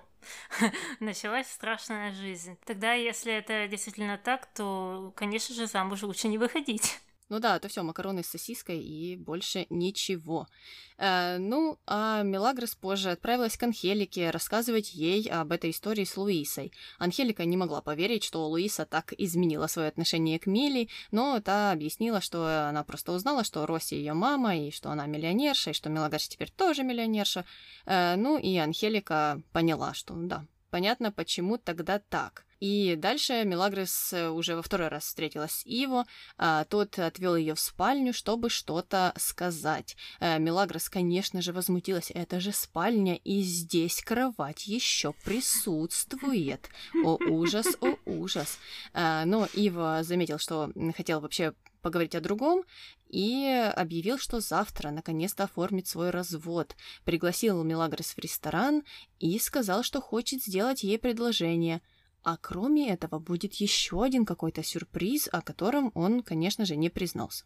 Началась 1.00 1.48
страшная 1.48 2.12
жизнь. 2.14 2.58
Тогда, 2.66 2.94
если 2.94 3.34
это 3.34 3.68
действительно 3.68 4.18
так, 4.18 4.46
то, 4.54 5.12
конечно 5.16 5.56
же, 5.56 5.68
замуж 5.68 6.04
лучше 6.04 6.28
не 6.28 6.38
выходить. 6.38 7.00
Ну 7.32 7.40
да, 7.40 7.56
это 7.56 7.70
все 7.70 7.82
макароны 7.82 8.26
с 8.26 8.28
сосиской 8.28 8.84
и 8.84 9.16
больше 9.16 9.66
ничего. 9.70 10.50
Э, 10.98 11.38
ну, 11.38 11.80
а 11.88 12.24
Мелагрос 12.24 12.76
позже 12.76 13.12
отправилась 13.12 13.56
к 13.56 13.64
Анхелике 13.64 14.32
рассказывать 14.32 14.94
ей 14.94 15.30
об 15.30 15.54
этой 15.54 15.70
истории 15.70 16.04
с 16.04 16.18
Луисой. 16.18 16.74
Анхелика 17.00 17.46
не 17.46 17.56
могла 17.56 17.82
поверить, 17.82 18.26
что 18.26 18.46
Луиса 18.50 18.86
так 18.86 19.14
изменила 19.18 19.68
свое 19.68 19.88
отношение 19.88 20.40
к 20.40 20.46
Мили, 20.46 20.90
но 21.12 21.40
та 21.40 21.72
объяснила, 21.72 22.20
что 22.20 22.68
она 22.68 22.84
просто 22.84 23.14
узнала, 23.14 23.46
что 23.46 23.66
Росси 23.66 23.96
ее 23.96 24.12
мама, 24.12 24.58
и 24.58 24.70
что 24.70 24.92
она 24.92 25.06
миллионерша, 25.06 25.70
и 25.70 25.74
что 25.74 25.88
Мелагрос 25.88 26.28
теперь 26.28 26.52
тоже 26.52 26.84
миллионерша. 26.84 27.46
Э, 27.86 28.18
ну 28.18 28.38
и 28.38 28.58
Анхелика 28.58 29.42
поняла, 29.54 29.94
что 29.94 30.16
да, 30.16 30.46
понятно, 30.70 31.14
почему 31.14 31.58
тогда 31.58 31.98
так. 31.98 32.44
И 32.62 32.96
дальше 32.96 33.44
Мелагрос 33.44 34.14
э, 34.14 34.30
уже 34.30 34.56
во 34.56 34.62
второй 34.62 34.90
раз 34.90 35.06
встретилась 35.06 35.52
с 35.52 35.66
Иво. 35.66 36.06
А, 36.38 36.64
тот 36.66 37.00
отвел 37.00 37.36
ее 37.36 37.56
в 37.56 37.60
спальню, 37.60 38.14
чтобы 38.14 38.52
что-то 38.52 39.14
сказать. 39.18 39.98
А, 40.20 40.38
Мелагрос, 40.38 40.88
конечно 40.88 41.42
же, 41.42 41.54
возмутилась. 41.54 42.12
Это 42.14 42.40
же 42.40 42.52
спальня, 42.52 43.16
и 43.16 43.42
здесь 43.42 44.04
кровать 44.04 44.68
еще 44.68 45.14
присутствует. 45.26 46.70
О 47.04 47.18
ужас, 47.32 47.66
о 47.82 47.96
ужас. 48.06 48.60
А, 48.94 49.26
но 49.26 49.48
Ива 49.54 50.04
заметил, 50.04 50.38
что 50.38 50.72
хотел 50.96 51.20
вообще 51.20 51.56
поговорить 51.82 52.14
о 52.14 52.22
другом 52.22 52.64
и 53.10 53.72
объявил, 53.76 54.20
что 54.20 54.40
завтра 54.40 54.92
наконец-то 54.92 55.46
оформит 55.46 55.88
свой 55.88 56.12
развод. 56.12 56.76
Пригласил 57.06 57.64
Мелагрос 57.64 58.12
в 58.12 58.20
ресторан 58.20 58.84
и 59.20 59.40
сказал, 59.40 59.82
что 59.82 60.00
хочет 60.00 60.44
сделать 60.44 60.84
ей 60.84 61.00
предложение. 61.00 61.82
А 62.24 62.38
кроме 62.38 62.92
этого 62.92 63.18
будет 63.18 63.56
еще 63.56 64.04
один 64.04 64.26
какой-то 64.26 64.64
сюрприз, 64.64 65.30
о 65.32 65.42
котором 65.42 65.92
он, 65.96 66.22
конечно 66.22 66.66
же, 66.66 66.76
не 66.76 66.90
признался. 66.90 67.46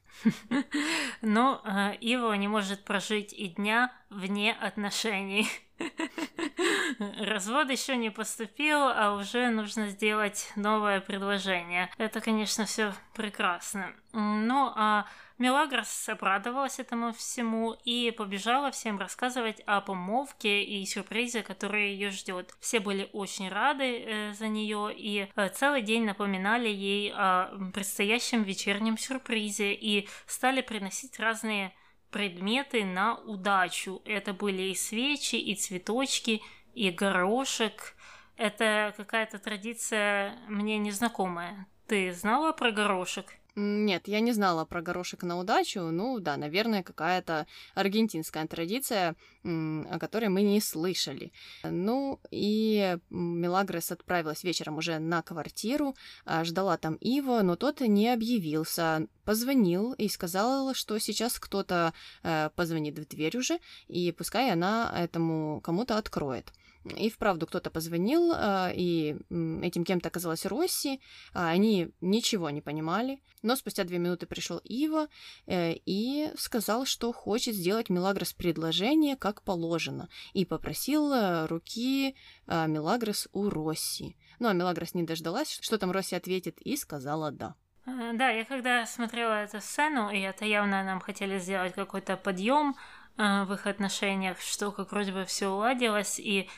Но 1.22 1.62
э, 1.64 1.96
Ива 2.02 2.34
не 2.34 2.48
может 2.48 2.84
прожить 2.84 3.32
и 3.32 3.48
дня 3.48 3.94
вне 4.10 4.52
отношений. 4.54 5.48
Развод 7.20 7.70
еще 7.70 7.96
не 7.96 8.10
поступил, 8.10 8.80
а 8.80 9.16
уже 9.16 9.50
нужно 9.50 9.90
сделать 9.90 10.52
новое 10.56 11.00
предложение. 11.00 11.90
Это, 11.98 12.20
конечно, 12.20 12.66
все 12.66 12.94
прекрасно. 13.14 13.94
Ну, 14.12 14.72
а 14.76 15.06
Мелагрос 15.38 16.08
обрадовалась 16.08 16.80
этому 16.80 17.12
всему 17.12 17.76
и 17.84 18.12
побежала 18.12 18.72
всем 18.72 18.98
рассказывать 18.98 19.62
о 19.66 19.82
помолвке 19.82 20.64
и 20.64 20.86
сюрпризе, 20.86 21.44
который 21.44 21.92
ее 21.92 22.10
ждет. 22.10 22.56
Все 22.62 22.80
были 22.80 23.10
очень 23.12 23.50
рады 23.50 24.00
э, 24.00 24.34
за 24.34 24.48
нее 24.48 24.94
и 24.96 25.28
э, 25.36 25.50
целый 25.50 25.82
день 25.82 26.06
напоминали 26.06 26.70
ей 26.70 27.12
о 27.14 27.50
предстоящем 27.74 28.44
вечернем 28.44 28.98
сюрпризе 28.98 29.74
и 29.74 30.08
стали 30.26 30.62
приносить 30.62 31.20
разные 31.20 31.74
предметы 32.12 32.86
на 32.86 33.16
удачу. 33.16 34.02
Это 34.06 34.32
были 34.34 34.62
и 34.62 34.76
свечи, 34.76 35.36
и 35.36 35.54
цветочки, 35.56 36.42
и 36.74 36.92
горошек. 36.92 37.98
Это 38.38 38.94
какая-то 38.96 39.40
традиция 39.40 40.40
мне 40.48 40.78
незнакомая. 40.78 41.68
Ты 41.88 42.14
знала 42.14 42.54
про 42.54 42.72
горошек? 42.72 43.26
Нет, 43.58 44.10
я 44.10 44.20
не 44.20 44.34
знала 44.34 44.66
про 44.66 44.82
горошек 44.82 45.24
на 45.24 45.40
удачу. 45.40 45.80
Ну 45.80 46.20
да, 46.20 46.36
наверное, 46.36 46.84
какая-то 46.84 47.48
аргентинская 47.74 48.46
традиция, 48.48 49.16
о 49.44 49.98
которой 49.98 50.28
мы 50.28 50.42
не 50.42 50.60
слышали. 50.60 51.32
Ну 51.64 52.20
и 52.32 52.98
Мелагрос 53.10 53.92
отправилась 53.92 54.44
вечером 54.44 54.78
уже 54.78 55.00
на 55.00 55.22
квартиру, 55.22 55.96
а, 56.26 56.44
ждала 56.44 56.76
там 56.78 56.96
Ива, 56.96 57.42
но 57.44 57.56
тот 57.56 57.80
не 57.80 58.10
объявился. 58.10 59.08
Позвонил 59.24 59.94
и 59.94 60.10
сказал, 60.10 60.74
что 60.74 61.00
сейчас 61.00 61.40
кто-то 61.40 61.94
э, 62.24 62.50
позвонит 62.56 63.00
в 63.00 63.08
дверь 63.08 63.38
уже, 63.38 63.60
и 63.88 64.12
пускай 64.12 64.52
она 64.52 64.94
этому 64.96 65.62
кому-то 65.62 65.98
откроет. 65.98 66.52
И 66.86 67.10
вправду 67.10 67.48
кто-то 67.48 67.72
позвонил, 67.72 68.32
а, 68.36 68.72
и 68.72 69.16
этим 69.64 69.84
кем-то 69.84 70.10
оказалась 70.10 70.46
Росси. 70.46 71.02
А, 71.34 71.50
они 71.50 71.90
ничего 72.00 72.52
не 72.52 72.62
понимали. 72.62 73.20
Но 73.42 73.56
спустя 73.56 73.84
две 73.84 73.98
минуты 73.98 74.28
пришел 74.28 74.60
Ива 74.64 75.08
э, 75.48 75.74
и 75.86 76.32
сказал, 76.38 76.86
что 76.86 77.12
хочет 77.12 77.56
сделать 77.56 77.90
Мелагрос 77.90 78.34
предложение, 78.34 79.16
как 79.16 79.42
положено. 79.42 80.10
И 80.34 80.46
попросил 80.46 81.12
э, 81.12 81.48
руки 81.48 82.16
а, 82.46 82.68
Мелагрос 82.68 83.28
у 83.34 83.50
Росси. 83.50 84.16
Ну, 84.40 84.50
а 84.50 84.54
Мелагрос 84.54 84.94
не 84.94 85.04
дождалась, 85.04 85.58
что 85.62 85.80
там 85.80 85.92
Росси 85.92 86.16
ответит, 86.16 86.60
и 86.62 86.78
сказала 86.78 87.32
«да». 87.32 87.56
Да, 87.86 88.30
я 88.30 88.46
когда 88.46 88.86
смотрела 88.88 89.44
эту 89.44 89.62
сцену, 89.62 90.10
и 90.10 90.20
это 90.20 90.44
явно 90.44 90.84
нам 90.84 91.00
хотели 91.00 91.38
сделать 91.38 91.74
какой-то 91.74 92.18
подъем 92.18 92.76
в 93.16 93.54
их 93.54 93.68
отношениях, 93.68 94.42
что 94.42 94.72
как 94.72 94.92
вроде 94.92 95.12
бы 95.12 95.24
все 95.26 95.50
уладилось, 95.50 96.20
и 96.20 96.50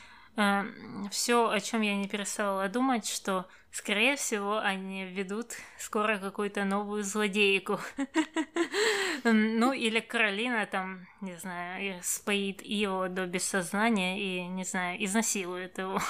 все, 1.10 1.50
о 1.50 1.60
чем 1.60 1.82
я 1.82 1.96
не 1.96 2.06
перестала 2.06 2.68
думать, 2.68 3.08
что, 3.08 3.46
скорее 3.78 4.16
всего, 4.16 4.58
они 4.58 5.04
ведут 5.04 5.52
скоро 5.78 6.18
какую-то 6.18 6.64
новую 6.64 7.04
злодейку. 7.04 7.80
Ну, 9.24 9.72
или 9.72 9.98
Каролина 9.98 10.64
там, 10.66 11.06
не 11.20 11.36
знаю, 11.36 12.00
споит 12.02 12.62
его 12.62 13.08
до 13.08 13.26
бессознания 13.26 14.16
и, 14.20 14.46
не 14.46 14.64
знаю, 14.64 15.04
изнасилует 15.04 15.78
его. 15.78 16.00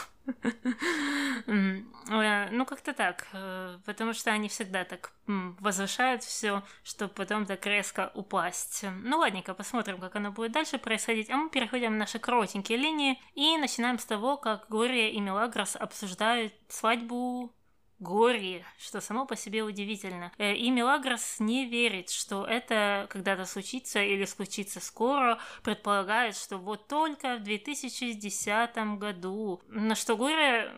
Э, 2.11 2.49
ну, 2.51 2.67
как-то 2.67 2.93
так, 2.93 3.27
э, 3.33 3.79
потому 3.85 4.13
что 4.13 4.31
они 4.31 4.49
всегда 4.49 4.85
так 4.85 5.13
возвышают 5.27 6.23
все, 6.23 6.63
чтобы 6.83 7.13
потом 7.15 7.47
так 7.47 7.65
резко 7.67 8.11
упасть. 8.15 8.85
Ну, 9.03 9.19
ладненько, 9.19 9.55
посмотрим, 9.55 9.99
как 9.99 10.17
оно 10.17 10.33
будет 10.33 10.53
дальше 10.53 10.79
происходить. 10.79 11.31
А 11.31 11.37
мы 11.37 11.51
переходим 11.51 11.93
на 11.93 12.01
наши 12.01 12.19
коротенькие 12.19 12.79
линии 12.79 13.21
и 13.35 13.57
начинаем 13.59 13.99
с 13.99 14.05
того, 14.05 14.37
как 14.37 14.67
Глория 14.69 15.11
и 15.11 15.21
Мелагрос 15.21 15.77
обсуждают 15.77 16.55
свадьбу 16.69 17.55
горе, 17.99 18.65
что 18.79 19.01
само 19.01 19.27
по 19.27 19.37
себе 19.37 19.63
удивительно. 19.63 20.33
Э, 20.39 20.55
и 20.55 20.71
Мелагрос 20.71 21.37
не 21.41 21.67
верит, 21.67 22.11
что 22.11 22.45
это 22.45 23.07
когда-то 23.11 23.45
случится 23.45 24.03
или 24.03 24.25
случится 24.25 24.81
скоро, 24.81 25.39
предполагает, 25.63 26.37
что 26.37 26.59
вот 26.59 26.87
только 26.87 27.37
в 27.37 27.43
2010 27.43 28.99
году. 28.99 29.61
На 29.69 29.95
что 29.95 30.17
Горе 30.17 30.73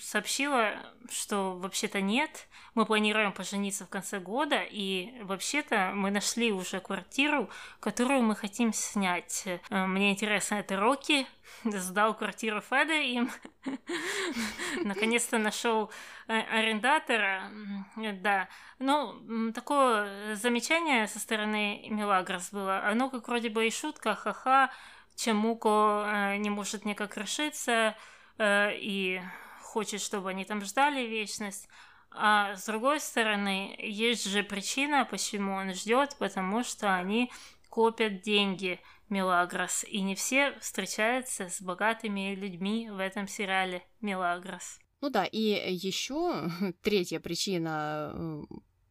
сообщила, 0.00 0.74
что 1.10 1.56
вообще-то 1.56 2.00
нет, 2.00 2.48
мы 2.74 2.84
планируем 2.84 3.32
пожениться 3.32 3.86
в 3.86 3.88
конце 3.88 4.20
года, 4.20 4.62
и 4.62 5.12
вообще-то 5.22 5.92
мы 5.94 6.10
нашли 6.10 6.52
уже 6.52 6.80
квартиру, 6.80 7.48
которую 7.80 8.22
мы 8.22 8.36
хотим 8.36 8.72
снять. 8.72 9.44
Э, 9.70 9.86
мне 9.86 10.10
интересно, 10.10 10.56
это 10.56 10.76
Рокки 10.76 11.26
сдал 11.64 12.14
квартиру 12.14 12.60
Феда 12.60 12.94
им, 12.94 13.30
наконец-то 14.84 15.38
нашел 15.38 15.90
э, 16.28 16.40
арендатора, 16.40 17.50
да. 17.96 18.48
Ну, 18.78 19.52
такое 19.52 20.34
замечание 20.36 21.06
со 21.06 21.18
стороны 21.18 21.86
Мелагрос 21.88 22.50
было, 22.50 22.86
оно 22.86 23.10
как 23.10 23.28
вроде 23.28 23.48
бы 23.48 23.66
и 23.66 23.70
шутка, 23.70 24.14
ха-ха, 24.14 24.70
Чемуко 25.14 26.04
э, 26.06 26.36
не 26.36 26.50
может 26.50 26.84
никак 26.84 27.16
решиться 27.16 27.96
и 28.38 29.22
хочет, 29.62 30.02
чтобы 30.02 30.30
они 30.30 30.44
там 30.44 30.62
ждали 30.62 31.06
вечность. 31.06 31.68
А 32.10 32.56
с 32.56 32.64
другой 32.64 33.00
стороны, 33.00 33.76
есть 33.78 34.26
же 34.26 34.42
причина, 34.42 35.04
почему 35.04 35.54
он 35.54 35.74
ждет, 35.74 36.16
потому 36.18 36.64
что 36.64 36.94
они 36.94 37.30
копят 37.68 38.22
деньги 38.22 38.80
Мелагрос, 39.08 39.84
и 39.84 40.00
не 40.00 40.14
все 40.14 40.58
встречаются 40.60 41.48
с 41.48 41.60
богатыми 41.60 42.34
людьми 42.34 42.90
в 42.90 42.98
этом 42.98 43.28
сериале 43.28 43.82
Мелагрос. 44.00 44.78
Ну 45.00 45.10
да, 45.10 45.24
и 45.24 45.74
еще 45.74 46.50
третья 46.82 47.20
причина, 47.20 48.44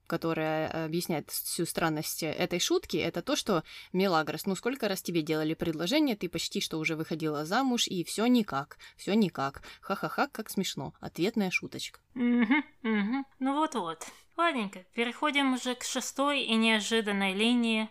которая 0.08 0.86
объясняет 0.86 1.32
всю 1.32 1.66
странность 1.66 2.24
этой 2.24 2.60
шутки, 2.60 2.98
это 2.98 3.22
то, 3.22 3.36
что 3.36 3.64
Мелагрос, 3.92 4.46
ну 4.46 4.56
сколько 4.56 4.88
раз 4.88 5.02
тебе 5.02 5.22
делали 5.22 5.54
предложение, 5.54 6.16
ты 6.16 6.30
почти 6.30 6.62
что 6.62 6.78
уже 6.78 6.96
выходила 6.96 7.46
замуж, 7.46 7.88
и 7.88 8.04
все 8.04 8.26
никак, 8.28 8.78
все 8.98 9.14
никак. 9.16 9.64
Ха-ха-ха, 9.82 10.28
как 10.28 10.50
смешно. 10.50 10.94
Ответная 11.00 11.50
шуточка. 11.50 12.00
Угу, 12.14 12.64
угу. 12.84 13.26
Ну 13.40 13.56
вот-вот. 13.56 14.06
Ладненько, 14.38 14.86
переходим 14.94 15.54
уже 15.54 15.76
к 15.76 15.84
шестой 15.84 16.42
и 16.42 16.56
неожиданной 16.56 17.34
линии. 17.34 17.90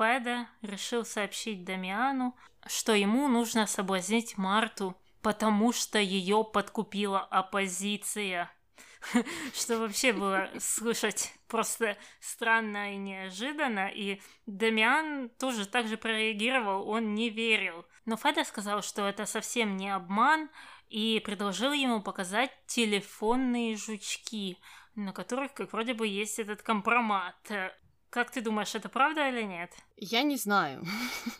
Феда 0.00 0.48
решил 0.62 1.04
сообщить 1.04 1.64
Дамиану, 1.64 2.34
что 2.66 2.94
ему 2.94 3.28
нужно 3.28 3.66
соблазнить 3.66 4.38
Марту, 4.38 4.96
потому 5.20 5.74
что 5.74 5.98
ее 5.98 6.42
подкупила 6.42 7.20
оппозиция. 7.20 8.50
Что 9.54 9.78
вообще 9.78 10.12
было 10.12 10.50
слышать 10.58 11.32
просто 11.48 11.96
странно 12.20 12.94
и 12.94 12.96
неожиданно, 12.98 13.88
и 13.88 14.20
Дамиан 14.44 15.30
тоже 15.38 15.66
так 15.66 15.86
же 15.86 15.96
прореагировал, 15.96 16.86
он 16.86 17.14
не 17.14 17.30
верил. 17.30 17.86
Но 18.04 18.16
Феда 18.16 18.44
сказал, 18.44 18.82
что 18.82 19.06
это 19.06 19.24
совсем 19.24 19.78
не 19.78 19.88
обман, 19.88 20.50
и 20.90 21.20
предложил 21.24 21.72
ему 21.72 22.02
показать 22.02 22.50
телефонные 22.66 23.74
жучки, 23.76 24.58
на 24.94 25.12
которых 25.14 25.54
как 25.54 25.72
вроде 25.72 25.94
бы 25.94 26.06
есть 26.06 26.38
этот 26.38 26.60
компромат. 26.60 27.50
Как 28.10 28.32
ты 28.32 28.40
думаешь, 28.40 28.74
это 28.74 28.88
правда 28.88 29.28
или 29.28 29.42
нет? 29.42 29.72
Я 29.96 30.22
не 30.22 30.36
знаю. 30.36 30.84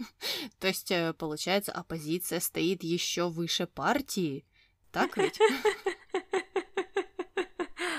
То 0.60 0.68
есть, 0.68 0.90
э, 0.92 1.12
получается, 1.14 1.72
оппозиция 1.72 2.38
стоит 2.38 2.84
еще 2.84 3.28
выше 3.28 3.66
партии. 3.66 4.46
Так 4.92 5.16
ведь? 5.16 5.38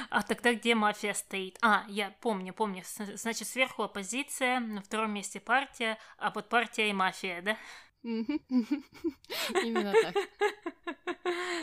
А 0.09 0.23
тогда 0.23 0.53
где 0.53 0.75
мафия 0.75 1.13
стоит? 1.13 1.57
А, 1.61 1.85
я 1.87 2.13
помню, 2.19 2.53
помню. 2.53 2.83
Значит, 3.15 3.47
сверху 3.47 3.83
оппозиция, 3.83 4.59
на 4.59 4.81
втором 4.81 5.13
месте 5.13 5.39
партия, 5.39 5.97
а 6.17 6.31
под 6.31 6.49
партией 6.49 6.91
мафия, 6.91 7.41
да? 7.41 7.57
Именно 8.03 9.93
так. 9.93 10.15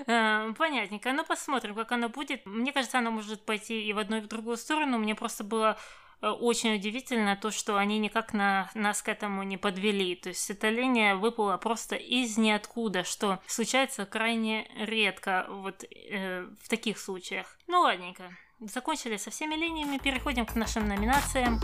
Э, 0.06 0.54
понятненько. 0.56 1.12
Ну, 1.12 1.26
посмотрим, 1.26 1.74
как 1.74 1.92
оно 1.92 2.08
будет. 2.08 2.46
Мне 2.46 2.72
кажется, 2.72 2.98
оно 2.98 3.10
может 3.10 3.44
пойти 3.44 3.86
и 3.86 3.92
в 3.92 3.98
одну, 3.98 4.16
и 4.16 4.20
в 4.22 4.28
другую 4.28 4.56
сторону. 4.56 4.96
Мне 4.96 5.14
просто 5.14 5.44
было 5.44 5.78
очень 6.20 6.74
удивительно 6.74 7.36
то, 7.36 7.50
что 7.50 7.76
они 7.76 7.98
никак 7.98 8.32
на, 8.32 8.70
нас 8.74 9.02
к 9.02 9.08
этому 9.08 9.42
не 9.42 9.56
подвели. 9.56 10.16
То 10.16 10.30
есть 10.30 10.50
эта 10.50 10.68
линия 10.68 11.14
выпала 11.14 11.56
просто 11.56 11.96
из 11.96 12.36
ниоткуда, 12.36 13.04
что 13.04 13.40
случается 13.46 14.06
крайне 14.06 14.68
редко 14.76 15.46
вот 15.48 15.84
э, 15.84 16.46
в 16.62 16.68
таких 16.68 16.98
случаях. 16.98 17.56
Ну 17.66 17.80
ладненько. 17.80 18.30
Закончили 18.60 19.16
со 19.16 19.30
всеми 19.30 19.54
линиями, 19.54 19.98
переходим 19.98 20.44
к 20.44 20.56
нашим 20.56 20.88
номинациям. 20.88 21.60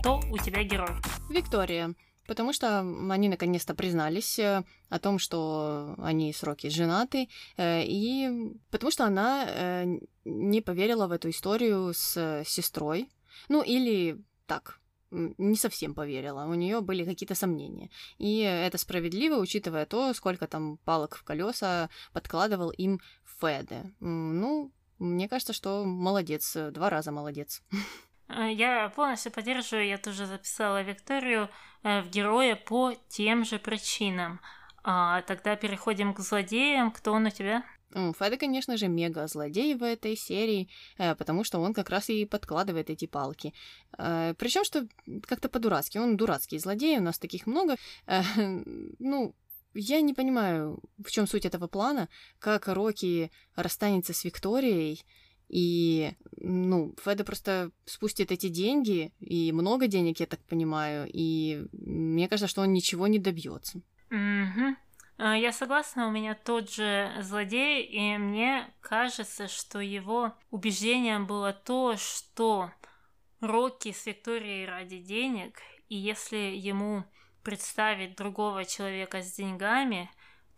Кто 0.00 0.20
у 0.30 0.38
тебя 0.38 0.62
герой? 0.62 0.90
Виктория 1.28 1.94
потому 2.30 2.52
что 2.52 2.78
они 3.10 3.28
наконец-то 3.28 3.74
признались 3.74 4.38
э, 4.38 4.62
о 4.88 4.98
том, 5.00 5.18
что 5.18 5.96
они 5.98 6.32
с 6.32 6.44
Рокки 6.44 6.68
женаты, 6.68 7.28
э, 7.56 7.82
и 7.84 8.54
потому 8.70 8.92
что 8.92 9.04
она 9.04 9.46
э, 9.48 9.98
не 10.24 10.60
поверила 10.60 11.08
в 11.08 11.12
эту 11.12 11.28
историю 11.30 11.92
с 11.92 12.44
сестрой, 12.46 13.08
ну 13.48 13.62
или 13.62 14.16
так, 14.46 14.78
не 15.10 15.56
совсем 15.56 15.92
поверила, 15.92 16.44
у 16.44 16.54
нее 16.54 16.80
были 16.80 17.04
какие-то 17.04 17.34
сомнения. 17.34 17.90
И 18.18 18.38
это 18.38 18.78
справедливо, 18.78 19.40
учитывая 19.40 19.84
то, 19.84 20.14
сколько 20.14 20.46
там 20.46 20.76
палок 20.84 21.16
в 21.16 21.24
колеса 21.24 21.90
подкладывал 22.12 22.70
им 22.70 23.00
Феде. 23.40 23.92
Ну, 23.98 24.70
мне 25.00 25.28
кажется, 25.28 25.52
что 25.52 25.84
молодец, 25.84 26.56
два 26.70 26.90
раза 26.90 27.10
молодец. 27.10 27.62
Э, 28.36 28.52
я 28.52 28.88
полностью 28.90 29.32
поддерживаю, 29.32 29.86
я 29.86 29.98
тоже 29.98 30.26
записала 30.26 30.82
Викторию 30.82 31.48
э, 31.82 32.02
в 32.02 32.10
героя 32.10 32.56
по 32.56 32.92
тем 33.08 33.44
же 33.44 33.58
причинам. 33.58 34.40
А, 34.82 35.22
тогда 35.22 35.56
переходим 35.56 36.14
к 36.14 36.20
злодеям. 36.20 36.90
Кто 36.90 37.12
он 37.12 37.26
у 37.26 37.30
тебя? 37.30 37.64
Феда, 37.92 38.36
конечно 38.36 38.76
же, 38.76 38.86
мега-злодей 38.86 39.74
в 39.74 39.82
этой 39.82 40.16
серии, 40.16 40.68
э, 40.96 41.16
потому 41.16 41.42
что 41.42 41.58
он 41.58 41.74
как 41.74 41.90
раз 41.90 42.08
и 42.08 42.24
подкладывает 42.24 42.88
эти 42.88 43.06
палки. 43.06 43.52
Причем, 43.96 44.64
что 44.64 44.86
как-то 45.26 45.48
по-дурацки. 45.48 45.98
Он 45.98 46.16
дурацкий 46.16 46.58
злодей, 46.58 46.98
у 46.98 47.02
нас 47.02 47.18
таких 47.18 47.46
много. 47.46 47.76
Ну, 48.98 49.34
я 49.74 50.00
не 50.00 50.14
понимаю, 50.14 50.80
в 50.98 51.10
чем 51.10 51.26
суть 51.26 51.46
этого 51.46 51.68
плана, 51.68 52.08
как 52.38 52.68
Рокки 52.68 53.30
расстанется 53.54 54.12
с 54.12 54.24
Викторией, 54.24 55.04
и, 55.50 56.14
ну, 56.36 56.94
Феда 57.04 57.24
просто 57.24 57.72
спустит 57.84 58.30
эти 58.30 58.48
деньги, 58.48 59.12
и 59.18 59.50
много 59.52 59.88
денег, 59.88 60.20
я 60.20 60.26
так 60.26 60.40
понимаю, 60.44 61.08
и 61.12 61.66
мне 61.72 62.28
кажется, 62.28 62.48
что 62.48 62.62
он 62.62 62.72
ничего 62.72 63.08
не 63.08 63.18
добьется. 63.18 63.82
Угу. 64.10 64.76
Я 65.18 65.52
согласна, 65.52 66.06
у 66.06 66.10
меня 66.10 66.34
тот 66.34 66.70
же 66.70 67.12
злодей, 67.20 67.82
и 67.82 68.16
мне 68.16 68.72
кажется, 68.80 69.48
что 69.48 69.80
его 69.80 70.32
убеждением 70.50 71.26
было 71.26 71.52
то, 71.52 71.96
что 71.96 72.70
Рокки 73.40 73.92
с 73.92 74.06
Викторией 74.06 74.66
ради 74.66 74.98
денег, 74.98 75.58
и 75.88 75.96
если 75.96 76.36
ему 76.36 77.04
представить 77.42 78.16
другого 78.16 78.64
человека 78.64 79.22
с 79.22 79.32
деньгами, 79.32 80.10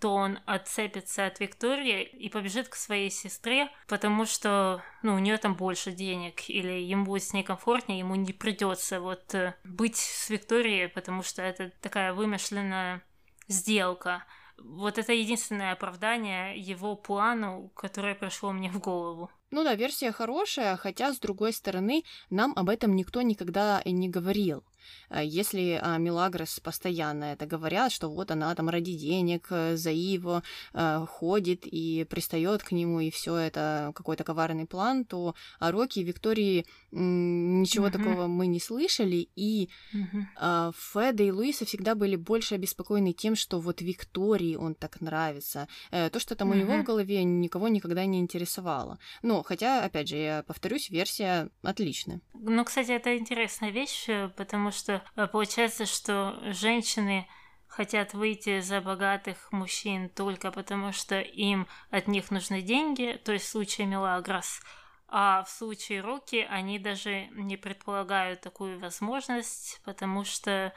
то 0.02 0.14
он 0.14 0.40
отцепится 0.46 1.26
от 1.26 1.38
Виктории 1.38 2.02
и 2.02 2.28
побежит 2.28 2.68
к 2.68 2.74
своей 2.74 3.08
сестре, 3.08 3.70
потому 3.86 4.26
что, 4.26 4.82
ну, 5.02 5.14
у 5.14 5.20
нее 5.20 5.38
там 5.38 5.54
больше 5.54 5.92
денег, 5.92 6.50
или 6.50 6.72
ему 6.72 7.04
будет 7.04 7.22
с 7.22 7.32
ней 7.32 7.44
комфортнее, 7.44 8.00
ему 8.00 8.16
не 8.16 8.32
придется 8.32 9.00
вот 9.00 9.32
э, 9.32 9.54
быть 9.62 9.94
с 9.94 10.28
Викторией, 10.28 10.88
потому 10.88 11.22
что 11.22 11.40
это 11.40 11.70
такая 11.80 12.14
вымышленная 12.14 13.04
сделка. 13.46 14.24
Вот 14.58 14.98
это 14.98 15.12
единственное 15.12 15.70
оправдание 15.70 16.58
его 16.58 16.96
плану, 16.96 17.70
которое 17.76 18.16
пришло 18.16 18.50
мне 18.50 18.70
в 18.72 18.80
голову. 18.80 19.30
Ну 19.52 19.62
да, 19.62 19.76
версия 19.76 20.10
хорошая, 20.10 20.76
хотя, 20.78 21.12
с 21.12 21.20
другой 21.20 21.52
стороны, 21.52 22.02
нам 22.28 22.54
об 22.56 22.68
этом 22.70 22.96
никто 22.96 23.22
никогда 23.22 23.80
и 23.80 23.92
не 23.92 24.08
говорил. 24.08 24.64
Э, 25.10 25.22
если 25.24 25.78
а, 25.80 25.98
Милагрос 25.98 26.60
постоянно 26.60 27.24
это 27.24 27.46
говорят, 27.46 27.92
что 27.92 28.08
вот 28.08 28.30
она 28.30 28.54
там 28.54 28.68
ради 28.68 28.94
денег 28.94 29.46
э, 29.50 29.76
за 29.76 29.90
его 29.90 30.42
э, 30.72 31.06
ходит 31.08 31.62
и 31.64 32.04
пристает 32.08 32.62
к 32.62 32.72
нему, 32.72 33.00
и 33.00 33.10
все 33.10 33.36
это 33.36 33.92
какой-то 33.94 34.24
коварный 34.24 34.66
план, 34.66 35.04
то 35.04 35.34
о 35.58 35.70
Роке 35.70 36.00
и 36.00 36.04
Виктории 36.04 36.66
ничего 36.90 37.86
uh-huh. 37.86 37.90
такого 37.90 38.26
мы 38.26 38.46
не 38.46 38.60
слышали, 38.60 39.28
и 39.34 39.70
uh-huh. 39.94 40.72
Феда 40.92 41.22
и 41.22 41.30
Луиса 41.30 41.64
всегда 41.64 41.94
были 41.94 42.16
больше 42.16 42.54
обеспокоены 42.54 43.12
тем, 43.12 43.34
что 43.34 43.60
вот 43.60 43.80
Виктории 43.80 44.56
он 44.56 44.74
так 44.74 45.00
нравится. 45.00 45.68
То, 45.90 46.18
что 46.18 46.34
там 46.34 46.50
uh-huh. 46.50 46.54
у 46.54 46.58
него 46.58 46.82
в 46.82 46.84
голове, 46.84 47.24
никого 47.24 47.68
никогда 47.68 48.04
не 48.04 48.20
интересовало. 48.20 48.98
Но, 49.22 49.42
хотя, 49.42 49.84
опять 49.84 50.08
же, 50.08 50.16
я 50.16 50.42
повторюсь, 50.42 50.90
версия 50.90 51.48
отличная. 51.62 52.20
Ну, 52.34 52.64
кстати, 52.64 52.90
это 52.90 53.16
интересная 53.16 53.70
вещь, 53.70 54.08
потому 54.36 54.71
что 54.72 55.02
э, 55.16 55.26
получается, 55.26 55.86
что 55.86 56.38
женщины 56.52 57.28
хотят 57.66 58.12
выйти 58.12 58.60
за 58.60 58.80
богатых 58.80 59.50
мужчин 59.50 60.08
только 60.10 60.50
потому, 60.50 60.92
что 60.92 61.20
им 61.20 61.66
от 61.90 62.08
них 62.08 62.30
нужны 62.30 62.60
деньги, 62.60 63.20
то 63.24 63.32
есть 63.32 63.46
в 63.46 63.48
случае 63.48 63.86
Мелагрос, 63.86 64.60
а 65.08 65.42
в 65.44 65.50
случае 65.50 66.00
Руки 66.00 66.46
они 66.50 66.78
даже 66.78 67.26
не 67.32 67.56
предполагают 67.56 68.40
такую 68.40 68.78
возможность, 68.78 69.80
потому 69.84 70.24
что 70.24 70.72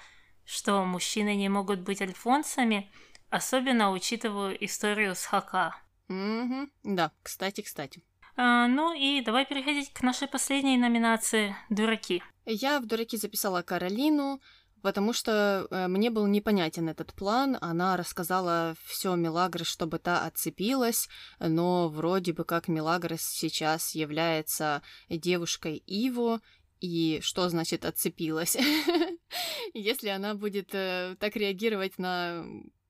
что 0.46 0.86
мужчины 0.86 1.36
не 1.36 1.50
могут 1.50 1.80
быть 1.80 2.02
альфонсами, 2.02 2.92
особенно 3.30 3.92
учитывая 3.92 4.54
историю 4.54 5.16
с 5.16 5.26
Хака. 5.26 5.76
Угу, 6.08 6.70
да, 6.84 7.12
кстати, 7.24 7.62
кстати. 7.62 8.04
А, 8.38 8.68
ну 8.68 8.94
и 8.94 9.22
давай 9.22 9.46
переходить 9.46 9.94
к 9.94 10.02
нашей 10.02 10.28
последней 10.28 10.78
номинации 10.78 11.56
«Дураки». 11.70 12.22
Я 12.46 12.80
в 12.80 12.86
дураки 12.86 13.18
записала 13.18 13.62
Каролину, 13.62 14.42
потому 14.82 15.14
что 15.14 15.68
э, 15.72 15.88
мне 15.88 16.12
был 16.12 16.28
непонятен 16.28 16.90
этот 16.90 17.14
план. 17.14 17.58
Она 17.62 17.98
рассказала 17.98 18.76
все 18.86 19.16
Мелагрос, 19.16 19.68
чтобы 19.68 20.00
та 20.00 20.26
отцепилась, 20.26 21.08
но 21.40 21.90
вроде 21.90 22.34
бы 22.34 22.44
как 22.44 22.68
Мелагрос 22.68 23.22
сейчас 23.22 23.96
является 23.96 24.82
девушкой 25.10 25.78
Иво, 25.88 26.42
и 26.82 27.20
что 27.22 27.50
значит 27.50 27.86
отцепилась? 27.86 28.58
Если 29.74 30.10
она 30.10 30.36
будет 30.36 30.70
э, 30.74 31.16
так 31.20 31.36
реагировать 31.36 31.98
на 31.98 32.46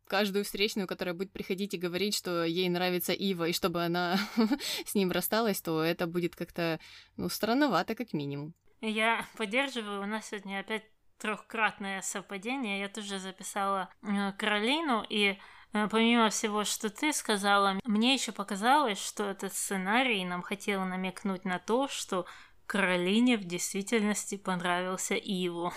каждую 0.07 0.45
встречную, 0.45 0.87
которая 0.87 1.13
будет 1.13 1.31
приходить 1.31 1.73
и 1.73 1.77
говорить, 1.77 2.15
что 2.15 2.43
ей 2.43 2.69
нравится 2.69 3.13
Ива, 3.13 3.47
и 3.47 3.53
чтобы 3.53 3.83
она 3.83 4.17
с 4.85 4.95
ним 4.95 5.11
рассталась, 5.11 5.61
то 5.61 5.83
это 5.83 6.07
будет 6.07 6.35
как-то, 6.35 6.79
ну, 7.17 7.29
странновато, 7.29 7.95
как 7.95 8.13
минимум. 8.13 8.53
Я 8.81 9.25
поддерживаю. 9.37 10.01
У 10.01 10.05
нас 10.05 10.29
сегодня 10.29 10.59
опять 10.59 10.83
трехкратное 11.17 12.01
совпадение. 12.01 12.81
Я 12.81 12.89
тоже 12.89 13.19
записала 13.19 13.89
э, 14.01 14.33
Каролину, 14.33 15.05
и 15.09 15.39
э, 15.73 15.87
помимо 15.89 16.29
всего, 16.29 16.63
что 16.63 16.89
ты 16.89 17.13
сказала, 17.13 17.79
мне 17.83 18.13
еще 18.13 18.31
показалось, 18.31 19.03
что 19.03 19.23
этот 19.23 19.53
сценарий 19.53 20.25
нам 20.25 20.41
хотел 20.41 20.83
намекнуть 20.85 21.45
на 21.45 21.59
то, 21.59 21.87
что 21.87 22.25
Каролине 22.67 23.37
в 23.37 23.43
действительности 23.43 24.37
понравился 24.37 25.15
Иву. 25.15 25.73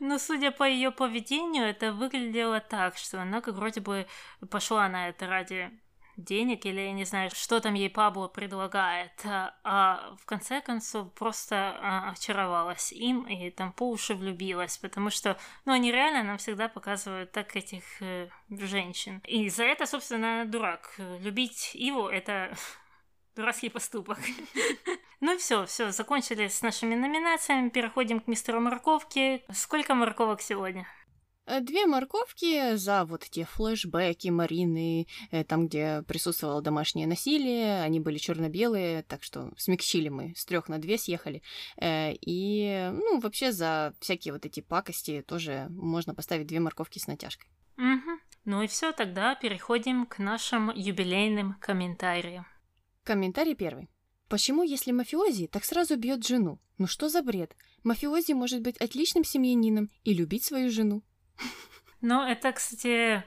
Но 0.00 0.18
судя 0.18 0.50
по 0.50 0.64
ее 0.64 0.90
поведению, 0.90 1.66
это 1.66 1.92
выглядело 1.92 2.60
так, 2.60 2.96
что 2.96 3.20
она 3.22 3.40
как 3.40 3.54
вроде 3.54 3.80
бы 3.80 4.06
пошла 4.50 4.88
на 4.88 5.08
это 5.08 5.26
ради 5.26 5.70
денег 6.16 6.64
или 6.64 6.80
я 6.80 6.92
не 6.92 7.04
знаю, 7.04 7.30
что 7.32 7.60
там 7.60 7.74
ей 7.74 7.90
Пабло 7.90 8.28
предлагает, 8.28 9.12
а, 9.24 9.54
а 9.64 10.16
в 10.20 10.24
конце 10.24 10.60
концов 10.60 11.12
просто 11.12 11.76
а, 11.80 12.10
очаровалась 12.10 12.92
им 12.92 13.26
и 13.26 13.50
там 13.50 13.72
по 13.72 13.90
уши 13.90 14.14
влюбилась, 14.14 14.78
потому 14.78 15.10
что, 15.10 15.36
ну, 15.64 15.72
они 15.72 15.92
реально 15.92 16.22
нам 16.22 16.38
всегда 16.38 16.68
показывают 16.68 17.32
так 17.32 17.54
этих 17.54 17.82
э, 18.00 18.28
женщин. 18.48 19.20
И 19.26 19.48
за 19.50 19.64
это, 19.64 19.86
собственно, 19.86 20.44
дурак. 20.46 20.94
Любить 21.20 21.72
Иву— 21.74 22.08
это 22.08 22.56
дурацкий 23.36 23.70
поступок. 23.70 24.18
Ну 25.20 25.38
все, 25.38 25.64
все, 25.64 25.92
закончили 25.92 26.46
с 26.46 26.60
нашими 26.60 26.94
номинациями, 26.94 27.70
переходим 27.70 28.20
к 28.20 28.26
мистеру 28.26 28.60
морковки. 28.60 29.42
Сколько 29.50 29.94
морковок 29.94 30.42
сегодня? 30.42 30.86
Э, 31.46 31.60
две 31.60 31.86
морковки 31.86 32.74
за 32.76 33.04
вот 33.04 33.22
те 33.22 33.44
флешбеки 33.44 34.28
Марины, 34.28 35.06
э, 35.30 35.44
там, 35.44 35.68
где 35.68 36.02
присутствовало 36.02 36.60
домашнее 36.60 37.06
насилие, 37.06 37.82
они 37.82 37.98
были 37.98 38.18
черно-белые, 38.18 39.04
так 39.04 39.22
что 39.22 39.50
смягчили 39.56 40.10
мы, 40.10 40.34
с 40.36 40.44
трех 40.44 40.68
на 40.68 40.78
две 40.78 40.98
съехали. 40.98 41.42
Э, 41.80 42.12
и, 42.20 42.90
ну, 42.92 43.20
вообще 43.20 43.52
за 43.52 43.94
всякие 44.00 44.34
вот 44.34 44.44
эти 44.44 44.60
пакости 44.60 45.24
тоже 45.26 45.68
можно 45.70 46.14
поставить 46.14 46.46
две 46.46 46.60
морковки 46.60 46.98
с 46.98 47.06
натяжкой. 47.06 47.48
Угу. 47.78 48.20
Ну 48.44 48.62
и 48.62 48.66
все, 48.66 48.92
тогда 48.92 49.34
переходим 49.34 50.06
к 50.06 50.18
нашим 50.18 50.70
юбилейным 50.74 51.54
комментариям. 51.54 52.46
Комментарий 53.06 53.54
первый. 53.54 53.88
Почему, 54.28 54.64
если 54.64 54.90
мафиози, 54.90 55.46
так 55.46 55.64
сразу 55.64 55.96
бьет 55.96 56.26
жену? 56.26 56.58
Ну 56.76 56.88
что 56.88 57.08
за 57.08 57.22
бред? 57.22 57.54
Мафиози 57.84 58.32
может 58.32 58.62
быть 58.62 58.76
отличным 58.78 59.22
семьянином 59.22 59.90
и 60.02 60.12
любить 60.12 60.44
свою 60.44 60.70
жену. 60.70 61.04
Ну, 62.00 62.20
это, 62.22 62.50
кстати, 62.50 63.22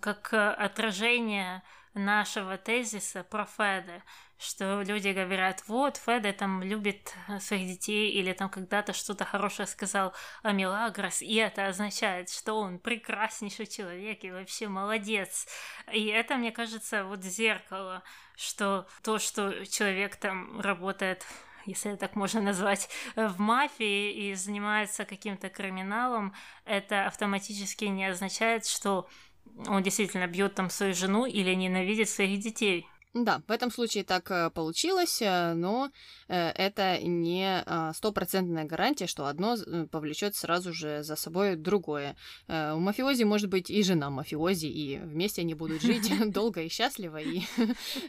как 0.00 0.34
э, 0.34 0.50
отражение 0.50 1.62
нашего 1.98 2.56
тезиса 2.56 3.24
про 3.24 3.44
Феда, 3.44 4.02
что 4.38 4.82
люди 4.82 5.08
говорят, 5.08 5.64
вот, 5.66 5.96
Феда 5.96 6.32
там 6.32 6.62
любит 6.62 7.12
э, 7.26 7.40
своих 7.40 7.66
детей, 7.66 8.10
или 8.12 8.32
там 8.32 8.48
когда-то 8.48 8.92
что-то 8.92 9.24
хорошее 9.24 9.66
сказал 9.66 10.14
о 10.42 10.52
Милагрос, 10.52 11.22
и 11.22 11.34
это 11.34 11.66
означает, 11.66 12.30
что 12.30 12.54
он 12.54 12.78
прекраснейший 12.78 13.66
человек 13.66 14.24
и 14.24 14.30
вообще 14.30 14.68
молодец. 14.68 15.46
И 15.92 16.06
это, 16.06 16.36
мне 16.36 16.52
кажется, 16.52 17.04
вот 17.04 17.24
зеркало, 17.24 18.02
что 18.36 18.86
то, 19.02 19.18
что 19.18 19.66
человек 19.66 20.16
там 20.16 20.60
работает 20.60 21.26
если 21.68 21.96
так 21.96 22.16
можно 22.16 22.40
назвать, 22.40 22.88
в 23.14 23.38
мафии 23.38 24.30
и 24.30 24.34
занимается 24.34 25.04
каким-то 25.04 25.50
криминалом, 25.50 26.34
это 26.64 27.06
автоматически 27.06 27.84
не 27.84 28.06
означает, 28.06 28.64
что 28.64 29.06
он 29.66 29.82
действительно 29.82 30.26
бьет 30.26 30.54
там 30.54 30.70
свою 30.70 30.94
жену 30.94 31.26
или 31.26 31.54
ненавидит 31.54 32.08
своих 32.08 32.40
детей. 32.40 32.86
Да, 33.14 33.42
в 33.48 33.50
этом 33.50 33.70
случае 33.70 34.04
так 34.04 34.30
э, 34.30 34.50
получилось, 34.50 35.22
э, 35.22 35.54
но 35.54 35.90
э, 36.28 36.50
это 36.50 36.98
не 37.00 37.62
а, 37.64 37.92
стопроцентная 37.94 38.64
гарантия, 38.64 39.06
что 39.06 39.26
одно 39.26 39.56
повлечет 39.90 40.36
сразу 40.36 40.72
же 40.74 41.02
за 41.02 41.16
собой 41.16 41.56
другое. 41.56 42.16
У 42.48 42.78
мафиози 42.78 43.24
может 43.24 43.48
быть 43.48 43.70
и 43.70 43.82
жена 43.82 44.10
мафиози, 44.10 44.66
и 44.66 44.98
вместе 44.98 45.42
они 45.42 45.54
будут 45.54 45.82
жить 45.82 46.12
долго 46.32 46.62
и 46.62 46.68
счастливо, 46.68 47.18
и 47.18 47.42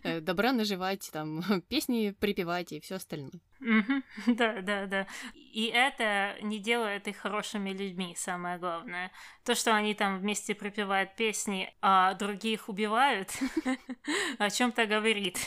добра 0.22 0.52
наживать, 0.52 1.10
там, 1.14 1.44
песни 1.70 2.14
припевать 2.20 2.74
и 2.74 2.80
все 2.82 2.96
остальное. 2.96 3.32
Да, 4.28 4.62
да, 4.62 4.86
да. 4.86 5.08
И 5.34 5.66
это 5.66 6.36
не 6.42 6.60
делает 6.60 7.08
их 7.08 7.18
хорошими 7.18 7.72
людьми, 7.72 8.16
самое 8.18 8.58
главное. 8.58 9.12
То, 9.44 9.56
что 9.56 9.76
они 9.76 9.94
там 9.94 10.20
вместе 10.20 10.56
пропевают 10.56 11.16
песни, 11.16 11.74
а 11.82 12.14
других 12.14 12.70
убивают, 12.70 13.32
о 14.38 14.50
чем-то 14.50 14.86
говорит. 14.86 15.38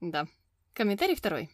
Да. 0.00 0.26
Комментарий 0.72 1.16
второй. 1.16 1.50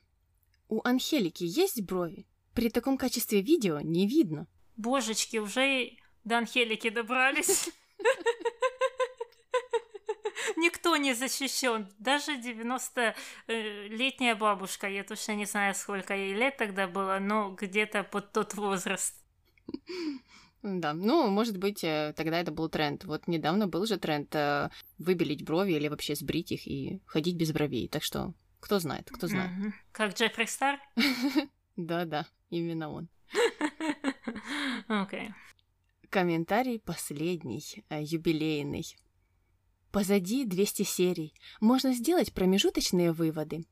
У 0.68 0.80
Анхелики 0.84 1.44
есть 1.44 1.82
брови? 1.82 2.26
При 2.54 2.70
таком 2.70 2.98
качестве 2.98 3.42
видео 3.42 3.80
не 3.80 4.06
видно. 4.06 4.46
Божечки, 4.76 5.38
уже 5.38 5.96
до 6.24 6.38
Анхелики 6.38 6.90
добрались. 6.90 7.70
Никто 10.56 10.96
не 10.96 11.14
защищен. 11.14 11.88
Даже 11.98 12.36
90-летняя 12.38 14.34
бабушка, 14.34 14.88
я 14.88 15.04
точно 15.04 15.32
не 15.32 15.46
знаю, 15.46 15.74
сколько 15.74 16.14
ей 16.14 16.34
лет 16.34 16.56
тогда 16.56 16.86
было, 16.86 17.18
но 17.20 17.50
где-то 17.50 18.04
под 18.04 18.32
тот 18.32 18.54
возраст. 18.54 19.14
Да, 20.62 20.94
ну, 20.94 21.28
может 21.28 21.58
быть, 21.58 21.84
э, 21.84 22.14
тогда 22.16 22.40
это 22.40 22.50
был 22.50 22.70
тренд. 22.70 23.04
Вот 23.04 23.28
недавно 23.28 23.68
был 23.68 23.84
же 23.84 23.98
тренд 23.98 24.34
э, 24.34 24.70
выбелить 24.96 25.44
брови 25.44 25.72
или 25.72 25.88
вообще 25.88 26.14
сбрить 26.14 26.52
их 26.52 26.66
и 26.66 27.02
ходить 27.04 27.36
без 27.36 27.52
бровей. 27.52 27.86
Так 27.86 28.02
что, 28.02 28.32
кто 28.60 28.78
знает, 28.78 29.10
кто 29.10 29.26
знает. 29.26 29.50
Mm-hmm. 29.50 29.72
Как 29.92 30.14
Джеффри 30.14 30.46
Стар? 30.46 30.80
Да-да, 31.76 32.26
именно 32.48 32.90
он. 32.90 33.08
Окей. 34.88 35.34
Комментарий 36.08 36.80
последний, 36.80 37.84
э, 37.90 38.02
юбилейный. 38.02 38.86
Позади 39.94 40.44
200 40.44 40.82
серий. 40.82 41.32
Можно 41.60 41.94
сделать 41.94 42.32
промежуточные 42.32 43.12
выводы. 43.12 43.64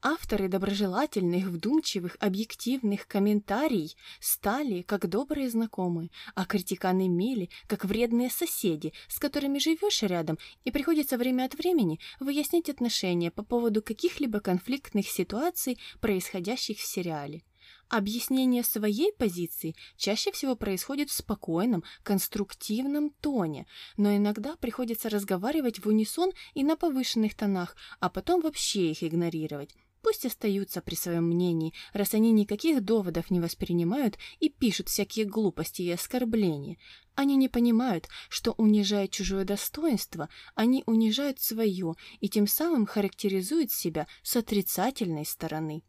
Авторы 0.00 0.48
доброжелательных, 0.48 1.48
вдумчивых, 1.48 2.16
объективных 2.18 3.06
комментариев 3.06 3.90
стали 4.18 4.80
как 4.80 5.06
добрые 5.06 5.50
знакомые, 5.50 6.08
а 6.34 6.46
критиканы 6.46 7.08
мели 7.08 7.50
как 7.66 7.84
вредные 7.84 8.30
соседи, 8.30 8.94
с 9.06 9.18
которыми 9.18 9.58
живешь 9.58 10.00
рядом, 10.00 10.38
и 10.64 10.70
приходится 10.70 11.18
время 11.18 11.44
от 11.44 11.54
времени 11.56 12.00
выяснять 12.20 12.70
отношения 12.70 13.30
по 13.30 13.44
поводу 13.44 13.82
каких-либо 13.82 14.40
конфликтных 14.40 15.06
ситуаций, 15.06 15.78
происходящих 16.00 16.78
в 16.78 16.86
сериале. 16.86 17.42
Объяснение 17.88 18.64
своей 18.64 19.12
позиции 19.12 19.76
чаще 19.96 20.32
всего 20.32 20.56
происходит 20.56 21.08
в 21.08 21.12
спокойном, 21.12 21.84
конструктивном 22.02 23.10
тоне, 23.20 23.66
но 23.96 24.16
иногда 24.16 24.56
приходится 24.56 25.08
разговаривать 25.08 25.78
в 25.78 25.86
унисон 25.86 26.32
и 26.54 26.64
на 26.64 26.76
повышенных 26.76 27.36
тонах, 27.36 27.76
а 28.00 28.10
потом 28.10 28.40
вообще 28.40 28.90
их 28.90 29.04
игнорировать. 29.04 29.72
Пусть 30.02 30.26
остаются 30.26 30.82
при 30.82 30.96
своем 30.96 31.28
мнении, 31.28 31.74
раз 31.92 32.14
они 32.14 32.32
никаких 32.32 32.82
доводов 32.84 33.30
не 33.30 33.40
воспринимают 33.40 34.18
и 34.40 34.48
пишут 34.48 34.88
всякие 34.88 35.24
глупости 35.24 35.82
и 35.82 35.90
оскорбления. 35.90 36.78
Они 37.14 37.36
не 37.36 37.48
понимают, 37.48 38.08
что, 38.28 38.52
унижая 38.52 39.06
чужое 39.06 39.44
достоинство, 39.44 40.28
они 40.56 40.82
унижают 40.86 41.40
свое 41.40 41.94
и 42.20 42.28
тем 42.28 42.48
самым 42.48 42.84
характеризуют 42.86 43.70
себя 43.70 44.08
с 44.22 44.36
отрицательной 44.36 45.24
стороны. 45.24 45.82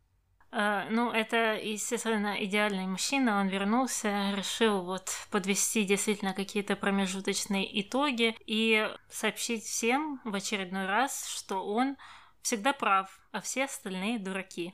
Uh, 0.57 0.87
ну, 0.89 1.11
это, 1.11 1.53
естественно, 1.53 2.35
идеальный 2.43 2.87
мужчина. 2.87 3.39
Он 3.39 3.47
вернулся, 3.47 4.33
решил 4.35 4.81
вот 4.81 5.11
подвести 5.29 5.83
действительно 5.83 6.33
какие-то 6.33 6.75
промежуточные 6.75 7.79
итоги 7.79 8.35
и 8.47 8.89
сообщить 9.07 9.65
всем 9.65 10.19
в 10.23 10.33
очередной 10.33 10.87
раз, 10.87 11.27
что 11.27 11.63
он 11.63 11.95
всегда 12.41 12.73
прав, 12.73 13.19
а 13.31 13.41
все 13.41 13.65
остальные 13.65 14.17
дураки. 14.17 14.73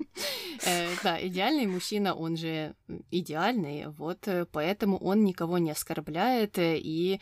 Э, 0.66 0.94
да, 1.02 1.26
идеальный 1.26 1.66
мужчина, 1.66 2.14
он 2.14 2.36
же 2.36 2.74
идеальный, 3.10 3.86
вот 3.86 4.28
э, 4.28 4.44
поэтому 4.44 4.98
он 4.98 5.24
никого 5.24 5.56
не 5.56 5.70
оскорбляет 5.70 6.58
э, 6.58 6.76
и 6.76 7.18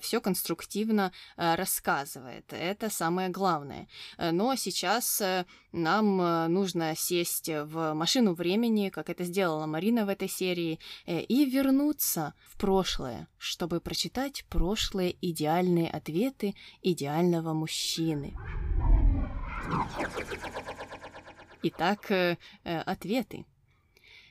все 0.00 0.20
конструктивно 0.20 1.12
рассказывает. 1.36 2.52
Это 2.52 2.90
самое 2.90 3.28
главное. 3.28 3.86
Но 4.18 4.56
сейчас 4.56 5.22
нам 5.72 6.52
нужно 6.52 6.96
сесть 6.96 7.48
в 7.48 7.94
машину 7.94 8.34
времени, 8.34 8.88
как 8.88 9.08
это 9.08 9.24
сделала 9.24 9.66
Марина 9.66 10.04
в 10.04 10.08
этой 10.08 10.28
серии, 10.28 10.80
и 11.06 11.44
вернуться 11.44 12.34
в 12.48 12.58
прошлое, 12.58 13.28
чтобы 13.38 13.80
прочитать 13.80 14.44
прошлые 14.48 15.16
идеальные 15.20 15.88
ответы 15.90 16.54
идеального 16.82 17.52
мужчины. 17.52 18.34
Итак, 21.62 22.10
э, 22.10 22.38
э, 22.64 22.78
ответы. 22.80 23.44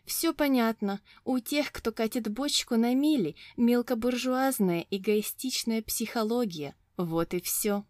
Все 0.06 0.34
понятно. 0.34 1.02
У 1.24 1.40
тех, 1.40 1.72
кто 1.72 1.92
катит 1.92 2.28
бочку 2.32 2.76
на 2.76 2.96
мили, 2.96 3.36
мелкобуржуазная 3.58 4.88
эгоистичная 4.90 5.84
психология. 5.84 6.76
Вот 6.98 7.34
и 7.36 7.40
все. 7.40 7.86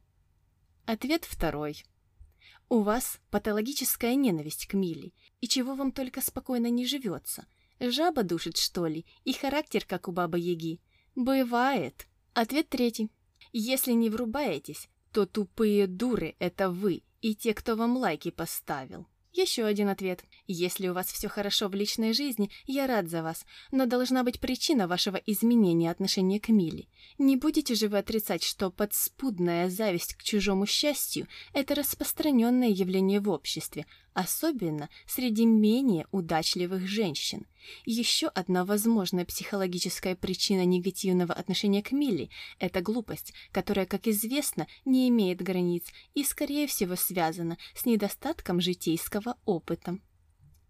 Ответ 0.86 1.24
второй. 1.24 1.86
У 2.68 2.82
вас 2.82 3.20
патологическая 3.32 4.16
ненависть 4.16 4.68
к 4.68 4.74
Миле, 4.74 5.14
и 5.40 5.48
чего 5.48 5.76
вам 5.76 5.92
только 5.92 6.22
спокойно 6.22 6.70
не 6.70 6.86
живется. 6.86 7.48
Жаба 7.80 8.24
душит, 8.24 8.58
что 8.58 8.86
ли, 8.86 9.06
и 9.24 9.32
характер, 9.32 9.86
как 9.88 10.08
у 10.10 10.12
Бабы 10.12 10.40
Яги. 10.40 10.82
Бывает. 11.16 12.08
Ответ 12.34 12.68
третий. 12.70 13.10
Если 13.54 13.94
не 13.94 14.10
врубаетесь, 14.10 14.90
то 15.14 15.26
тупые 15.26 15.88
дуры— 15.88 16.36
это 16.40 16.70
вы 16.70 17.04
и 17.22 17.34
те, 17.34 17.54
кто 17.54 17.76
вам 17.76 17.98
лайки 17.98 18.30
поставил. 18.30 19.08
Еще 19.32 19.64
один 19.64 19.90
ответ. 19.90 20.24
Если 20.48 20.88
у 20.88 20.94
вас 20.94 21.08
все 21.08 21.28
хорошо 21.28 21.68
в 21.68 21.76
личной 21.76 22.14
жизни, 22.14 22.50
я 22.66 22.88
рад 22.88 23.10
за 23.10 23.22
вас, 23.22 23.46
но 23.72 23.86
должна 23.86 24.24
быть 24.24 24.40
причина 24.40 24.88
вашего 24.88 25.18
изменения 25.18 25.92
отношения 25.92 26.40
к 26.40 26.50
Миле. 26.50 26.88
Не 27.20 27.36
будете 27.36 27.76
же 27.76 27.90
вы 27.90 28.00
отрицать, 28.00 28.44
что 28.44 28.72
подспудная 28.72 29.70
зависть 29.70 30.16
к 30.16 30.24
чужому 30.24 30.66
счастью– 30.66 31.28
это 31.54 31.76
распространенное 31.76 32.70
явление 32.70 33.20
в 33.20 33.30
обществе, 33.30 33.86
особенно 34.14 34.90
среди 35.08 35.46
менее 35.46 36.08
удачливых 36.12 36.88
женщин. 36.88 37.46
Еще 37.86 38.28
одна 38.28 38.66
возможная 38.66 39.26
психологическая 39.26 40.16
причина 40.16 40.66
негативного 40.66 41.34
отношения 41.34 41.84
к 41.84 41.92
Милли– 41.92 42.30
это 42.60 42.82
глупость, 42.82 43.34
которая, 43.52 43.86
как 43.86 44.08
известно, 44.08 44.68
не 44.86 45.10
имеет 45.10 45.42
границ 45.42 45.86
и, 46.14 46.24
скорее 46.24 46.68
всего, 46.68 46.96
связана 46.96 47.58
с 47.76 47.86
недостатком 47.86 48.62
житейского 48.62 49.38
опыта. 49.46 50.00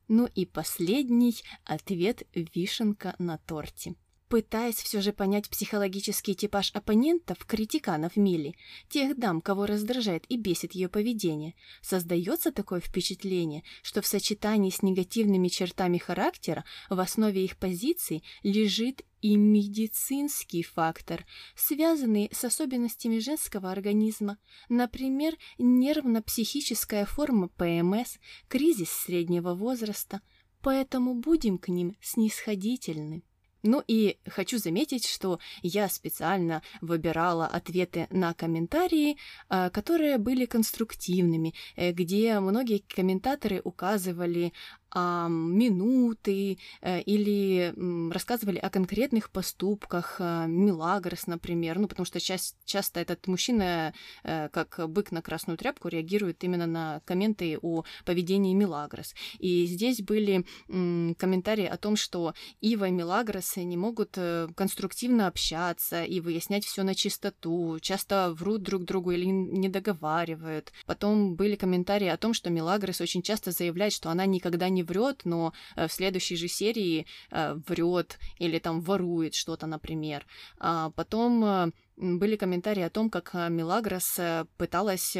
Ну 0.08 0.28
и 0.34 0.46
последний 0.46 1.36
ответ– 1.66 2.24
вишенка 2.34 3.16
на 3.20 3.38
торте. 3.38 3.96
Пытаясь 4.30 4.76
все 4.76 5.02
же 5.02 5.12
понять 5.12 5.50
психологический 5.50 6.36
типаж 6.36 6.70
оппонентов, 6.76 7.44
критиканов 7.48 8.16
Милли, 8.16 8.56
тех 8.88 9.18
дам, 9.18 9.42
кого 9.42 9.66
раздражает 9.66 10.26
и 10.30 10.38
бесит 10.38 10.74
ее 10.74 10.88
поведение, 10.88 11.56
создается 11.82 12.52
такое 12.52 12.80
впечатление, 12.80 13.64
что 13.82 14.04
в 14.04 14.06
сочетании 14.06 14.70
с 14.70 14.84
негативными 14.84 15.48
чертами 15.48 15.98
характера 15.98 16.64
в 16.92 17.00
основе 17.00 17.44
их 17.44 17.58
позиций 17.58 18.24
лежит 18.44 19.02
и 19.24 19.36
медицинский 19.36 20.62
фактор, 20.62 21.26
связанный 21.56 22.30
с 22.32 22.44
особенностями 22.44 23.18
женского 23.18 23.72
организма, 23.72 24.38
например, 24.70 25.38
нервно-психическая 25.58 27.08
форма 27.08 27.48
ПМС, 27.48 28.18
кризис 28.48 28.92
среднего 28.92 29.56
возраста, 29.56 30.22
поэтому 30.62 31.16
будем 31.16 31.58
к 31.58 31.70
ним 31.70 31.96
снисходительны. 32.00 33.24
Ну 33.64 33.84
и 33.88 34.18
хочу 34.26 34.58
заметить, 34.58 35.06
что 35.06 35.40
я 35.62 35.90
специально 35.90 36.62
выбирала 36.80 37.46
ответы 37.46 38.08
на 38.10 38.34
комментарии, 38.34 39.18
а, 39.50 39.70
которые 39.70 40.18
были 40.18 40.46
конструктивными, 40.46 41.54
э, 41.76 41.92
где 41.92 42.40
многие 42.40 42.80
комментаторы 42.80 43.62
указывали 43.64 44.54
минуты 44.96 46.58
э, 46.82 47.02
или 47.02 47.74
рассказывали 48.12 48.58
о 48.58 48.70
конкретных 48.70 49.30
поступках 49.30 50.16
а, 50.20 50.46
Милагрос, 50.48 51.28
например, 51.28 51.80
ну 51.80 51.88
потому 51.88 52.06
что 52.06 52.20
часть, 52.20 52.58
часто 52.66 53.00
этот 53.00 53.28
мужчина, 53.28 53.94
э, 54.24 54.50
как 54.50 54.90
бык 54.90 55.12
на 55.12 55.22
красную 55.22 55.58
тряпку, 55.58 55.88
реагирует 55.88 56.44
именно 56.44 56.66
на 56.66 57.02
комменты 57.06 57.58
о 57.62 57.84
поведении 58.06 58.54
Милагрос. 58.54 59.14
И 59.40 59.66
здесь 59.66 60.02
были 60.02 60.46
комментарии 60.68 61.66
о 61.66 61.78
том, 61.78 61.96
что 61.96 62.34
Ива 62.62 62.86
и 62.86 62.92
Милагрос 62.92 63.58
не 63.58 63.78
могут 63.78 64.18
э, 64.18 64.48
конструктивно 64.56 65.28
общаться 65.28 66.04
и 66.04 66.20
выяснять 66.20 66.66
все 66.66 66.84
на 66.84 66.96
чистоту, 66.96 67.80
часто 67.82 68.34
врут 68.34 68.64
друг 68.64 68.84
другу 68.84 69.12
или 69.12 69.26
не 69.26 69.70
договаривают. 69.70 70.72
Потом 70.86 71.36
были 71.36 71.56
комментарии 71.56 72.08
о 72.08 72.18
том, 72.18 72.34
что 72.34 72.50
Милагрос 72.50 73.02
очень 73.02 73.22
часто 73.22 73.52
заявляет, 73.52 73.94
что 73.94 74.10
она 74.10 74.26
никогда 74.26 74.70
не 74.70 74.79
не 74.80 74.84
врет, 74.84 75.26
но 75.26 75.54
э, 75.76 75.88
в 75.88 75.92
следующей 75.92 76.38
же 76.38 76.48
серии 76.48 77.06
э, 77.32 77.56
врет 77.68 78.18
или 78.40 78.60
там 78.60 78.82
ворует 78.82 79.36
что-то, 79.36 79.68
например. 79.68 80.26
А 80.58 80.90
потом 80.92 81.44
э, 81.44 81.72
были 81.98 82.38
комментарии 82.38 82.84
о 82.84 82.90
том, 82.90 83.10
как 83.10 83.34
Милагрос 83.34 84.20
пыталась 84.58 85.18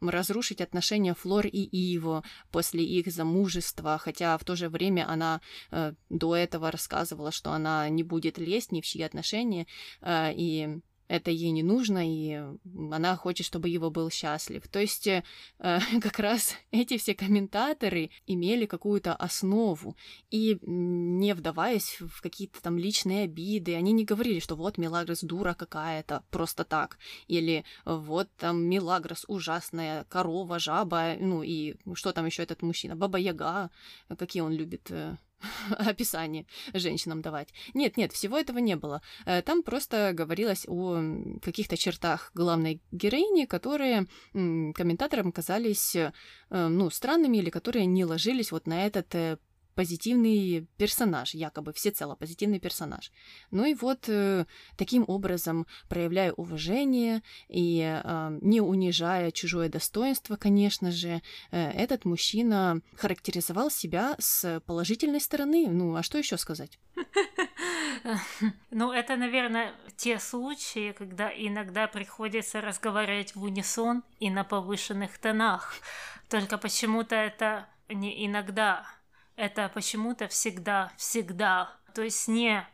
разрушить 0.00 0.60
отношения 0.60 1.14
Флор 1.14 1.46
и 1.46 1.62
Иво 1.94 2.22
после 2.50 2.84
их 2.84 3.06
замужества, 3.06 3.96
хотя 3.96 4.36
в 4.36 4.44
то 4.44 4.54
же 4.54 4.68
время 4.68 5.08
она 5.08 5.40
до 6.10 6.36
этого 6.36 6.70
рассказывала, 6.70 7.32
что 7.32 7.52
она 7.52 7.88
не 7.88 8.02
будет 8.02 8.36
лезть 8.36 8.72
ни 8.72 8.82
в 8.82 8.84
чьи 8.84 9.02
отношения, 9.02 9.66
и 10.06 10.80
это 11.08 11.30
ей 11.30 11.50
не 11.50 11.62
нужно, 11.62 12.00
и 12.06 12.40
она 12.92 13.16
хочет, 13.16 13.46
чтобы 13.46 13.68
его 13.68 13.90
был 13.90 14.10
счастлив. 14.10 14.66
То 14.68 14.78
есть 14.78 15.06
э, 15.06 15.22
как 16.00 16.18
раз 16.18 16.54
эти 16.70 16.98
все 16.98 17.14
комментаторы 17.14 18.10
имели 18.26 18.66
какую-то 18.66 19.14
основу, 19.14 19.96
и 20.30 20.58
не 20.62 21.34
вдаваясь 21.34 21.98
в 22.00 22.20
какие-то 22.20 22.62
там 22.62 22.78
личные 22.78 23.24
обиды, 23.24 23.74
они 23.74 23.92
не 23.92 24.04
говорили, 24.04 24.38
что 24.38 24.54
вот 24.54 24.78
Мелагрос 24.78 25.20
дура 25.22 25.54
какая-то, 25.54 26.22
просто 26.30 26.64
так, 26.64 26.98
или 27.26 27.64
вот 27.84 28.28
там 28.36 28.62
Мелагрос 28.62 29.24
ужасная 29.28 30.04
корова, 30.04 30.58
жаба, 30.58 31.14
ну 31.18 31.42
и 31.42 31.76
что 31.94 32.12
там 32.12 32.26
еще 32.26 32.42
этот 32.42 32.62
мужчина, 32.62 32.96
Баба-Яга, 32.96 33.70
какие 34.16 34.42
он 34.42 34.52
любит 34.52 34.90
э, 34.90 35.16
описание 35.70 36.46
женщинам 36.74 37.22
давать. 37.22 37.48
Нет, 37.74 37.96
нет, 37.96 38.12
всего 38.12 38.38
этого 38.38 38.58
не 38.58 38.76
было. 38.76 39.02
Э, 39.26 39.42
там 39.42 39.62
просто 39.62 40.12
говорилось 40.12 40.64
о 40.68 41.00
каких-то 41.42 41.76
чертах 41.76 42.30
главной 42.34 42.80
героини, 42.92 43.46
которые 43.46 44.06
комментаторам 44.32 45.32
казались 45.32 45.96
э, 45.96 46.12
ну, 46.50 46.90
странными 46.90 47.38
или 47.38 47.50
которые 47.50 47.86
не 47.86 48.04
ложились 48.04 48.52
вот 48.52 48.66
на 48.66 48.86
этот 48.86 49.14
э, 49.14 49.38
позитивный 49.78 50.66
персонаж, 50.76 51.34
якобы 51.34 51.72
всецело 51.72 52.16
позитивный 52.16 52.58
персонаж. 52.58 53.12
Ну 53.52 53.64
и 53.64 53.74
вот 53.74 54.08
э, 54.08 54.44
таким 54.76 55.04
образом, 55.06 55.68
проявляя 55.88 56.32
уважение 56.32 57.22
и 57.48 57.80
э, 57.80 58.38
не 58.42 58.60
унижая 58.60 59.30
чужое 59.30 59.68
достоинство, 59.68 60.34
конечно 60.34 60.90
же, 60.90 61.22
э, 61.52 61.70
этот 61.70 62.04
мужчина 62.04 62.80
характеризовал 62.96 63.70
себя 63.70 64.16
с 64.18 64.60
положительной 64.66 65.20
стороны. 65.20 65.68
Ну, 65.70 65.94
а 65.94 66.02
что 66.02 66.18
еще 66.18 66.36
сказать? 66.38 66.80
Ну, 68.70 68.92
это, 68.92 69.16
наверное, 69.16 69.74
те 69.96 70.18
случаи, 70.18 70.92
когда 70.92 71.30
иногда 71.30 71.86
приходится 71.86 72.60
разговаривать 72.60 73.34
в 73.34 73.42
унисон 73.42 74.02
и 74.18 74.30
на 74.30 74.44
повышенных 74.44 75.18
тонах. 75.18 75.74
Только 76.28 76.58
почему-то 76.58 77.14
это 77.14 77.68
не 77.88 78.26
иногда, 78.26 78.86
это 79.38 79.70
почему-то 79.72 80.28
всегда, 80.28 80.92
всегда. 80.96 81.72
То 81.94 82.02
есть 82.02 82.28
не 82.28 82.66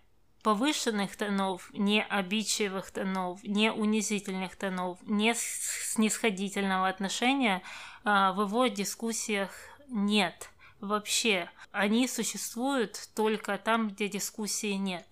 повышенных 0.43 1.17
тонов, 1.17 1.71
не 1.73 2.03
обидчивых 2.03 2.91
тонов, 2.91 3.43
не 3.45 3.71
унизительных 3.71 4.57
тонов, 4.57 4.99
не 5.03 5.35
снисходительного 5.35 6.89
отношения 6.89 7.63
а, 8.03 8.33
в 8.33 8.43
его 8.43 8.67
дискуссиях 8.67 9.51
нет 9.89 10.51
вообще. 10.81 11.51
Они 11.71 12.09
существуют 12.09 13.09
только 13.15 13.59
там, 13.59 13.89
где 13.89 14.09
дискуссии 14.09 14.73
нет. 14.73 15.07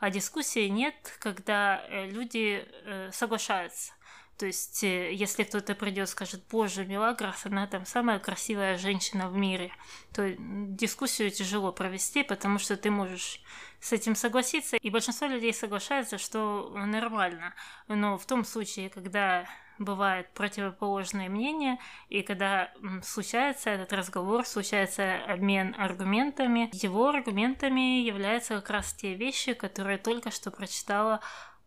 А 0.00 0.10
дискуссии 0.10 0.68
нет, 0.68 0.94
когда 1.18 1.84
э, 1.88 2.06
люди 2.06 2.64
э, 2.84 3.10
соглашаются. 3.12 3.92
То 4.38 4.46
есть, 4.46 4.84
э, 4.84 5.12
если 5.12 5.42
кто-то 5.42 5.74
придет 5.74 6.08
и 6.08 6.10
скажет, 6.10 6.42
боже, 6.48 6.86
Мелагрос, 6.86 7.44
она 7.44 7.66
там 7.66 7.84
самая 7.84 8.20
красивая 8.20 8.78
женщина 8.78 9.28
в 9.28 9.36
мире, 9.36 9.72
то 10.14 10.32
дискуссию 10.38 11.32
тяжело 11.32 11.72
провести, 11.72 12.22
потому 12.22 12.60
что 12.60 12.76
ты 12.76 12.90
можешь 12.90 13.42
с 13.80 13.92
этим 13.92 14.14
согласиться, 14.14 14.76
и 14.76 14.90
большинство 14.90 15.26
людей 15.26 15.52
соглашается, 15.52 16.18
что 16.18 16.72
нормально. 16.76 17.52
Но 17.88 18.16
в 18.16 18.26
том 18.26 18.44
случае, 18.44 18.90
когда 18.90 19.44
бывает 19.78 20.32
противоположное 20.34 21.28
мнение, 21.28 21.78
и 22.08 22.22
когда 22.22 22.72
случается 23.02 23.70
этот 23.70 23.92
разговор, 23.92 24.46
случается 24.46 25.16
обмен 25.24 25.74
аргументами, 25.76 26.70
его 26.72 27.08
аргументами 27.08 28.02
являются 28.02 28.56
как 28.56 28.70
раз 28.70 28.92
те 28.92 29.14
вещи, 29.14 29.52
которые 29.54 29.98
только 29.98 30.30
что 30.30 30.52
прочитала 30.52 31.20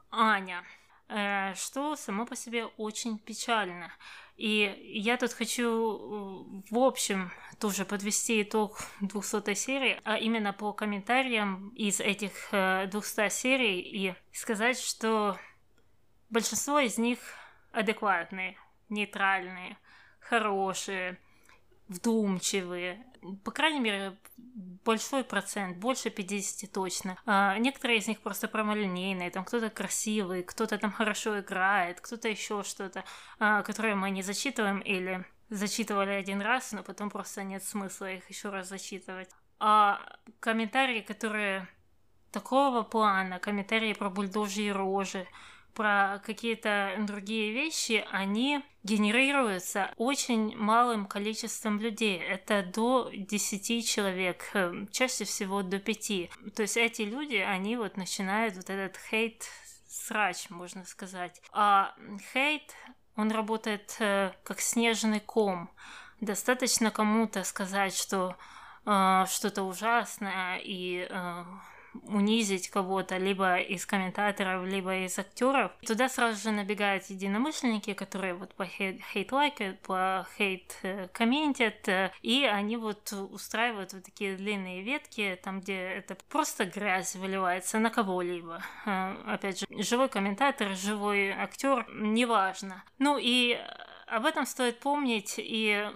Аня. 0.10 0.64
Э, 1.14 1.54
что 1.56 1.98
само 1.98 2.26
по 2.26 2.38
себе 2.38 2.68
очень 2.78 3.20
печально. 3.20 3.92
И 4.38 4.94
я 4.94 5.18
тут 5.18 5.34
хочу, 5.34 5.66
э, 5.66 6.74
в 6.74 6.78
общем, 6.78 7.32
тоже 7.60 7.84
подвести 7.84 8.42
итог 8.44 8.80
200 9.02 9.54
серии, 9.56 10.00
а 10.06 10.18
именно 10.18 10.54
по 10.54 10.72
комментариям 10.72 11.70
из 11.76 12.00
этих 12.00 12.32
200 12.52 13.20
э, 13.20 13.30
серий 13.30 13.80
и 13.82 14.16
сказать, 14.32 14.80
что 14.80 15.38
большинство 16.30 16.80
из 16.80 16.98
них 16.98 17.20
адекватные, 17.74 18.58
нейтральные, 18.88 19.78
хорошие, 20.22 21.20
вдумчивые. 21.92 23.06
По 23.44 23.52
крайней 23.52 23.80
мере, 23.80 24.18
большой 24.84 25.24
процент, 25.24 25.78
больше 25.78 26.10
50 26.10 26.72
точно. 26.72 27.18
А 27.26 27.58
некоторые 27.58 28.00
из 28.00 28.08
них 28.08 28.20
просто 28.22 28.48
прямолинейные, 28.48 29.30
там 29.30 29.46
кто-то 29.46 29.70
красивый, 29.70 30.44
кто-то 30.44 30.78
там 30.78 30.92
хорошо 30.92 31.40
играет, 31.40 32.02
кто-то 32.02 32.28
еще 32.28 32.64
что-то, 32.64 33.04
а, 33.40 33.62
которое 33.62 33.96
мы 33.96 34.10
не 34.10 34.24
зачитываем 34.24 34.80
или 34.80 35.26
зачитывали 35.50 36.12
один 36.12 36.42
раз, 36.42 36.72
но 36.72 36.82
потом 36.82 37.10
просто 37.10 37.44
нет 37.44 37.64
смысла 37.64 38.12
их 38.12 38.30
еще 38.30 38.50
раз 38.50 38.70
зачитывать. 38.70 39.30
А 39.60 40.02
комментарии, 40.40 41.02
которые 41.02 41.68
такого 42.32 42.84
плана, 42.84 43.38
комментарии 43.40 43.94
про 43.94 44.10
бульдожьи 44.10 44.70
рожи, 44.70 45.28
про 45.74 46.22
какие-то 46.26 46.96
другие 47.00 47.52
вещи, 47.54 48.06
они 48.12 48.64
генерируются 48.84 49.92
очень 49.98 50.56
малым 50.58 51.06
количеством 51.06 51.80
людей. 51.80 52.18
Это 52.18 52.64
до 52.64 53.12
10 53.14 53.88
человек, 53.88 54.50
э, 54.54 54.86
чаще 54.92 55.26
всего 55.26 55.62
до 55.62 55.80
5. 55.80 56.30
То 56.56 56.64
есть 56.64 56.78
эти 56.78 57.04
люди, 57.04 57.36
они 57.36 57.78
вот 57.78 57.98
начинают 57.98 58.56
вот 58.56 58.70
этот 58.70 58.98
хейт 59.10 59.46
срач, 59.88 60.50
можно 60.50 60.86
сказать. 60.86 61.42
А 61.52 61.94
хейт, 62.34 62.76
он 63.16 63.32
работает 63.32 63.96
э, 64.00 64.32
как 64.44 64.62
снежный 64.62 65.20
ком. 65.20 65.70
Достаточно 66.22 66.92
кому-то 66.92 67.44
сказать, 67.44 67.96
что 67.96 68.36
э, 68.86 69.26
что-то 69.28 69.64
ужасное 69.64 70.60
и 70.64 71.08
э, 71.10 71.46
унизить 72.04 72.70
кого-то, 72.70 73.18
либо 73.18 73.58
из 73.58 73.86
комментаторов, 73.86 74.66
либо 74.66 75.06
из 75.06 75.18
актеров. 75.20 75.72
Туда 75.86 76.10
сразу 76.10 76.42
же 76.42 76.52
набегают 76.52 77.06
единомышленники, 77.06 77.94
которые 77.94 78.34
вот 78.34 78.54
по 78.56 78.66
хейт 78.66 79.32
лайкают, 79.32 79.80
по 79.80 80.28
хейт 80.38 80.78
комментят, 81.12 81.88
и 82.22 82.46
они 82.46 82.78
вот 82.78 83.14
устраивают 83.14 83.94
вот 83.94 84.04
такие 84.04 84.36
длинные 84.36 84.82
ветки, 84.82 85.40
там, 85.44 85.62
где 85.62 85.76
это 85.76 86.16
просто 86.30 86.66
грязь 86.66 87.16
выливается 87.16 87.80
на 87.80 87.90
кого-либо. 87.90 88.64
Э, 88.86 89.16
опять 89.26 89.60
же, 89.60 89.66
живой 89.70 90.10
комментатор, 90.10 90.76
живой 90.76 91.32
актер, 91.32 91.86
неважно. 91.94 92.84
Ну 93.00 93.18
и 93.20 93.60
об 94.08 94.26
этом 94.26 94.46
стоит 94.46 94.80
помнить 94.80 95.36
и 95.38 95.90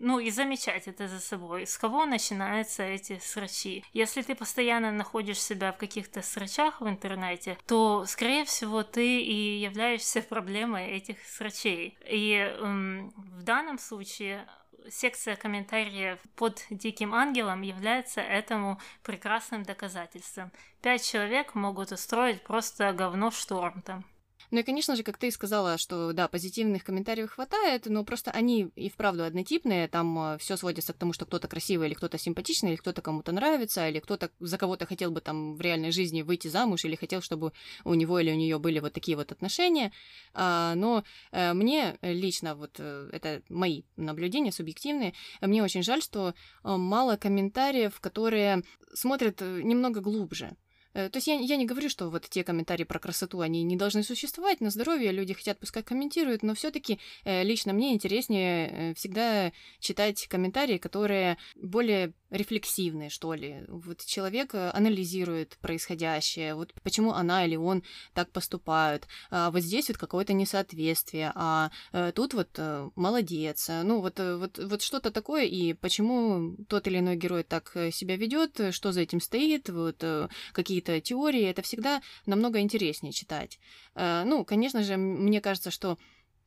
ну 0.00 0.18
и 0.18 0.30
замечать 0.30 0.88
это 0.88 1.06
за 1.06 1.20
собой. 1.20 1.66
С 1.66 1.78
кого 1.78 2.06
начинаются 2.06 2.82
эти 2.82 3.18
срачи? 3.18 3.84
Если 3.92 4.22
ты 4.22 4.34
постоянно 4.34 4.90
находишь 4.90 5.40
себя 5.40 5.72
в 5.72 5.76
каких-то 5.76 6.22
срачах 6.22 6.80
в 6.80 6.88
интернете, 6.88 7.58
то, 7.66 8.04
скорее 8.06 8.44
всего, 8.44 8.82
ты 8.82 9.20
и 9.20 9.58
являешься 9.58 10.22
проблемой 10.28 10.88
этих 10.88 11.24
срачей. 11.26 11.98
И 12.06 12.32
эм, 12.32 13.10
в 13.10 13.42
данном 13.42 13.78
случае 13.78 14.48
секция 14.88 15.36
комментариев 15.36 16.18
под 16.34 16.64
Диким 16.70 17.14
Ангелом 17.14 17.60
является 17.60 18.22
этому 18.22 18.80
прекрасным 19.02 19.62
доказательством. 19.62 20.50
Пять 20.80 21.04
человек 21.04 21.54
могут 21.54 21.92
устроить 21.92 22.42
просто 22.42 22.92
говно 22.92 23.30
шторм 23.30 23.82
там. 23.82 24.04
Ну 24.50 24.58
и, 24.58 24.62
конечно 24.64 24.96
же, 24.96 25.04
как 25.04 25.16
ты 25.16 25.30
сказала, 25.30 25.78
что 25.78 26.12
да, 26.12 26.26
позитивных 26.26 26.82
комментариев 26.82 27.30
хватает, 27.30 27.86
но 27.86 28.04
просто 28.04 28.32
они 28.32 28.70
и 28.74 28.88
вправду 28.88 29.22
однотипные, 29.22 29.86
там 29.86 30.18
э, 30.18 30.38
все 30.38 30.56
сводится 30.56 30.92
к 30.92 30.96
тому, 30.96 31.12
что 31.12 31.24
кто-то 31.24 31.46
красивый 31.46 31.86
или 31.86 31.94
кто-то 31.94 32.18
симпатичный, 32.18 32.70
или 32.70 32.76
кто-то 32.76 33.00
кому-то 33.00 33.30
нравится, 33.30 33.88
или 33.88 34.00
кто-то 34.00 34.30
за 34.40 34.58
кого-то 34.58 34.86
хотел 34.86 35.12
бы 35.12 35.20
там 35.20 35.54
в 35.54 35.60
реальной 35.60 35.92
жизни 35.92 36.22
выйти 36.22 36.48
замуж, 36.48 36.84
или 36.84 36.96
хотел, 36.96 37.22
чтобы 37.22 37.52
у 37.84 37.94
него 37.94 38.18
или 38.18 38.32
у 38.32 38.34
нее 38.34 38.58
были 38.58 38.80
вот 38.80 38.92
такие 38.92 39.16
вот 39.16 39.30
отношения. 39.30 39.92
А, 40.34 40.74
но 40.74 41.04
а, 41.30 41.54
мне 41.54 41.96
лично, 42.02 42.56
вот 42.56 42.76
э, 42.78 43.08
это 43.12 43.42
мои 43.48 43.82
наблюдения 43.96 44.50
субъективные, 44.50 45.14
мне 45.40 45.62
очень 45.62 45.84
жаль, 45.84 46.02
что 46.02 46.34
мало 46.64 47.16
комментариев, 47.16 48.00
которые 48.00 48.64
смотрят 48.94 49.40
немного 49.40 50.00
глубже. 50.00 50.56
Э, 50.94 51.08
то 51.08 51.18
есть 51.18 51.26
я, 51.26 51.34
я 51.34 51.56
не 51.56 51.66
говорю, 51.66 51.88
что 51.88 52.10
вот 52.10 52.28
те 52.28 52.44
комментарии 52.44 52.84
про 52.84 52.98
красоту, 52.98 53.40
они 53.40 53.62
не 53.62 53.76
должны 53.76 54.02
существовать, 54.02 54.60
на 54.60 54.70
здоровье 54.70 55.12
люди 55.12 55.34
хотят, 55.34 55.58
пускай 55.58 55.82
комментируют, 55.82 56.42
но 56.42 56.54
все 56.54 56.70
таки 56.70 56.98
э, 57.24 57.42
лично 57.44 57.72
мне 57.72 57.94
интереснее 57.94 58.68
э, 58.68 58.94
всегда 58.94 59.52
читать 59.78 60.26
комментарии, 60.26 60.78
которые 60.78 61.38
более 61.56 62.12
рефлексивные, 62.30 63.10
что 63.10 63.34
ли. 63.34 63.64
Вот 63.68 64.04
человек 64.04 64.54
анализирует 64.54 65.58
происходящее, 65.60 66.54
вот 66.54 66.72
почему 66.82 67.12
она 67.12 67.44
или 67.44 67.56
он 67.56 67.82
так 68.14 68.32
поступают. 68.32 69.06
А 69.30 69.50
вот 69.50 69.60
здесь 69.60 69.88
вот 69.88 69.98
какое-то 69.98 70.32
несоответствие, 70.32 71.32
а 71.34 71.70
тут 72.14 72.34
вот 72.34 72.58
молодец. 72.96 73.68
Ну 73.68 74.00
вот, 74.00 74.18
вот, 74.18 74.58
вот 74.58 74.82
что-то 74.82 75.10
такое, 75.10 75.44
и 75.44 75.72
почему 75.74 76.56
тот 76.68 76.86
или 76.86 76.98
иной 76.98 77.16
герой 77.16 77.42
так 77.42 77.72
себя 77.92 78.16
ведет, 78.16 78.74
что 78.74 78.92
за 78.92 79.02
этим 79.02 79.20
стоит, 79.20 79.68
вот 79.68 80.04
какие 80.52 80.80
какие-то 80.80 81.00
теории, 81.00 81.42
это 81.42 81.62
всегда 81.62 82.00
намного 82.26 82.60
интереснее 82.60 83.12
читать. 83.12 83.58
Э, 83.94 84.22
ну, 84.24 84.44
конечно 84.44 84.82
же, 84.82 84.96
мне 84.96 85.40
кажется, 85.40 85.70
что 85.70 85.98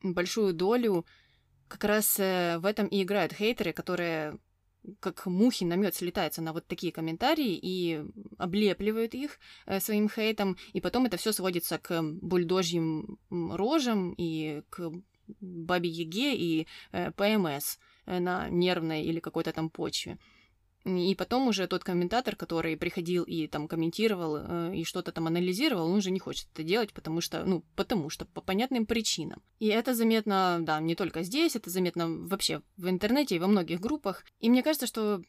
большую 0.02 0.54
долю 0.54 1.06
как 1.68 1.84
раз 1.84 2.18
э, 2.18 2.58
в 2.58 2.66
этом 2.66 2.86
и 2.86 3.02
играют 3.02 3.32
хейтеры, 3.32 3.72
которые 3.72 4.38
как 5.00 5.26
мухи 5.26 5.64
на 5.64 5.74
мед 5.74 5.94
слетаются 5.94 6.42
на 6.42 6.52
вот 6.52 6.66
такие 6.66 6.92
комментарии 6.92 7.58
и 7.60 8.04
облепливают 8.38 9.14
их 9.14 9.38
э, 9.66 9.80
своим 9.80 10.08
хейтом, 10.08 10.56
и 10.72 10.80
потом 10.80 11.06
это 11.06 11.16
все 11.16 11.32
сводится 11.32 11.78
к 11.78 12.02
бульдожьим 12.02 13.18
рожам 13.30 14.14
и 14.16 14.62
к 14.70 14.92
бабе 15.40 15.88
Яге 15.88 16.34
и 16.36 16.66
ПМС 17.16 17.78
на 18.06 18.48
нервной 18.50 19.04
или 19.04 19.20
какой-то 19.20 19.52
там 19.52 19.70
почве. 19.70 20.18
И 20.84 21.14
потом 21.14 21.48
уже 21.48 21.66
тот 21.66 21.82
комментатор, 21.82 22.36
который 22.36 22.76
приходил 22.76 23.24
и 23.24 23.46
там 23.46 23.68
комментировал 23.68 24.36
э, 24.36 24.76
и 24.76 24.84
что-то 24.84 25.12
там 25.12 25.26
анализировал, 25.26 25.86
он 25.86 25.96
уже 25.96 26.10
не 26.10 26.20
хочет 26.20 26.46
это 26.52 26.62
делать, 26.62 26.92
потому 26.92 27.22
что, 27.22 27.44
ну, 27.44 27.64
потому 27.74 28.10
что 28.10 28.26
по 28.26 28.42
понятным 28.42 28.84
причинам. 28.84 29.42
И 29.60 29.68
это 29.68 29.94
заметно, 29.94 30.58
да, 30.60 30.80
не 30.80 30.94
только 30.94 31.22
здесь, 31.22 31.56
это 31.56 31.70
заметно 31.70 32.06
вообще 32.08 32.60
в 32.76 32.88
интернете 32.88 33.36
и 33.36 33.38
во 33.38 33.46
многих 33.46 33.80
группах. 33.80 34.24
И 34.40 34.50
мне 34.50 34.62
кажется, 34.62 34.86
что, 34.86 35.22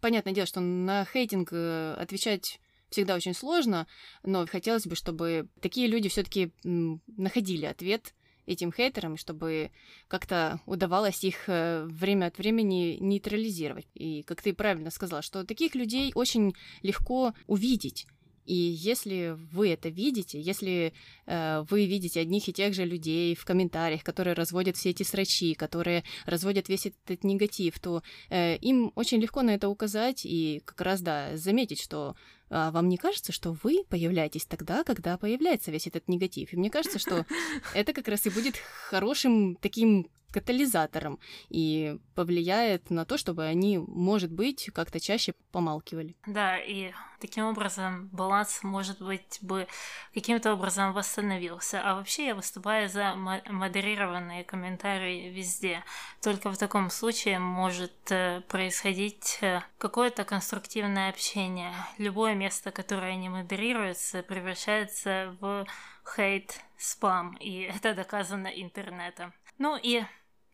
понятное 0.00 0.32
дело, 0.32 0.46
что 0.46 0.60
на 0.60 1.04
хейтинг 1.04 1.48
э, 1.50 1.94
отвечать 1.94 2.60
всегда 2.88 3.16
очень 3.16 3.34
сложно, 3.34 3.88
но 4.22 4.46
хотелось 4.46 4.86
бы, 4.86 4.94
чтобы 4.94 5.48
такие 5.60 5.88
люди 5.88 6.08
все-таки 6.08 6.52
находили 6.62 7.66
ответ 7.66 8.14
этим 8.46 8.72
хейтерам, 8.72 9.16
чтобы 9.16 9.70
как-то 10.08 10.60
удавалось 10.66 11.24
их 11.24 11.48
э, 11.48 11.84
время 11.84 12.26
от 12.26 12.38
времени 12.38 12.96
нейтрализировать. 13.00 13.86
И 13.94 14.22
как 14.22 14.42
ты 14.42 14.54
правильно 14.54 14.90
сказала, 14.90 15.22
что 15.22 15.44
таких 15.44 15.74
людей 15.74 16.12
очень 16.14 16.54
легко 16.82 17.34
увидеть. 17.46 18.06
И 18.46 18.54
если 18.54 19.36
вы 19.52 19.70
это 19.70 19.88
видите, 19.88 20.40
если 20.40 20.92
э, 21.26 21.64
вы 21.68 21.86
видите 21.86 22.20
одних 22.20 22.48
и 22.48 22.52
тех 22.52 22.74
же 22.74 22.84
людей 22.84 23.34
в 23.34 23.44
комментариях, 23.44 24.02
которые 24.02 24.34
разводят 24.34 24.76
все 24.76 24.90
эти 24.90 25.02
срачи, 25.02 25.54
которые 25.54 26.04
разводят 26.24 26.68
весь 26.68 26.86
этот 26.86 27.24
негатив, 27.24 27.78
то 27.80 28.02
э, 28.30 28.56
им 28.58 28.92
очень 28.94 29.20
легко 29.20 29.42
на 29.42 29.50
это 29.54 29.68
указать 29.68 30.24
и 30.24 30.62
как 30.64 30.80
раз, 30.80 31.00
да, 31.00 31.36
заметить, 31.36 31.80
что 31.80 32.16
а 32.48 32.70
вам 32.70 32.88
не 32.88 32.96
кажется, 32.96 33.32
что 33.32 33.56
вы 33.64 33.82
появляетесь 33.88 34.44
тогда, 34.44 34.84
когда 34.84 35.18
появляется 35.18 35.72
весь 35.72 35.88
этот 35.88 36.06
негатив? 36.08 36.52
И 36.52 36.56
мне 36.56 36.70
кажется, 36.70 36.98
что 36.98 37.26
это 37.74 37.92
как 37.92 38.06
раз 38.08 38.26
и 38.26 38.30
будет 38.30 38.56
хорошим 38.88 39.56
таким 39.56 40.08
катализатором 40.36 41.18
и 41.48 41.98
повлияет 42.14 42.90
на 42.90 43.06
то, 43.06 43.16
чтобы 43.16 43.44
они, 43.44 43.78
может 43.78 44.30
быть, 44.30 44.68
как-то 44.74 45.00
чаще 45.00 45.32
помалкивали. 45.50 46.14
Да, 46.26 46.58
и 46.58 46.92
таким 47.20 47.46
образом 47.46 48.08
баланс, 48.08 48.62
может 48.62 49.00
быть, 49.00 49.38
бы 49.40 49.66
каким-то 50.12 50.52
образом 50.52 50.92
восстановился. 50.92 51.80
А 51.82 51.94
вообще 51.94 52.26
я 52.26 52.34
выступаю 52.34 52.90
за 52.90 53.14
модерированные 53.14 54.44
комментарии 54.44 55.30
везде. 55.30 55.82
Только 56.20 56.52
в 56.52 56.58
таком 56.58 56.90
случае 56.90 57.38
может 57.38 58.12
э, 58.12 58.42
происходить 58.46 59.38
э, 59.40 59.62
какое-то 59.78 60.24
конструктивное 60.24 61.08
общение. 61.08 61.72
Любое 61.96 62.34
место, 62.34 62.72
которое 62.72 63.16
не 63.16 63.30
модерируется, 63.30 64.22
превращается 64.22 65.34
в 65.40 65.66
хейт, 66.14 66.60
спам, 66.76 67.36
и 67.40 67.62
это 67.62 67.94
доказано 67.94 68.48
интернетом. 68.48 69.32
Ну 69.58 69.78
и 69.82 70.04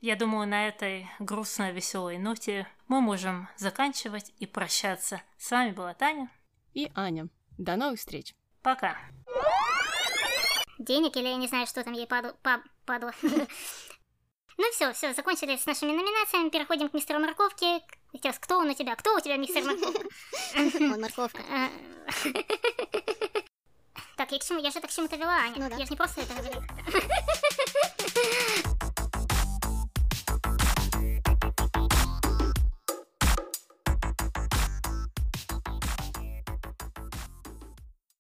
я 0.03 0.17
думаю, 0.17 0.49
на 0.49 0.67
этой 0.67 1.09
грустной, 1.21 1.73
веселой 1.73 2.19
ноте 2.19 2.67
мы 2.89 3.01
можем 3.01 3.49
заканчивать 3.57 4.33
и 4.41 4.47
прощаться. 4.47 5.23
С 5.39 5.53
вами 5.53 5.71
была 5.71 5.95
Таня 5.95 6.29
и 6.75 6.91
Аня. 6.97 7.29
До 7.57 7.77
новых 7.77 8.01
встреч. 8.01 8.35
Пока. 8.63 8.99
Денег 10.79 11.17
или 11.17 11.29
я 11.29 11.37
не 11.37 11.47
знаю, 11.47 11.69
что 11.69 11.85
там 11.85 11.93
ей 11.93 12.09
паду, 12.09 12.37
па, 12.43 12.63
падло. 12.85 13.13
Ну 14.59 14.71
все, 14.71 14.93
все, 14.93 15.15
закончили 15.15 15.57
с 15.57 15.65
нашими 15.65 15.93
номинациями, 15.93 16.51
переходим 16.51 16.91
к 16.91 16.93
мистеру 16.93 17.19
Морковке. 17.19 17.81
Сейчас, 18.13 18.39
кто 18.39 18.59
он 18.59 18.69
у 18.69 18.75
тебя? 18.75 18.95
Кто 18.97 19.17
у 19.17 19.21
тебя 19.21 19.39
мистер 19.39 19.65
Морковка? 19.65 20.07
Он 20.55 21.01
морковка. 21.01 21.43
Так, 24.15 24.31
я 24.31 24.39
к 24.39 24.45
чему? 24.45 24.61
Я 24.61 24.71
же 24.71 24.81
так 24.81 24.91
к 24.91 24.93
чему-то 24.93 25.17
вела, 25.17 25.37
Аня. 25.37 25.55
Ну, 25.57 25.71
да. 25.71 25.77
Я 25.77 25.87
же 25.87 25.91
не 25.91 25.97
просто 25.97 26.21
это 26.21 26.35
говорила. 26.35 26.63